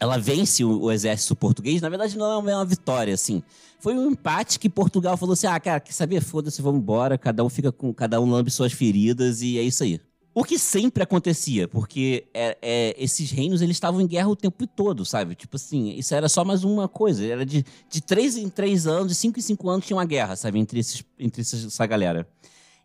[0.00, 3.42] Ela vence o, o exército português, na verdade não é uma, é uma vitória, assim.
[3.80, 6.22] Foi um empate que Portugal falou assim: ah, cara, quer saber?
[6.22, 7.92] Foda-se, vamos embora, cada um fica com.
[7.92, 10.00] Cada um lambe suas feridas e é isso aí.
[10.38, 14.68] O que sempre acontecia, porque é, é, esses reinos eles estavam em guerra o tempo
[14.68, 15.34] todo, sabe?
[15.34, 17.26] Tipo assim, isso era só mais uma coisa.
[17.26, 20.36] Era de, de três em três anos, de cinco em cinco anos tinha uma guerra,
[20.36, 20.60] sabe?
[20.60, 22.24] Entre, esses, entre essa galera.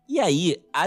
[0.08, 0.86] E aí, a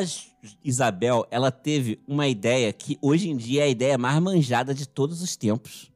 [0.61, 4.85] Isabel, ela teve uma ideia que hoje em dia é a ideia mais manjada de
[4.85, 5.89] todos os tempos.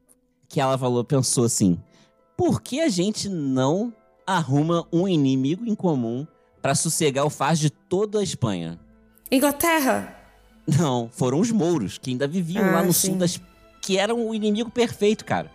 [0.48, 1.78] Que ela falou, pensou assim:
[2.34, 3.92] por que a gente não
[4.26, 6.26] arruma um inimigo em comum
[6.62, 8.80] para sossegar o fardo de toda a Espanha?
[9.30, 10.21] Inglaterra!
[10.66, 13.08] Não, foram os mouros, que ainda viviam Ah, lá no sim.
[13.08, 13.40] sul das.
[13.80, 15.50] que eram o inimigo perfeito, cara.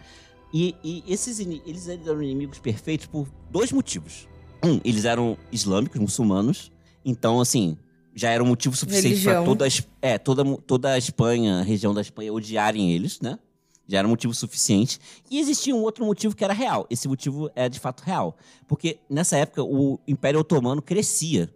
[0.54, 4.28] E, e esses eles eram inimigos perfeitos por dois motivos.
[4.64, 6.72] Um, eles eram islâmicos, muçulmanos.
[7.06, 7.78] Então, assim,
[8.14, 9.70] já era um motivo suficiente para toda, a
[10.02, 13.38] é, toda, toda a Espanha, a região da Espanha, odiarem eles, né?
[13.88, 15.00] Já era um motivo suficiente.
[15.32, 16.86] E existia um outro motivo que era real.
[16.90, 18.36] Esse motivo é de fato real.
[18.68, 21.50] Porque nessa época o Império Otomano crescia.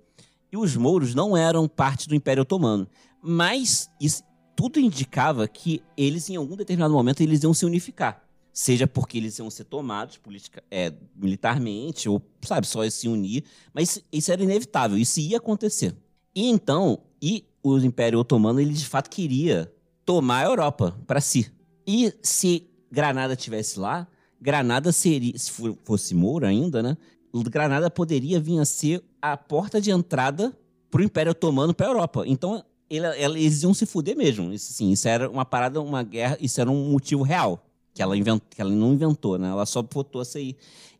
[0.49, 2.87] E os mouros não eram parte do Império Otomano.
[3.21, 4.23] Mas isso,
[4.55, 8.23] tudo indicava que eles, em algum determinado momento, eles iam se unificar.
[8.53, 13.43] Seja porque eles iam ser tomados politica, é, militarmente, ou, sabe, só se unir.
[13.73, 15.95] Mas isso era inevitável, isso ia acontecer.
[16.35, 19.71] E então, e o Império Otomano, ele de fato queria
[20.05, 21.51] tomar a Europa para si.
[21.87, 24.07] E se Granada tivesse lá,
[24.39, 25.51] Granada seria, se
[25.83, 26.97] fosse Moura ainda, né?
[27.33, 30.55] Granada poderia vir a ser a porta de entrada
[30.89, 32.23] pro Império Otomano para a Europa.
[32.25, 32.63] Então,
[32.97, 34.51] eles iam se fuder mesmo.
[34.53, 37.63] Isso, assim, isso era uma parada, uma guerra, isso era um motivo real.
[37.93, 39.49] Que ela, invent, que ela não inventou, né?
[39.49, 40.55] Ela só botou isso aí.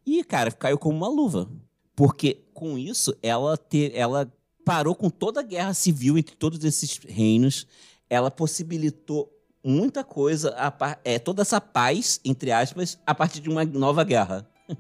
[0.06, 1.50] E, cara, caiu como uma luva.
[1.96, 4.32] Porque com isso, ela, te, ela
[4.66, 7.68] parou com toda a guerra civil entre todos esses reinos.
[8.10, 9.32] Ela possibilitou
[9.64, 14.48] muita coisa, a, é, toda essa paz, entre aspas, a partir de uma nova guerra.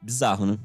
[0.00, 0.58] Bizarro, né?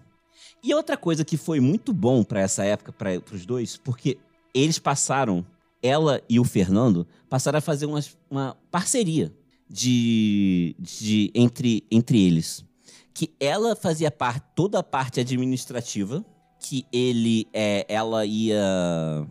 [0.64, 4.18] E outra coisa que foi muito bom para essa época, para os dois, porque
[4.54, 5.46] eles passaram,
[5.82, 8.00] ela e o Fernando, passaram a fazer uma,
[8.30, 9.34] uma parceria
[9.70, 12.66] de, de entre, entre eles.
[13.14, 14.12] Que ela fazia
[14.56, 16.26] toda a parte administrativa,
[16.60, 19.28] que ele, é, ela ia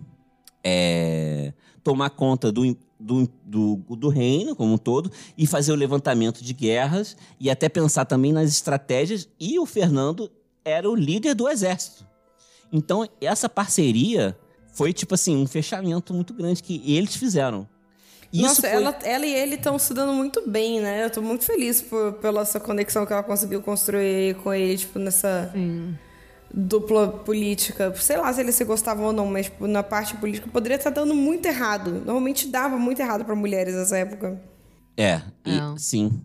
[0.62, 6.42] é, tomar conta do, do, do, do, reino como um todo e fazer o levantamento
[6.42, 9.28] de guerras e até pensar também nas estratégias.
[9.38, 10.30] E o Fernando
[10.64, 12.07] era o líder do exército.
[12.72, 14.38] Então, essa parceria
[14.79, 17.68] foi, tipo assim, um fechamento muito grande que eles fizeram.
[18.33, 18.70] Isso Nossa, foi...
[18.70, 21.05] ela, ela e ele estão se dando muito bem, né?
[21.05, 25.01] Eu tô muito feliz por, pela essa conexão que ela conseguiu construir com ele, tipo,
[25.01, 25.51] nessa.
[25.53, 25.97] Sim
[26.51, 27.95] dupla política.
[27.97, 30.89] Sei lá se eles se gostavam ou não, mas tipo, na parte política poderia estar
[30.89, 31.93] dando muito errado.
[31.93, 34.41] Normalmente dava muito errado para mulheres nessa época.
[34.97, 36.22] É, e, sim.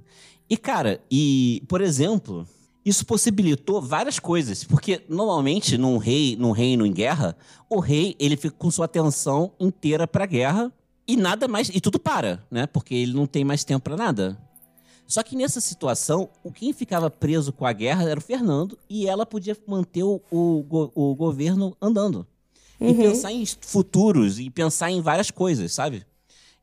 [0.49, 2.47] E cara, e por exemplo,
[2.86, 7.36] isso possibilitou várias coisas, porque normalmente num rei, num reino em guerra,
[7.69, 10.71] o rei ele fica com sua atenção inteira para a guerra
[11.07, 12.67] e nada mais e tudo para, né?
[12.67, 14.38] Porque ele não tem mais tempo para nada.
[15.07, 19.07] Só que nessa situação, o quem ficava preso com a guerra era o Fernando e
[19.07, 22.25] ela podia manter o, o, o governo andando.
[22.79, 22.89] Uhum.
[22.89, 26.05] E pensar em futuros e pensar em várias coisas, sabe?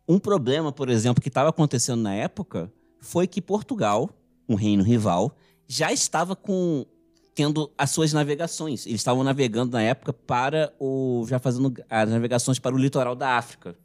[0.09, 4.11] Um problema, por exemplo, que estava acontecendo na época foi que Portugal,
[4.49, 5.37] um reino rival,
[5.71, 6.85] já estava com
[7.33, 8.87] tendo as suas navegações.
[8.87, 13.39] Eles estavam navegando na época para o já fazendo as navegações para o litoral da
[13.39, 13.77] África,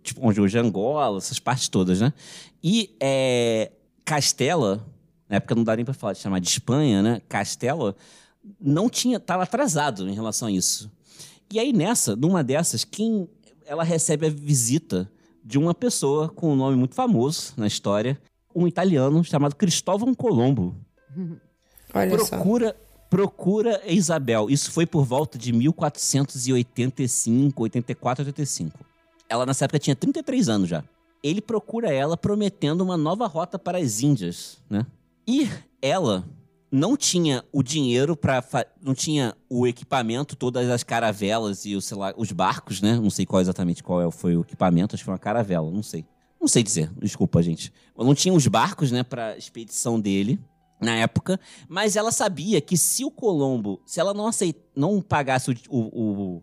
[0.00, 2.12] tipo onde hoje é Angola, essas partes todas, né?
[2.62, 3.72] E é,
[4.04, 4.86] Castela,
[5.28, 7.20] na época não dá nem para falar de chamar de Espanha, né?
[7.28, 7.96] Castela
[8.60, 10.88] não tinha, estava atrasado em relação a isso.
[11.52, 13.28] E aí nessa, numa dessas, quem
[13.66, 15.10] ela recebe a visita
[15.44, 18.20] de uma pessoa com um nome muito famoso na história,
[18.54, 20.76] um italiano chamado Cristóvão Colombo.
[21.92, 22.74] Olha procura, só.
[23.08, 24.50] procura Isabel.
[24.50, 28.78] Isso foi por volta de 1485, 84, 85.
[29.28, 30.84] Ela nessa época tinha 33 anos já
[31.24, 34.84] ele procura ela prometendo uma nova rota para as Índias, né?
[35.26, 35.48] E
[35.80, 36.22] ela
[36.70, 38.44] não tinha o dinheiro para
[38.82, 42.96] não tinha o equipamento, todas as caravelas e sei lá, os barcos, né?
[42.96, 45.82] Não sei qual exatamente qual é, foi o equipamento, acho que foi uma caravela, não
[45.82, 46.04] sei.
[46.38, 47.72] Não sei dizer, desculpa, gente.
[47.96, 50.38] Não tinha os barcos, né, para expedição dele
[50.80, 55.50] na época, mas ela sabia que se o Colombo, se ela não aceit, não pagasse
[55.50, 56.42] o, o, o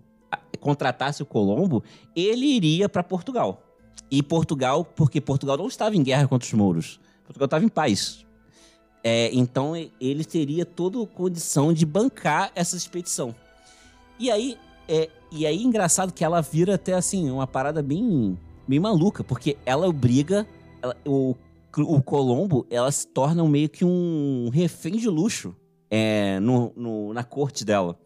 [0.59, 1.83] contratasse o Colombo,
[2.15, 3.63] ele iria para Portugal.
[4.09, 6.99] E Portugal, porque Portugal não estava em guerra contra os mouros.
[7.25, 8.25] Portugal estava em paz.
[9.03, 13.33] É, então ele teria toda condição de bancar essa expedição.
[14.19, 14.57] E aí,
[14.87, 19.57] é, e aí engraçado que ela vira até assim, uma parada bem, bem maluca, porque
[19.65, 20.45] ela obriga.
[20.81, 21.35] Ela, o,
[21.77, 25.55] o Colombo, ela se torna meio que um refém de luxo
[25.89, 27.99] é, no, no, na corte dela.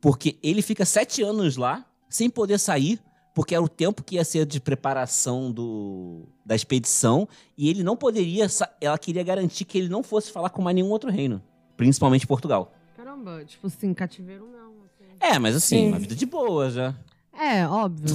[0.00, 3.00] Porque ele fica sete anos lá, sem poder sair,
[3.34, 7.96] porque era o tempo que ia ser de preparação do, da expedição e ele não
[7.96, 8.46] poderia.
[8.80, 11.42] Ela queria garantir que ele não fosse falar com mais nenhum outro reino,
[11.76, 12.72] principalmente Portugal.
[12.96, 14.72] Caramba, tipo assim, cativeiro não.
[14.84, 15.04] Assim.
[15.20, 15.88] É, mas assim, Sim.
[15.88, 16.94] uma vida de boa já.
[17.32, 18.14] É, óbvio.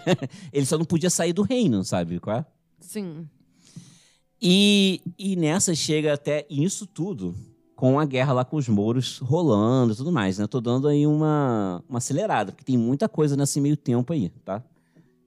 [0.52, 2.18] ele só não podia sair do reino, sabe?
[2.18, 2.46] Qual é?
[2.80, 3.28] Sim.
[4.40, 7.34] E, e nessa chega até isso tudo
[7.74, 10.46] com a guerra lá com os mouros rolando e tudo mais, né?
[10.46, 14.62] Tô dando aí uma, uma acelerada, porque tem muita coisa nesse meio tempo aí, tá?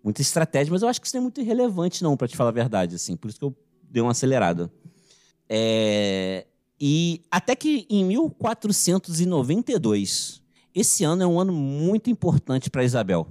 [0.04, 2.50] Muita estratégia, mas eu acho que isso não é muito irrelevante, não, para te falar
[2.50, 3.18] a verdade, assim.
[3.18, 4.72] Por isso que eu dei uma acelerada.
[5.50, 6.46] É...
[6.80, 10.42] E até que em 1492,
[10.74, 13.28] esse ano é um ano muito importante para Isabel.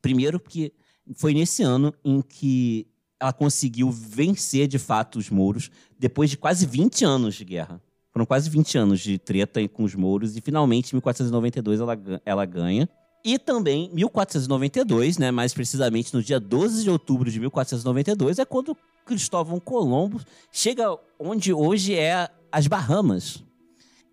[0.00, 0.72] Primeiro, porque
[1.16, 2.86] foi nesse ano em que
[3.22, 7.80] ela conseguiu vencer de fato os mouros, depois de quase 20 anos de guerra.
[8.12, 12.44] Foram quase 20 anos de treta com os mouros e finalmente em 1492 ela, ela
[12.44, 12.88] ganha.
[13.24, 18.76] E também 1492, né, mais precisamente no dia 12 de outubro de 1492, é quando
[19.06, 20.20] Cristóvão Colombo
[20.50, 23.44] chega onde hoje é as Bahamas.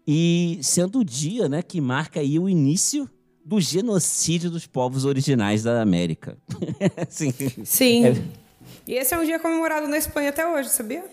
[0.08, 3.10] E sendo o dia, né, que marca aí o início
[3.44, 6.38] do genocídio dos povos originais da América.
[7.10, 7.34] Sim.
[7.66, 8.06] Sim.
[8.06, 8.49] É...
[8.90, 11.06] E esse é um dia comemorado na Espanha até hoje, sabia?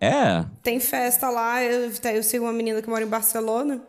[0.00, 0.44] É.
[0.64, 3.80] Tem festa lá, eu, eu sigo uma menina que mora em Barcelona.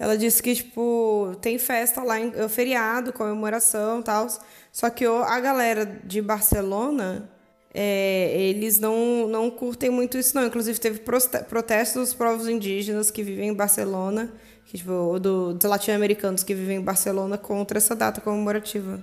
[0.00, 4.26] Ela disse que, tipo, tem festa lá, em, é feriado, comemoração e tal.
[4.72, 7.30] Só que a galera de Barcelona
[7.72, 10.44] é, eles não, não curtem muito isso, não.
[10.44, 11.02] Inclusive, teve
[11.48, 14.32] protestos dos povos indígenas que vivem em Barcelona,
[14.66, 19.00] que, tipo, do, dos latino-americanos que vivem em Barcelona contra essa data comemorativa.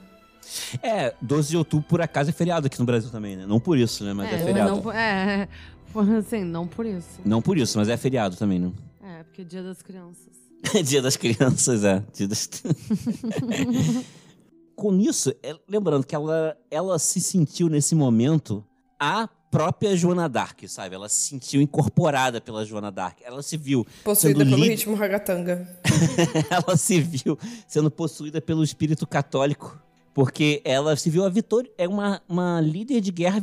[0.81, 3.45] É, 12 de outubro, por acaso, é feriado aqui no Brasil também, né?
[3.45, 4.13] Não por isso, né?
[4.13, 4.81] Mas é, é feriado.
[4.81, 5.47] Não, é,
[6.17, 7.19] assim, não por isso.
[7.25, 8.71] Não por isso, mas é feriado também, né?
[9.03, 10.33] É, porque é dia das crianças.
[10.85, 12.03] dia das crianças, é.
[12.13, 12.49] Dia das...
[14.75, 18.65] Com isso, é, lembrando que ela, ela se sentiu nesse momento
[18.97, 20.95] a própria Joana Dark, sabe?
[20.95, 23.19] Ela se sentiu incorporada pela Joana Dark.
[23.23, 23.85] Ela se viu.
[24.03, 25.67] Possuída pelo ritmo ragatanga.
[26.49, 27.37] ela se viu
[27.67, 29.77] sendo possuída pelo espírito católico.
[30.19, 31.71] Porque ela se viu a vitória.
[31.77, 33.41] É uma, uma líder de guerra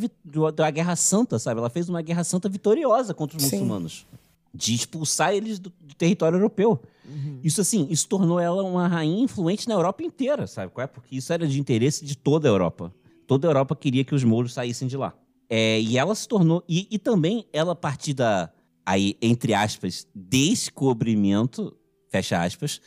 [0.54, 1.58] da Guerra Santa, sabe?
[1.58, 3.60] Ela fez uma Guerra Santa vitoriosa contra os Sim.
[3.60, 4.06] muçulmanos.
[4.52, 6.78] De expulsar eles do, do território europeu.
[7.08, 7.40] Uhum.
[7.42, 10.70] Isso, assim, isso tornou ela uma rainha influente na Europa inteira, sabe?
[10.70, 10.86] Qual é?
[10.86, 12.92] Porque isso era de interesse de toda a Europa.
[13.26, 15.14] Toda a Europa queria que os mouros saíssem de lá.
[15.48, 16.62] É, e ela se tornou.
[16.68, 18.52] E, e também ela, a partir da.
[18.84, 21.74] Aí, entre aspas, descobrimento,
[22.10, 22.82] fecha aspas,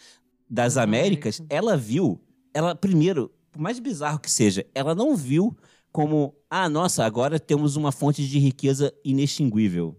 [0.48, 2.22] das Américas, ela viu.
[2.54, 5.54] Ela, primeiro, por mais bizarro que seja, ela não viu
[5.92, 9.98] como, ah, nossa, agora temos uma fonte de riqueza inextinguível.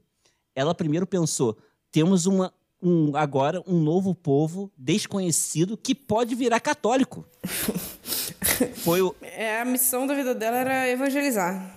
[0.55, 1.59] Ela primeiro pensou,
[1.93, 7.23] temos uma, um, agora um novo povo desconhecido que pode virar católico.
[8.77, 9.15] Foi o...
[9.21, 11.77] É, a missão da vida dela era evangelizar.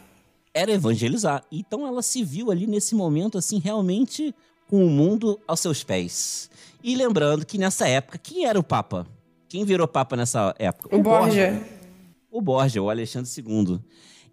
[0.54, 1.44] Era evangelizar.
[1.52, 4.34] Então ela se viu ali nesse momento, assim, realmente
[4.70, 6.50] com o mundo aos seus pés.
[6.82, 9.06] E lembrando que nessa época, quem era o Papa?
[9.50, 10.96] Quem virou Papa nessa época?
[10.96, 11.52] O, o Borgia.
[11.52, 11.73] Borgia.
[12.34, 13.80] O Borgia, o Alexandre II.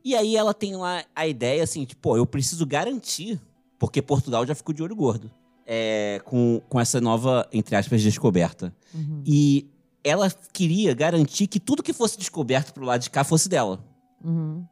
[0.02, 3.38] E aí ela tem lá a ideia assim, tipo, pô, eu preciso garantir,
[3.78, 5.30] porque Portugal já ficou de olho gordo
[5.72, 8.74] é, com, com essa nova, entre aspas, descoberta.
[8.92, 9.22] Uhum.
[9.24, 9.68] E
[10.02, 13.78] ela queria garantir que tudo que fosse descoberto pro lado de cá fosse dela.
[14.24, 14.64] Uhum.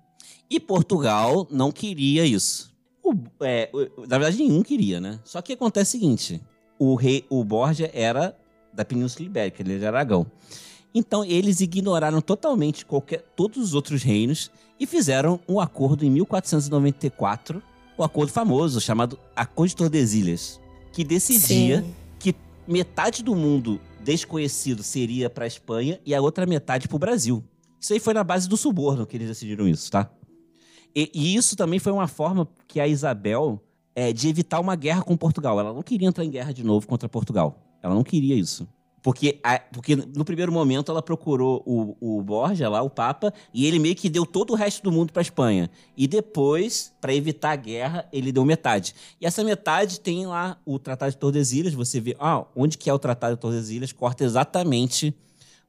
[0.51, 2.75] E Portugal não queria isso.
[3.01, 3.71] O, é,
[4.09, 5.21] na verdade, nenhum queria, né?
[5.23, 6.43] Só que acontece o seguinte:
[6.81, 8.37] o rei, o Borgia era
[8.73, 10.27] da Península Ibérica, ele era de Aragão.
[10.95, 17.63] Então eles ignoraram totalmente qualquer, todos os outros reinos e fizeram um acordo em 1494,
[17.97, 20.61] o um acordo famoso chamado Acordo de Tordesilhas
[20.99, 21.95] que decidia Sim.
[22.19, 22.35] que
[22.67, 27.45] metade do mundo desconhecido seria para a Espanha e a outra metade para o Brasil.
[27.81, 30.11] Isso aí foi na base do suborno que eles decidiram isso, tá?
[30.95, 33.63] E, e isso também foi uma forma que a Isabel
[33.95, 35.61] é, de evitar uma guerra com Portugal.
[35.61, 37.79] Ela não queria entrar em guerra de novo contra Portugal.
[37.83, 38.67] Ela não queria isso.
[39.03, 43.67] Porque, a, porque no primeiro momento ela procurou o, o Borja lá, o Papa, e
[43.67, 45.71] ele meio que deu todo o resto do mundo para Espanha.
[45.97, 48.95] E depois, para evitar a guerra, ele deu metade.
[49.21, 51.75] E essa metade tem lá o Tratado de Tordesilhas.
[51.75, 53.93] Você vê, ah, onde que é o Tratado de Tordesilhas?
[53.93, 55.15] Corta exatamente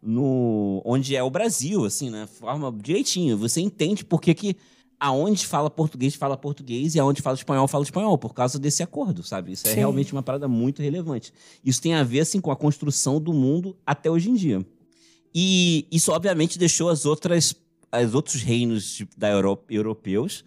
[0.01, 2.27] no onde é o Brasil, assim, né?
[2.27, 3.37] Forma direitinho.
[3.37, 4.57] Você entende por que que
[4.99, 9.23] aonde fala português, fala português, e aonde fala espanhol, fala espanhol, por causa desse acordo,
[9.23, 9.53] sabe?
[9.53, 9.77] Isso é Sim.
[9.77, 11.33] realmente uma parada muito relevante.
[11.63, 14.65] Isso tem a ver, assim, com a construção do mundo até hoje em dia.
[15.33, 17.55] E isso, obviamente, deixou as outras,
[18.05, 20.43] os outros reinos da Europa, europeus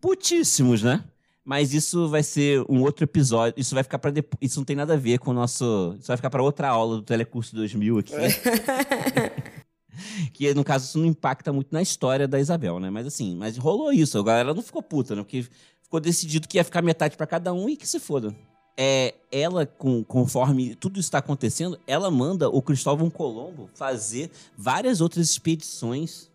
[0.00, 1.02] putíssimos, né?
[1.44, 3.54] Mas isso vai ser um outro episódio.
[3.60, 4.38] Isso vai ficar para depois.
[4.40, 5.94] Isso não tem nada a ver com o nosso.
[5.98, 8.12] Isso vai ficar para outra aula do Telecurso 2000 aqui.
[10.32, 12.90] que no caso isso não impacta muito na história da Isabel, né?
[12.90, 14.18] Mas assim, mas rolou isso.
[14.18, 15.22] A galera não ficou puta, né?
[15.22, 15.46] Porque
[15.82, 18.34] ficou decidido que ia ficar metade para cada um e que se foda.
[18.78, 25.30] É, ela, com, conforme tudo está acontecendo, ela manda o Cristóvão Colombo fazer várias outras
[25.30, 26.30] expedições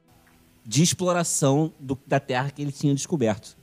[0.66, 3.58] de exploração do, da terra que ele tinha descoberto.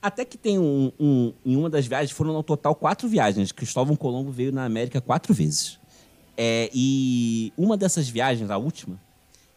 [0.00, 3.52] Até que tem um, um, em uma das viagens, foram no total quatro viagens.
[3.52, 5.78] Cristóvão Colombo veio na América quatro vezes.
[6.36, 9.00] É, e uma dessas viagens, a última,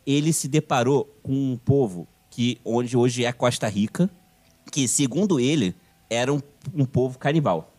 [0.06, 4.10] ele se deparou com um povo que onde hoje é Costa Rica,
[4.72, 5.76] que segundo ele
[6.10, 6.42] era um,
[6.74, 7.74] um povo canibal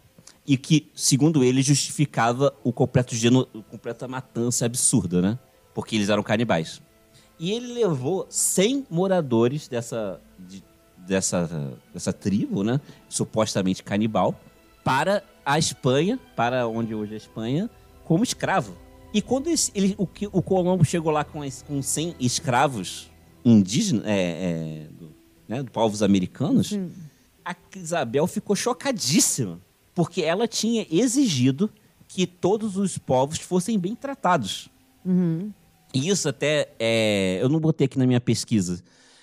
[0.46, 5.38] e que segundo ele justificava o completo geno, a completa matança absurda, né?
[5.74, 6.80] Porque eles eram canibais.
[7.38, 10.62] E ele levou 100 moradores dessa de,
[10.96, 12.80] dessa dessa tribo, né?
[13.08, 14.38] Supostamente canibal,
[14.84, 17.70] para a Espanha, para onde hoje é a Espanha,
[18.04, 18.76] como escravo.
[19.12, 23.10] E quando ele, o, o Colombo chegou lá com, com 100 escravos
[23.44, 25.14] indígenas, é, é, do,
[25.48, 26.90] né, do povos americanos, hum.
[27.44, 29.60] a Isabel ficou chocadíssima,
[29.94, 31.70] porque ela tinha exigido
[32.08, 34.68] que todos os povos fossem bem tratados.
[35.04, 35.52] Uhum.
[35.94, 38.82] E isso até, é, eu não botei aqui na minha pesquisa,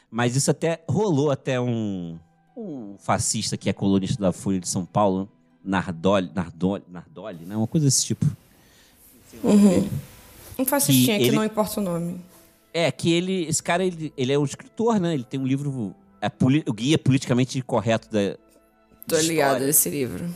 [0.10, 2.18] mas isso até rolou até um,
[2.56, 5.30] um fascista que é colunista da Folha de São Paulo,
[5.64, 7.56] Nardoli, Nardoli, Nardoli né?
[7.56, 8.26] uma coisa desse tipo.
[9.44, 9.90] Uhum.
[10.58, 11.30] Um fascistinha que, ele...
[11.32, 12.20] que não importa o nome.
[12.74, 13.46] É, que ele.
[13.46, 15.14] Esse cara, ele, ele é um escritor, né?
[15.14, 16.32] Ele tem um livro é
[16.70, 18.38] o guia politicamente correto da.
[19.06, 19.68] Tô ligado história.
[19.68, 20.34] nesse livro.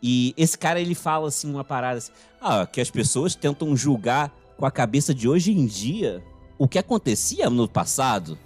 [0.00, 4.32] E esse cara, ele fala assim, uma parada assim, ah, que as pessoas tentam julgar
[4.56, 6.22] com a cabeça de hoje em dia
[6.56, 8.38] o que acontecia no passado.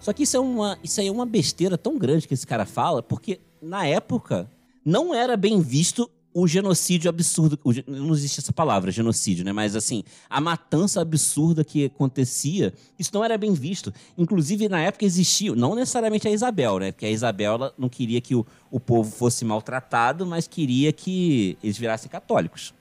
[0.00, 2.66] Só que isso é uma, isso aí é uma besteira tão grande que esse cara
[2.66, 4.50] fala, porque na época
[4.84, 7.58] não era bem visto o genocídio absurdo.
[7.64, 9.52] o não existe essa palavra, genocídio, né?
[9.52, 13.94] Mas assim, a matança absurda que acontecia, isso não era bem visto.
[14.18, 16.90] Inclusive, na época existia, não necessariamente a Isabel, né?
[16.92, 21.56] Porque a Isabel ela não queria que o, o povo fosse maltratado, mas queria que
[21.62, 22.74] eles virassem católicos.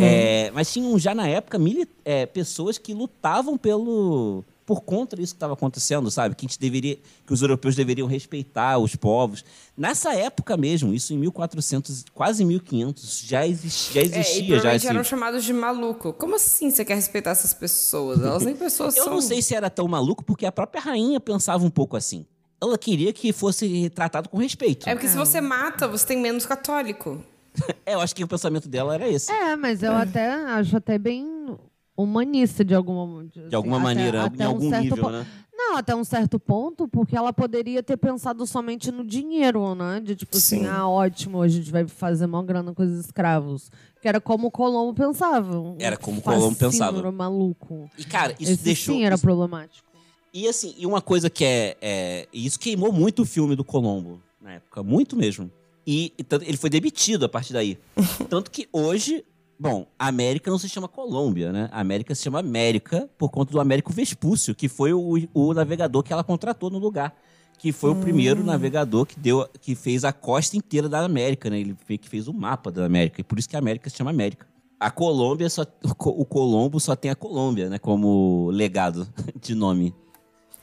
[0.00, 5.34] É, mas tinham já na época mili- é, pessoas que lutavam pelo por contra isso
[5.34, 6.34] que estava acontecendo, sabe?
[6.34, 9.44] Que a gente deveria, que os europeus deveriam respeitar os povos.
[9.76, 14.46] Nessa época mesmo, isso em 1400, quase 1500, já, exist, já É, e existia já
[14.46, 14.88] provavelmente esse...
[14.88, 16.14] eram chamados de maluco.
[16.14, 18.22] Como assim você quer respeitar essas pessoas?
[18.22, 19.12] Elas nem pessoas Eu são.
[19.12, 22.24] não sei se era tão maluco, porque a própria rainha pensava um pouco assim.
[22.58, 24.88] Ela queria que fosse tratado com respeito.
[24.88, 27.22] É porque se você mata, você tem menos católico.
[27.84, 29.30] É, eu acho que o pensamento dela era esse.
[29.30, 31.58] É, mas eu até acho até bem
[32.02, 35.10] humanista de alguma De alguma assim, até- maneira, até em um algum certo nível, po-
[35.10, 35.26] né?
[35.54, 40.00] Não, até um certo ponto, porque ela poderia ter pensado somente no dinheiro, né?
[40.00, 40.66] De tipo assim, Sim.
[40.66, 43.70] ah, ótimo, a gente vai fazer mó grana com os escravos.
[44.00, 45.58] Que era como o Colombo pensava.
[45.60, 47.12] um Era como o Colombo pensava.
[47.12, 47.88] maluco.
[47.96, 48.94] E, cara, isso Esse deixou...
[48.96, 49.86] sim era isso- problemático.
[50.34, 52.28] E assim, e uma coisa que é, é.
[52.32, 55.50] Isso queimou muito o filme do Colombo na época, muito mesmo.
[55.86, 57.78] E, e tanto- ele foi demitido a partir daí.
[58.30, 59.24] Tanto que hoje,
[59.62, 61.68] bom, a América não se chama Colômbia, né?
[61.70, 66.02] A América se chama América por conta do Américo Vespúcio, que foi o, o navegador
[66.02, 67.14] que ela contratou no lugar.
[67.58, 71.60] Que foi o primeiro navegador que deu, que fez a costa inteira da América, né?
[71.60, 73.20] Ele fez, que fez o mapa da América.
[73.20, 74.48] E por isso que a América se chama América.
[74.80, 75.64] A Colômbia só.
[75.84, 77.78] O Colombo só tem a Colômbia, né?
[77.78, 79.06] Como legado
[79.40, 79.94] de nome.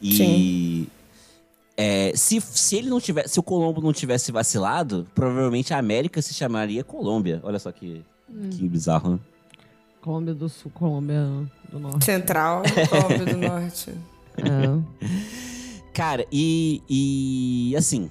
[0.02, 0.88] E Sim.
[1.78, 6.22] é, se, se ele não tivesse, se o Colombo não tivesse vacilado, provavelmente a América
[6.22, 7.40] se chamaria Colômbia.
[7.44, 8.04] Olha só que,
[8.52, 9.20] que bizarro, né?
[10.02, 11.26] Colômbia do Sul, Colômbia
[11.72, 12.06] do Norte.
[12.06, 13.94] Central, Colômbia do Norte.
[14.40, 15.84] É.
[15.94, 18.10] Cara, e, e assim,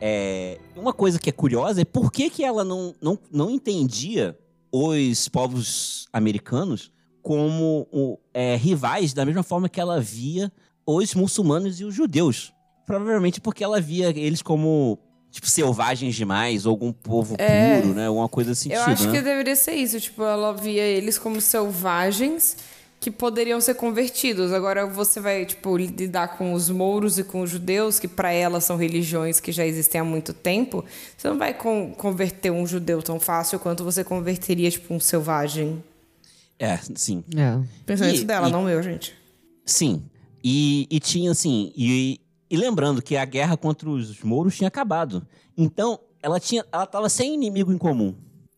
[0.00, 4.36] é, uma coisa que é curiosa é por que, que ela não, não, não entendia
[4.72, 6.90] os povos americanos
[7.22, 10.50] como o- é, rivais da mesma forma que ela via
[10.84, 12.52] os muçulmanos e os judeus.
[12.84, 14.98] Provavelmente porque ela via eles como
[15.30, 17.80] tipo selvagens demais ou algum povo É.
[17.80, 18.06] puro, né?
[18.06, 18.72] Alguma coisa assim.
[18.72, 20.00] Eu acho que deveria ser isso.
[20.00, 22.56] Tipo, ela via eles como selvagens
[22.98, 24.52] que poderiam ser convertidos.
[24.52, 28.60] Agora você vai, tipo, lidar com os mouros e com os judeus, que para ela
[28.60, 30.84] são religiões que já existem há muito tempo.
[31.16, 35.82] Você não vai con- converter um judeu tão fácil quanto você converteria, tipo, um selvagem.
[36.58, 37.24] É, sim.
[37.34, 37.58] É.
[37.86, 39.14] Pensamento E- dela, e- não meu, gente.
[39.64, 40.02] Sim.
[40.44, 41.72] E, e tinha assim.
[41.74, 42.19] E,
[42.50, 45.26] e lembrando que a guerra contra os mouros tinha acabado.
[45.56, 46.64] Então, ela tinha.
[46.72, 48.14] Ela tava sem inimigo em comum,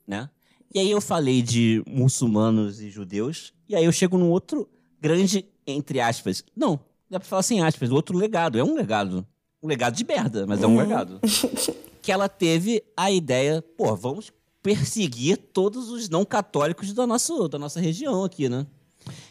[0.07, 0.31] né?
[0.75, 3.53] E aí eu falei de muçulmanos e judeus.
[3.69, 4.67] E aí eu chego num outro
[4.99, 6.43] grande, entre aspas.
[6.57, 6.81] Não,
[7.11, 8.59] dá pra falar sem aspas, outro legado.
[8.59, 9.27] É um legado.
[9.63, 11.21] Um legado de merda, mas é um legado.
[12.01, 14.33] que ela teve a ideia, pô, vamos
[14.63, 18.67] perseguir todos os não católicos da nossa, da nossa região aqui, né?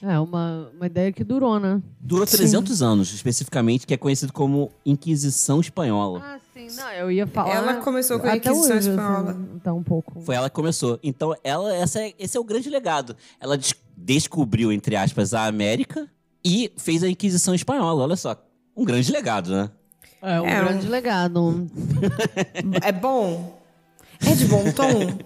[0.02, 1.82] É uma, uma ideia que durou, né?
[2.00, 6.22] Durou 300 anos, especificamente, que é conhecido como Inquisição Espanhola.
[6.24, 6.68] Ah, sim.
[6.76, 7.54] Não, eu ia falar.
[7.54, 9.32] Ela começou com a Inquisição hoje, Espanhola.
[9.32, 10.20] Assim, então, um pouco.
[10.22, 11.00] Foi ela que começou.
[11.04, 13.16] Então, ela, essa é- esse é o grande legado.
[13.40, 16.08] Ela des- descobriu, entre aspas, a América
[16.44, 18.04] e fez a Inquisição Espanhola.
[18.04, 18.36] Olha só.
[18.76, 19.70] Um grande legado, né?
[20.22, 21.68] É um É, um- grande legado.
[22.84, 23.60] É bom?
[24.26, 25.18] É de bom tom?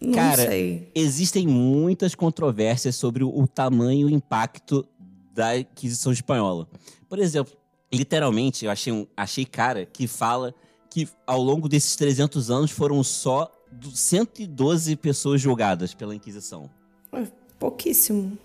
[0.00, 0.90] Não Cara, sei.
[0.94, 4.86] Existem muitas controvérsias sobre o, tamanho e o impacto
[5.34, 6.68] da Inquisição Espanhola.
[7.08, 7.52] Por exemplo,
[7.92, 10.54] literalmente, eu achei, um, achei cara que fala
[10.90, 16.70] que ao longo desses 300 anos foram só du- 112 pessoas julgadas pela Inquisição.
[17.12, 17.26] É
[17.58, 18.38] Pouquíssimo.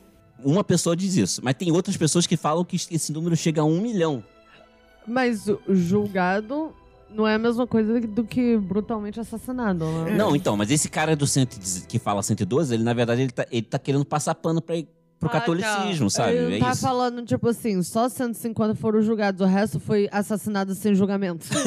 [0.43, 3.63] Uma pessoa diz isso, mas tem outras pessoas que falam que esse número chega a
[3.65, 4.23] um milhão.
[5.07, 6.73] Mas o julgado
[7.13, 10.15] não é a mesma coisa do que brutalmente assassinado, né?
[10.15, 11.45] Não, então, mas esse cara do 100,
[11.87, 14.75] que fala 112, ele na verdade ele tá, ele tá querendo passar pano pra,
[15.19, 15.39] pro Ah, tá.
[15.39, 16.35] catolicismo, sabe?
[16.35, 16.81] Eu É tava isso.
[16.81, 21.45] falando, tipo assim, só 150 foram julgados, o resto foi assassinado sem julgamento.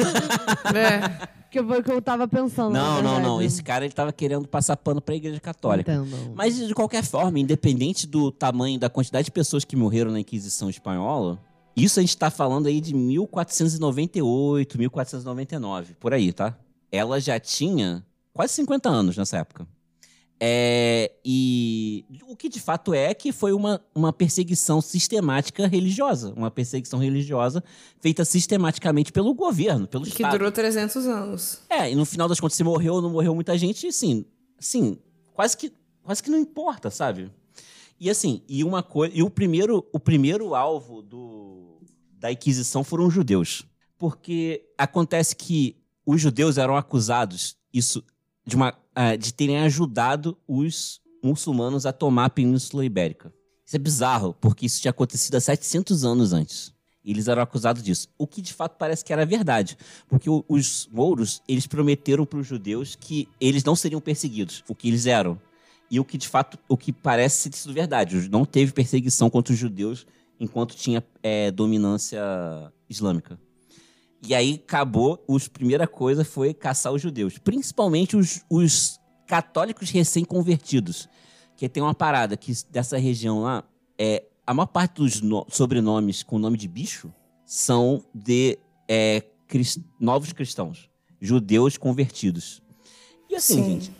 [0.75, 1.27] É.
[1.49, 2.73] que foi o que eu tava pensando.
[2.73, 3.41] Não, não, não.
[3.41, 5.93] Esse cara ele tava querendo passar pano pra igreja católica.
[5.93, 6.33] Entendo.
[6.35, 10.69] Mas de qualquer forma, independente do tamanho, da quantidade de pessoas que morreram na Inquisição
[10.69, 11.39] Espanhola,
[11.83, 16.57] isso a gente tá falando aí de 1498, 1499, por aí, tá?
[16.91, 18.03] Ela já tinha
[18.33, 19.67] quase 50 anos nessa época.
[20.39, 26.33] É, e o, que de fato é que foi uma, uma perseguição sistemática religiosa.
[26.35, 27.63] Uma perseguição religiosa
[27.99, 30.31] feita sistematicamente pelo governo, pelo Que Estado.
[30.33, 31.61] durou 300 anos.
[31.69, 34.25] É, e no final das contas, se morreu ou não morreu muita gente, assim,
[34.59, 34.97] assim,
[35.33, 35.73] quase que,
[36.03, 37.31] quase que não importa, sabe?
[37.99, 41.56] E assim, e uma coisa, e o primeiro, o primeiro alvo do,
[42.17, 43.65] da Inquisição foram judeus,
[43.97, 48.03] porque acontece que os judeus eram acusados isso
[48.45, 53.31] de uma ah, de terem ajudado os muçulmanos a tomar a Península Ibérica.
[53.65, 56.73] Isso é bizarro, porque isso tinha acontecido há 700 anos antes.
[57.05, 58.07] Eles eram acusados disso.
[58.17, 59.77] O que de fato parece que era verdade.
[60.09, 64.87] Porque os mouros, eles prometeram para os judeus que eles não seriam perseguidos, o que
[64.87, 65.39] eles eram.
[65.91, 68.29] E o que de fato, o que parece ter sido verdade.
[68.29, 70.05] Não teve perseguição contra os judeus
[70.39, 72.21] enquanto tinha é, dominância
[72.89, 73.39] islâmica.
[74.27, 77.37] E aí acabou, os, primeira coisa foi caçar os judeus.
[77.37, 81.07] Principalmente os, os católicos recém-convertidos.
[81.55, 83.63] Que tem uma parada que dessa região lá,
[83.97, 87.11] é, a maior parte dos no- sobrenomes com nome de bicho
[87.45, 90.89] são de é, cris- novos cristãos.
[91.19, 92.61] Judeus convertidos.
[93.29, 93.63] E assim, Sim.
[93.71, 93.91] gente,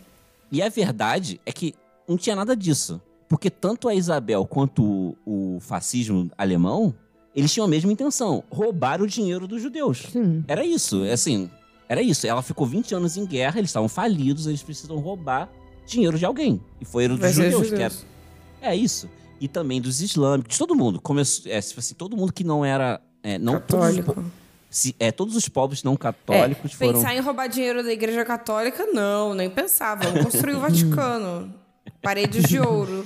[0.52, 1.74] e a verdade é que
[2.08, 3.00] não tinha nada disso.
[3.28, 4.82] Porque tanto a Isabel quanto
[5.26, 6.94] o, o fascismo alemão,
[7.36, 10.06] eles tinham a mesma intenção: roubar o dinheiro dos judeus.
[10.12, 10.42] Sim.
[10.48, 11.50] Era isso, é assim,
[11.88, 12.26] era isso.
[12.26, 15.48] Ela ficou 20 anos em guerra, eles estavam falidos, eles precisam roubar
[15.86, 16.60] dinheiro de alguém.
[16.80, 17.96] E foi dos Vai ser judeus, judeus.
[18.00, 19.08] que era, é isso.
[19.40, 21.00] E também dos islâmicos, de todo mundo.
[21.00, 23.00] Começou, é, assim, todo mundo que não era.
[23.22, 24.14] É, não todos Católico.
[24.14, 24.24] po-
[24.70, 26.92] se, é, todos os povos não católicos É, foram.
[26.94, 29.94] Pensar em roubar dinheiro da igreja católica, não, nem pensar.
[29.96, 31.54] Vamos construir o Vaticano.
[32.02, 33.04] Paredes de ouro.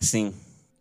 [0.00, 0.32] Sim.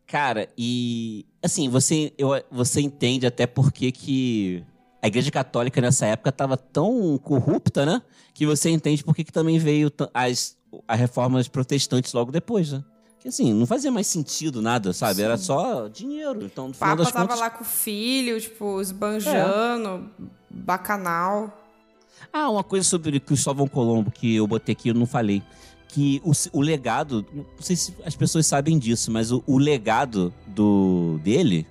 [0.08, 4.64] Cara, e assim, você, eu, você entende até porque que
[5.02, 8.02] a Igreja Católica nessa época estava tão corrupta, né?
[8.34, 10.58] Que você entende porque que também veio as,
[10.88, 12.84] as reformas protestantes logo depois, né?
[13.20, 15.22] Que assim, não fazia mais sentido nada, sabe?
[15.22, 16.42] Era só dinheiro.
[16.44, 17.40] Então, no O Papa das tava contas.
[17.40, 20.10] lá com o filho, tipo, esbanjando,
[20.50, 21.56] bacanal.
[22.32, 25.44] Ah, uma coisa sobre Cristóvão Colombo que eu botei aqui, eu não falei.
[25.92, 30.32] Que o, o legado, não sei se as pessoas sabem disso, mas o, o legado
[30.48, 31.66] do dele,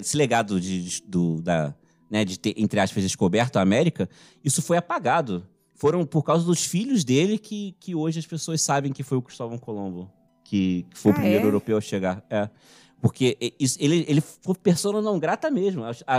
[0.00, 1.74] esse legado de, de- do, da,
[2.08, 4.08] né, de ter, entre aspas, descoberto a América,
[4.44, 5.44] isso foi apagado.
[5.74, 9.22] Foram por causa dos filhos dele que, que hoje as pessoas sabem que foi o
[9.22, 10.10] Cristóvão Colombo,
[10.44, 11.46] que, que foi Ah, o primeiro é?
[11.48, 12.24] europeu a chegar.
[12.30, 12.48] É.
[13.00, 15.82] Porque isso- ele, ele foi persona não grata mesmo.
[15.84, 16.18] A, a,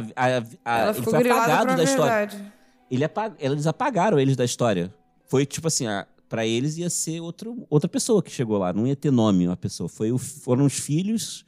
[0.66, 2.54] a- ele foi apagado da história verdade.
[2.90, 4.94] ele apa- eles apagaram eles da história.
[5.28, 8.88] Foi tipo assim, a- pra eles ia ser outro, outra pessoa que chegou lá, não
[8.88, 9.90] ia ter nome uma pessoa.
[9.90, 11.46] Foi foram os filhos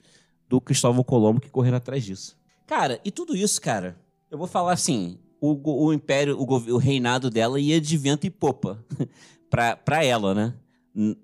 [0.50, 2.38] do Cristóvão Colombo que correram atrás disso.
[2.68, 3.98] Cara, e tudo isso, cara,
[4.30, 8.30] eu vou falar assim, o, o império, o, o reinado dela ia de vento e
[8.30, 8.84] popa
[9.50, 10.54] pra ela, né?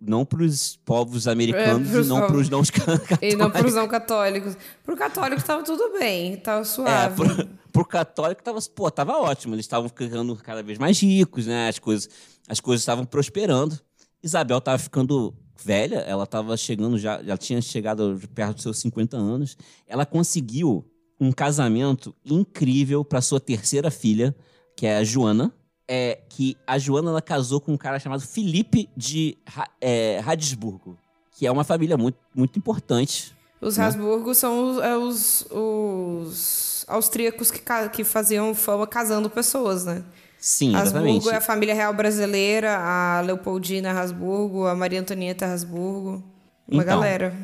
[0.02, 2.32] Não pros povos americanos É, pros e não povos.
[2.32, 3.18] pros não católicos.
[3.22, 4.58] E não pros não católicos.
[4.84, 7.16] Pro católico tava tudo bem, tava É, suave.
[7.16, 9.54] pro, pro católico tava, pô, tava ótimo.
[9.54, 11.68] Eles estavam ficando cada vez mais ricos, né?
[11.70, 12.10] As coisas
[12.48, 13.80] as coisas estavam prosperando.
[14.24, 19.16] Isabel tava ficando velha, ela tava chegando já, já tinha chegado perto dos seus 50
[19.18, 19.56] anos.
[19.86, 20.84] Ela conseguiu
[21.22, 24.36] um casamento incrível para sua terceira filha,
[24.76, 25.54] que é a Joana.
[25.92, 29.36] É que a Joana ela casou com um cara chamado Felipe de
[29.82, 30.96] é, Radisburgo,
[31.32, 33.36] que é uma família muito, muito importante.
[33.60, 33.86] Os Né?
[33.86, 37.62] Habsburgos são os, é os, os austríacos que,
[37.92, 40.04] que faziam fama casando pessoas, né?
[40.38, 41.16] Sim, exatamente.
[41.18, 46.24] Habsburgo é a família real brasileira, a Leopoldina Habsburgo, a Maria Antonieta Habsburgo.
[46.68, 47.36] Uma Então, galera.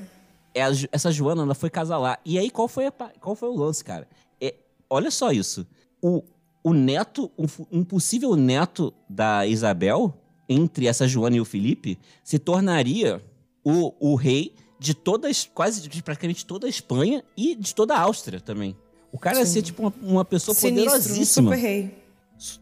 [0.53, 0.61] é
[0.91, 2.17] essa Joana, ela foi casar lá.
[2.23, 4.07] E aí, qual foi, a qual foi o lance, cara?
[4.39, 4.53] É,
[4.89, 5.67] olha só isso.
[6.01, 6.23] O,
[6.65, 10.11] o neto, um, um possível neto da Isabel,
[10.49, 13.23] entre essa Joana e o Felipe, se tornaria
[13.63, 18.01] o, o rei de todas, quase de praticamente toda a Espanha e de toda a
[18.01, 18.75] Áustria também.
[19.11, 21.95] O cara ia ser, tipo, uma, uma pessoa Sinistro, um poderosíssima super rei.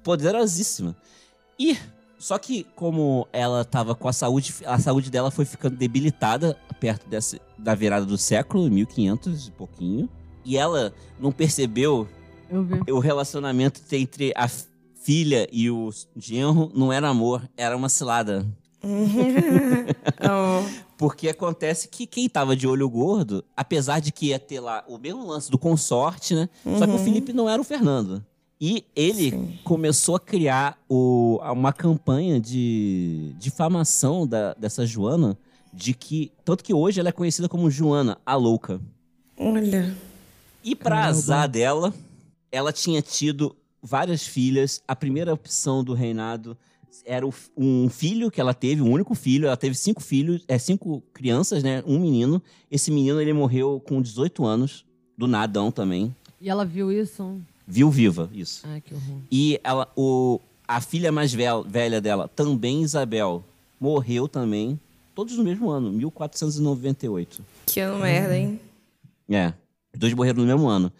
[0.04, 0.98] poderosíssima.
[1.58, 1.78] E
[2.20, 7.08] só que como ela tava com a saúde, a saúde dela foi ficando debilitada perto
[7.08, 10.10] dessa, da virada do século, 1500 e pouquinho,
[10.44, 12.06] e ela não percebeu.
[12.90, 14.48] O relacionamento entre a
[15.02, 18.46] filha e o genro não era amor, era uma cilada.
[20.26, 20.64] Oh,
[20.98, 24.98] Porque acontece que quem tava de olho gordo, apesar de que ia ter lá o
[24.98, 26.48] mesmo lance do consorte, né?
[26.78, 28.24] Só que o Felipe não era o Fernando.
[28.60, 35.38] E ele começou a criar o- uma campanha de difamação da, dessa Joana,
[35.74, 36.32] de que.
[36.46, 38.80] Tanto que hoje ela é conhecida como Joana, a louca.
[39.38, 39.94] olha.
[40.64, 41.94] E pra azar dela,
[42.54, 44.82] ela tinha tido várias filhas.
[44.88, 46.56] A primeira opção do reinado
[47.04, 47.26] era
[47.58, 49.48] um filho que ela teve, um único filho.
[49.48, 51.84] Ela teve cinco filhos, é, cinco crianças, né?
[51.88, 52.42] Um menino.
[52.70, 54.86] Esse menino, ele morreu com 18 anos,
[55.18, 56.16] do nadão também.
[56.40, 57.42] E ela viu isso?
[57.68, 58.62] Viu viva, isso.
[58.68, 59.18] Ai, que horror.
[59.32, 63.44] E ela, o, a filha mais vel- velha dela, também Isabel,
[63.80, 64.80] morreu também,
[65.16, 67.44] todos no mesmo ano, 1498.
[67.66, 68.60] Que ano merda, hein?
[69.30, 69.54] É,
[69.94, 70.92] os dois morreram no mesmo ano.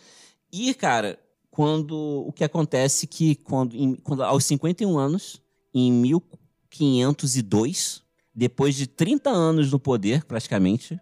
[0.52, 1.20] E, cara,
[1.56, 1.96] quando
[2.28, 5.40] o que acontece que quando, em- quando aos 51 anos,
[5.72, 5.92] em
[6.72, 8.02] 1502,
[8.34, 11.00] depois de 30 anos no poder, praticamente,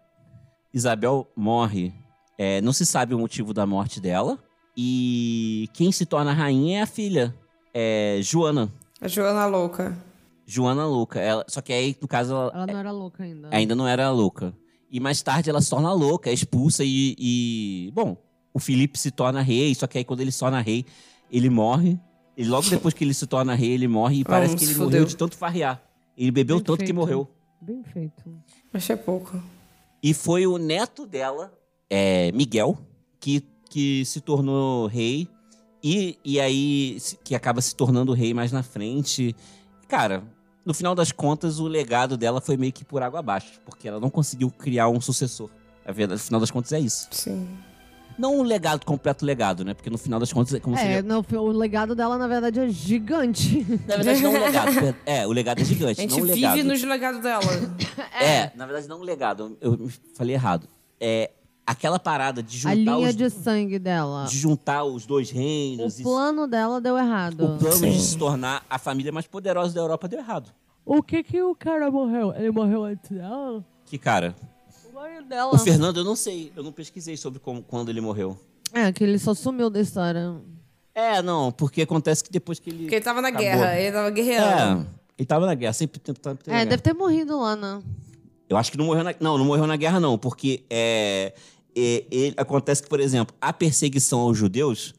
[0.72, 1.90] Isabel morre.
[2.38, 4.38] É, não se sabe o motivo da morte dela.
[4.76, 7.34] E quem se torna rainha é a filha,
[7.74, 8.70] é, Joana.
[9.00, 9.96] A Joana louca.
[10.46, 11.18] Joana louca.
[11.20, 13.48] Ela, só que aí, no caso, ela, Ela não era louca ainda.
[13.50, 14.54] ainda não era louca.
[14.90, 18.16] E mais tarde ela se torna louca, é expulsa e, e- Bom,
[18.54, 20.84] o Felipe se torna rei, só que aí quando ele se torna rei,
[21.30, 21.98] ele morre.
[22.36, 24.74] E logo depois que ele se torna rei, ele morre e parece Vamos, que ele
[24.74, 24.90] fudeu.
[24.90, 25.82] morreu de tanto farrear.
[26.16, 26.96] Ele bebeu Bem tanto que feito.
[26.96, 27.28] morreu.
[27.60, 28.22] Bem feito.
[28.72, 29.42] Achei pouco.
[30.02, 31.52] E foi o neto dela,
[31.88, 32.76] é, Miguel,
[33.20, 35.28] que, que se tornou rei.
[35.84, 39.34] E, e aí, que acaba se tornando rei mais na frente.
[39.88, 40.22] Cara,
[40.64, 43.98] no final das contas, o legado dela foi meio que por água abaixo, porque ela
[43.98, 45.50] não conseguiu criar um sucessor.
[45.84, 47.08] A verdade, no final das contas, é isso.
[47.10, 47.48] Sim.
[48.18, 49.74] Não um legado, completo legado, né?
[49.74, 51.02] Porque no final das contas, é como É, seria...
[51.02, 53.66] não, o legado dela, na verdade, é gigante.
[53.86, 54.96] Na verdade, não um legado.
[55.06, 56.64] É, o legado é A gigante, gente não um vive legado.
[56.64, 57.42] nos legados dela.
[58.20, 59.56] É, na verdade, não um legado.
[59.60, 60.68] Eu falei errado.
[61.00, 61.30] É
[61.66, 64.24] aquela parada de A juntar linha os de sangue dela.
[64.24, 65.98] de juntar os dois O reinos.
[66.00, 67.54] e plano dela deu errado.
[67.54, 67.90] o plano Sim.
[67.92, 70.50] de se tornar a família mais poderosa da Europa deu errado.
[70.84, 72.34] O que que o cara morreu?
[72.34, 73.64] Ele morreu antes dela?
[73.86, 74.34] Que, cara,
[75.28, 75.54] Dela.
[75.54, 78.38] o Fernando eu não sei, eu não pesquisei sobre como, quando ele morreu.
[78.72, 80.34] É, que ele só sumiu da história.
[80.94, 82.78] É, não, porque acontece que depois que ele.
[82.84, 84.82] Porque ele tava na acabou- guerra, ele tava guerreando.
[84.82, 84.86] É,
[85.18, 86.38] ele tava na guerra, sempre tentando.
[86.38, 86.64] ter É, guerra.
[86.66, 87.82] deve ter morrido lá, né?
[88.48, 89.14] Eu acho que não morreu na.
[89.20, 91.32] Não, não morreu na guerra, não, porque é,
[91.74, 94.94] é, ele- acontece que, por exemplo, a perseguição aos judeus,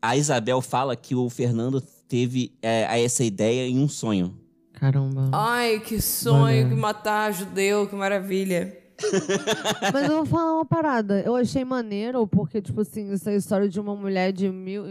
[0.00, 4.36] a Isabel fala que o Fernando teve é, a essa ideia em um sonho.
[4.72, 5.30] Caramba.
[5.32, 8.76] Ai, que sonho que matar judeu, que maravilha.
[9.92, 11.20] Mas eu vou falar uma parada.
[11.20, 14.84] Eu achei maneiro, porque, tipo assim, essa história de uma mulher de mil,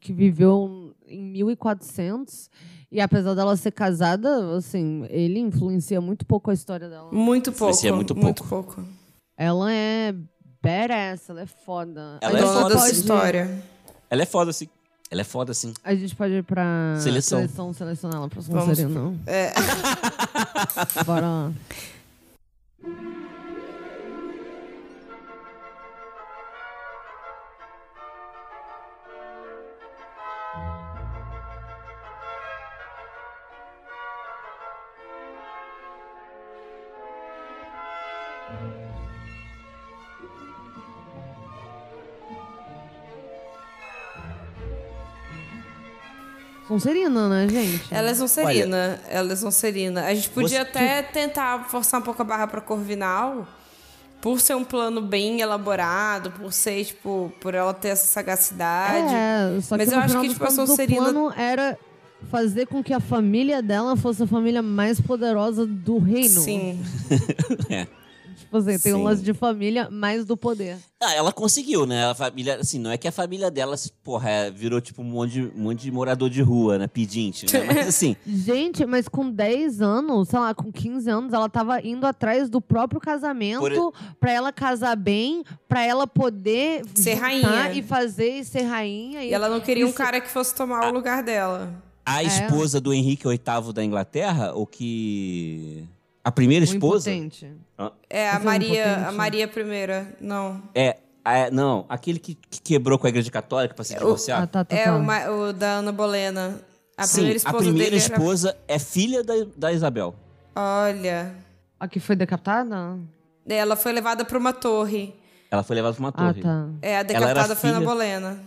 [0.00, 2.50] que viveu em 1400.
[2.90, 7.10] E apesar dela ser casada, assim, ele influencia muito pouco a história dela.
[7.12, 7.64] Muito pouco.
[7.70, 8.84] Influencia muito muito pouco.
[9.36, 10.14] Ela é
[10.62, 12.18] badass, ela é foda.
[12.20, 13.62] Ela a é foda, pode- história.
[14.10, 14.68] Ela é foda, assim.
[15.10, 15.74] Ela é foda, assim.
[15.84, 17.38] A gente pode ir pra Seleção.
[17.40, 19.18] seleção selecionar ela pra Vamos não?
[19.26, 19.52] É.
[21.04, 21.52] Bora lá.
[46.72, 47.82] Sonserina, né, gente?
[47.90, 49.00] Ela é Sonserina.
[49.08, 50.04] Ela é Sonserina.
[50.04, 53.46] A gente podia Você- até tentar forçar um pouco a barra pra Corvinal.
[54.20, 59.12] Por ser um plano bem elaborado, por ser, tipo, por ela ter essa sagacidade.
[59.12, 61.76] É, só Mas que eu no acho que, tipo, a Sonserina- o plano era
[62.30, 66.40] fazer com que a família dela fosse a família mais poderosa do reino.
[66.40, 66.80] Sim.
[67.68, 67.86] É.
[68.36, 69.04] Tipo assim, tem um Sim.
[69.04, 70.76] lance de família mais do poder.
[71.00, 72.06] Ah, ela conseguiu, né?
[72.06, 75.32] A família, assim, não é que a família dela, porra, é, virou tipo um monte,
[75.32, 76.86] de, um monte de morador de rua, né?
[76.86, 77.64] Pedinte, né?
[77.64, 82.06] Mas assim, Gente, mas com 10 anos, sei lá, com 15 anos, ela tava indo
[82.06, 87.72] atrás do próprio casamento Por- pra ela casar bem, pra ela poder Ser rainha.
[87.72, 89.24] e fazer e ser rainha.
[89.24, 91.72] E ela não queria um cara que fosse tomar o lugar dela.
[92.06, 95.84] a esposa do Henrique VIII da Inglaterra, o que.
[96.24, 97.10] A primeira esposa.
[97.10, 97.52] impotente.
[98.08, 99.08] É, a é Maria, impotente.
[99.08, 100.24] a Maria I.
[100.24, 100.62] Não.
[100.74, 104.42] É, é, não, aquele que, que quebrou com a igreja católica pra se divorciar.
[104.42, 104.96] Ah, tá, tá, É tá.
[105.32, 106.60] o, o da Ana Bolena.
[106.96, 110.14] A Sim, primeira esposa a primeira dele era- esposa é filha da, da Isabel.
[110.54, 111.34] Olha.
[111.80, 112.98] A que foi decapitada?
[113.48, 115.14] Ela foi levada pra uma torre.
[115.50, 116.42] Ela foi levada pra uma Ah, torre.
[116.42, 116.68] tá.
[116.80, 118.38] É, a decapitada foi a Ana filha- Bolena.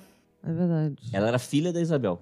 [0.48, 0.96] É verdade.
[1.12, 2.22] Ela era filha da Isabel.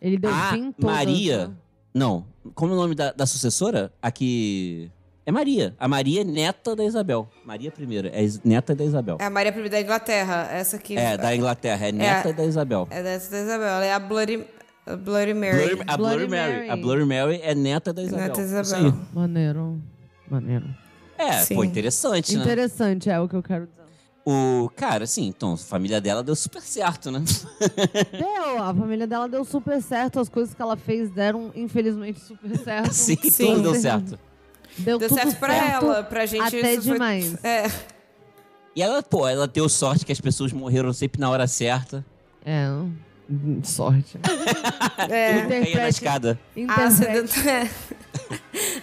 [0.00, 1.48] Ele deu a fim todas, Maria.
[1.48, 1.54] né?
[1.92, 2.24] Não,
[2.54, 3.92] como é o nome da, da sucessora?
[4.02, 4.90] A que.
[5.26, 5.74] É Maria.
[5.78, 7.26] A Maria é neta da Isabel.
[7.44, 9.16] Maria I, é neta da Isabel.
[9.20, 10.48] É a Maria I da Inglaterra.
[10.52, 10.96] Essa aqui.
[10.98, 12.86] É, da Inglaterra, é neta da Isabel.
[12.90, 13.66] É dessa da Isabel.
[13.68, 14.44] Ela é a Bloody,
[14.86, 15.76] a Bloody Mary.
[15.76, 16.52] Blur- a Bloody Bloody Mary.
[16.56, 16.70] Mary.
[16.70, 18.22] A Bloody Mary é neta da Isabel.
[18.26, 18.86] Neta da Isabel.
[18.86, 18.94] aí.
[19.14, 19.82] Maneiro.
[20.30, 20.66] Maneiro.
[21.16, 21.54] É, Sim.
[21.54, 22.42] pô, interessante, né?
[22.42, 23.82] Interessante, é o que eu quero dizer.
[24.26, 27.20] O cara, assim, então, a família dela deu super certo, né?
[28.12, 32.56] Deu, a família dela deu super certo, as coisas que ela fez deram, infelizmente, super
[32.58, 32.92] certo.
[32.94, 33.46] Sim, Sim.
[33.54, 34.18] tudo deu certo.
[34.78, 37.36] Deu, Deu certo pra ela, pra gente até isso foi- demais.
[37.44, 37.70] É.
[38.76, 42.04] E ela, pô, ela deu sorte que as pessoas morreram sempre na hora certa.
[42.44, 44.18] É, hum, sorte.
[45.08, 45.32] É.
[45.32, 46.38] Caía na Interprete- escada.
[46.56, 47.40] Ah, Interprete.
[47.42, 47.70] deu- é.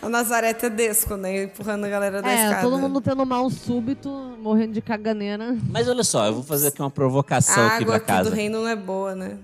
[0.01, 1.43] O Nazaré Tedesco, né?
[1.43, 2.61] Empurrando a galera da É, escada.
[2.61, 4.09] todo mundo tendo mal súbito,
[4.41, 5.57] morrendo de caganeira.
[5.69, 8.29] Mas olha só, eu vou fazer aqui uma provocação A aqui água pra aqui do
[8.29, 8.35] casa.
[8.35, 9.37] reino não é boa, né?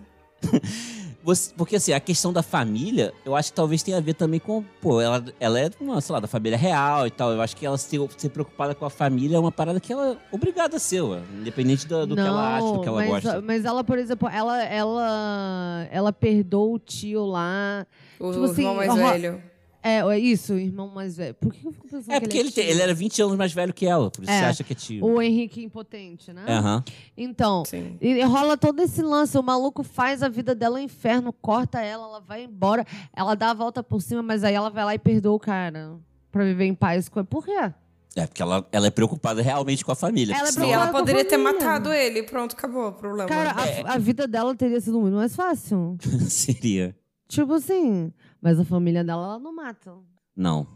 [1.28, 4.40] Você- porque assim, a questão da família, eu acho que talvez tenha a ver também
[4.40, 7.34] com, pô, ela, ela é, uma, sei lá, da família real e tal.
[7.34, 10.14] Eu acho que ela ser, ser preocupada com a família é uma parada que ela
[10.14, 13.10] é obrigada a ser, ué, independente do, do que ela acha, do que ela mas,
[13.10, 13.42] gosta.
[13.42, 17.86] Mas ela, por exemplo, ela, ela, ela perdoou o tio lá.
[18.22, 19.44] O Tipo assim, irmão mais ro- velho.
[19.84, 21.34] É, é isso, o irmão mais velho.
[21.36, 22.74] Por que eu fico pensando É que porque ele, ele, tem- tio?
[22.74, 24.40] ele era 20 anos mais velho que ela, por isso É.
[24.40, 25.06] você acha que é tio.
[25.06, 26.44] O Henrique impotente, né?
[26.48, 26.84] Aham.
[27.16, 27.98] Então, Sim.
[28.02, 29.38] e rola todo esse lance.
[29.38, 32.86] O maluco faz a vida dela um inferno, corta ela, ela vai embora,
[33.16, 35.96] ela dá a volta por cima, mas aí ela vai lá e perdoa o cara.
[36.32, 37.28] Pra viver em paz com ele.
[37.30, 37.72] Por quê?
[38.16, 40.36] É, porque ela, ela é preocupada realmente com a família.
[40.36, 41.54] Ela é porque E ela com a poderia ter família.
[41.54, 42.24] matado ele.
[42.24, 43.30] Pronto, acabou o problema.
[43.30, 43.82] Cara, É.
[43.84, 45.98] a, a vida dela teria sido muito mais fácil.
[46.28, 46.96] seria.
[47.28, 48.12] tipo assim.
[48.42, 49.94] Mas a família dela, ela não mata.
[50.36, 50.68] Não.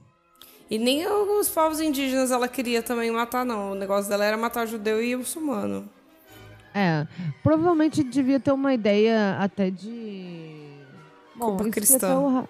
[0.69, 3.73] E nem os povos indígenas ela queria também matar, não.
[3.73, 5.87] O negócio dela era matar judeu e muçulmano.
[6.73, 7.05] É.
[7.43, 10.71] Provavelmente devia ter uma ideia até de.
[11.37, 12.17] Culpa isso que cristã.
[12.19, 12.47] o Ra-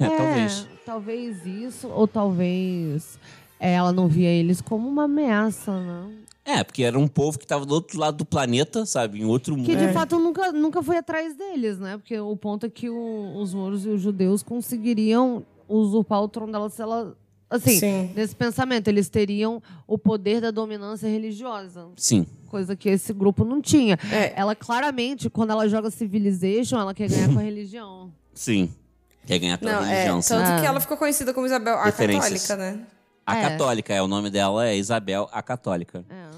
[0.00, 0.68] É, talvez.
[0.84, 3.18] Talvez isso, ou talvez
[3.60, 6.16] é, ela não via eles como uma ameaça, né?
[6.44, 9.20] É, porque era um povo que tava do outro lado do planeta, sabe?
[9.20, 9.66] Em outro mundo.
[9.66, 9.86] Que É.
[9.88, 11.96] de fato nunca, nunca foi atrás deles, né?
[11.98, 16.50] Porque o ponto é que o- os mouros e os judeus conseguiriam usurpar o trono
[16.52, 17.16] dela se ela.
[17.48, 18.10] Assim, Sim.
[18.14, 21.88] nesse pensamento, eles teriam o poder da dominância religiosa.
[21.96, 22.24] Sim.
[22.46, 23.98] Coisa que esse grupo não tinha.
[24.12, 24.32] É.
[24.36, 28.12] Ela claramente, quando ela joga Civilization, ela quer ganhar com a religião.
[28.32, 28.72] Sim.
[29.26, 29.90] Quer ganhar pela Não, é.
[29.92, 30.28] religião, sim.
[30.34, 30.60] Tanto Ah.
[30.60, 31.90] que ela ficou conhecida como Isabel a.
[31.92, 32.80] Católica, né?
[33.26, 33.42] A É.
[33.50, 34.00] católica, é.
[34.02, 36.04] O nome dela é Isabel a Católica.
[36.08, 36.29] É.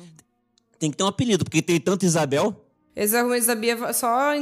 [0.82, 2.56] Tem que ter um apelido, porque tem tanto Isabel.
[2.96, 4.32] Esses argumentos da Bia só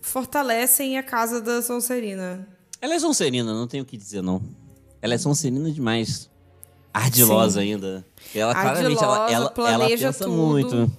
[0.00, 2.46] fortalecem a casa da Sonserina.
[2.80, 4.40] Ela é sonserina, não tenho o que dizer, não.
[5.02, 6.30] Ela é sonserina demais.
[6.94, 8.06] Ardilosa ainda.
[8.32, 10.36] Ela claramente, ela, Ardilosa, ela, ela planeja pensa tudo.
[10.36, 10.92] muito.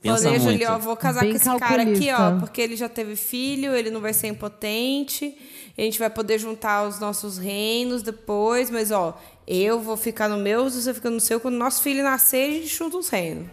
[0.00, 0.64] Pensa Planeja muito.
[0.64, 2.36] ali, ó, vou casar Bem com esse cara aqui, calculista.
[2.36, 5.36] ó, porque ele já teve filho, ele não vai ser impotente,
[5.76, 10.36] a gente vai poder juntar os nossos reinos depois, mas ó, eu vou ficar no
[10.36, 13.48] meu, você fica no seu, quando nosso filho nascer, a gente junta os reinos.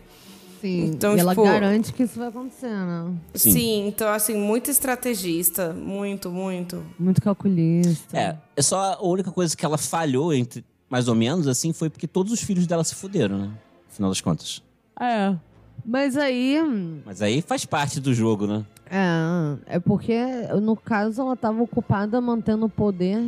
[0.61, 0.85] Sim.
[0.85, 3.13] Então, e ela tipo- garante que isso vai acontecer, né?
[3.33, 3.51] Sim.
[3.51, 3.87] Sim.
[3.87, 6.83] então assim, muito estrategista, muito, muito.
[6.99, 8.15] Muito calculista.
[8.17, 11.89] É, é só a única coisa que ela falhou, entre, mais ou menos, assim, foi
[11.89, 13.45] porque todos os filhos dela se fuderam, né?
[13.47, 14.61] No final das contas.
[14.99, 15.35] É.
[15.83, 16.61] Mas aí.
[17.03, 18.63] Mas aí faz parte do jogo, né?
[18.89, 20.19] É, é porque,
[20.61, 23.19] no caso, ela estava ocupada mantendo o poder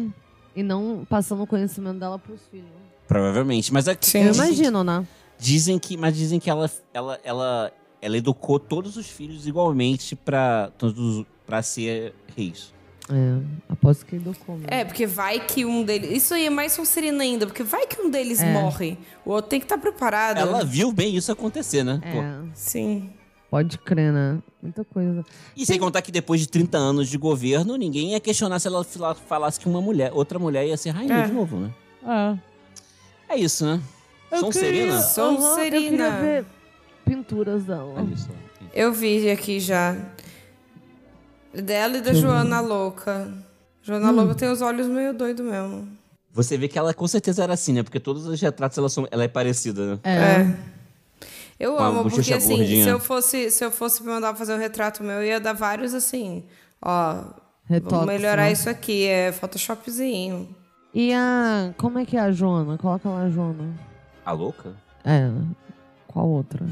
[0.55, 2.67] e não passando o conhecimento dela pros filhos.
[3.07, 3.73] Provavelmente.
[3.73, 4.23] Mas é Sim.
[4.23, 5.05] Eu imagino, né?
[5.43, 7.71] Dizem que, mas dizem que ela, ela, ela,
[8.01, 12.73] ela educou todos os filhos igualmente pra, todos, pra ser reis.
[13.09, 13.37] É,
[13.67, 14.73] aposto que educou mesmo.
[14.73, 16.09] É, porque vai que um deles.
[16.09, 18.53] Isso aí é mais Sonserina ainda, porque vai que um deles É.
[18.53, 18.97] morre.
[19.25, 20.37] O outro tem que estar preparado.
[20.37, 21.99] Ela viu bem isso acontecer, né?
[22.01, 22.19] Pô.
[22.19, 23.09] É, Sim.
[23.51, 24.41] pode crer, né?
[24.61, 25.25] Muita coisa.
[25.57, 28.81] E sem contar que depois de 30 anos de governo, ninguém ia questionar se ela
[28.85, 31.25] fala- falasse que uma mulher, outra mulher ia ser rainha É.
[31.27, 31.71] de novo, né?
[33.29, 33.33] É.
[33.33, 33.81] É isso, né?
[34.33, 35.01] Eu Sonserina?
[35.01, 35.47] Sonserina.
[35.47, 36.45] Aham, eu queria ver
[37.05, 37.93] pinturas dela.
[38.73, 39.95] Eu vi aqui já.
[41.53, 43.31] Dela e da eu Joana Louca.
[43.81, 44.15] Joana Hum.
[44.15, 45.87] Louca tem os olhos meio doido mesmo.
[46.31, 47.83] Você vê que ela com certeza era assim, né?
[47.83, 49.99] Porque todos os retratos ela, são, ela é parecida, né?
[50.03, 50.73] É.
[51.59, 52.83] Eu Com amo, porque assim, gordinha.
[52.83, 55.93] se eu fosse, se eu fosse mandar fazer um retrato meu, eu ia dar vários
[55.93, 56.43] assim.
[56.81, 57.23] Ó,
[57.65, 58.51] Retoques, vamos melhorar né?
[58.51, 60.49] isso aqui, é Photoshopzinho.
[60.93, 61.73] E a.
[61.77, 62.77] Como é que é a Joana?
[62.79, 63.92] Coloca lá a Joana.
[64.25, 64.73] A louca?
[65.03, 65.29] É.
[66.07, 66.65] Qual outra?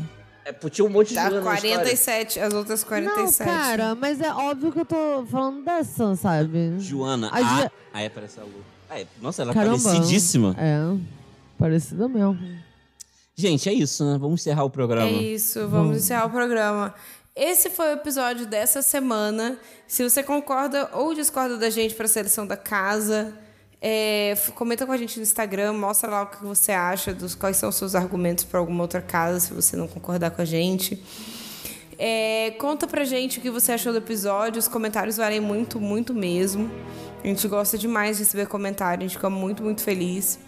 [0.45, 1.75] É, tinha um monte de Dá Joana na história.
[1.77, 3.39] 47, as outras 47.
[3.49, 6.79] Não, cara, mas é óbvio que eu tô falando dessa, sabe?
[6.79, 7.27] Joana.
[7.29, 8.59] A Ah, Jo- aí aparece a louca.
[8.89, 9.83] Ah, é- Nossa, ela é Caramba.
[9.83, 10.55] parecidíssima.
[10.57, 10.79] É.
[11.57, 12.37] Parecida mesmo.
[13.35, 14.17] Gente, é isso, né?
[14.19, 15.07] Vamos encerrar o programa.
[15.09, 16.93] É isso, vamos encerrar o programa.
[17.35, 19.57] Esse foi o episódio dessa semana.
[19.87, 23.33] Se você concorda ou discorda da gente para a seleção da casa,
[23.81, 27.57] é, comenta com a gente no Instagram, mostra lá o que você acha, dos quais
[27.57, 31.01] são os seus argumentos para alguma outra casa, se você não concordar com a gente.
[31.97, 34.59] É, conta pra gente o que você achou do episódio.
[34.59, 36.69] Os comentários valem muito, muito mesmo.
[37.23, 40.39] A gente gosta demais de receber comentário, a gente fica muito, muito feliz.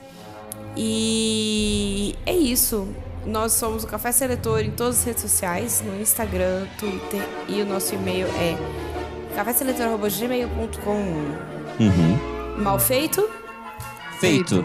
[0.77, 2.88] E é isso.
[3.26, 7.65] Nós somos o Café Seletor em todas as redes sociais, no Instagram, Twitter e o
[7.65, 8.57] nosso e-mail é
[9.35, 10.91] caféseletor.gmail.com.
[11.80, 12.32] Uhum.
[12.58, 13.28] Mal feito?
[14.20, 14.64] Feito.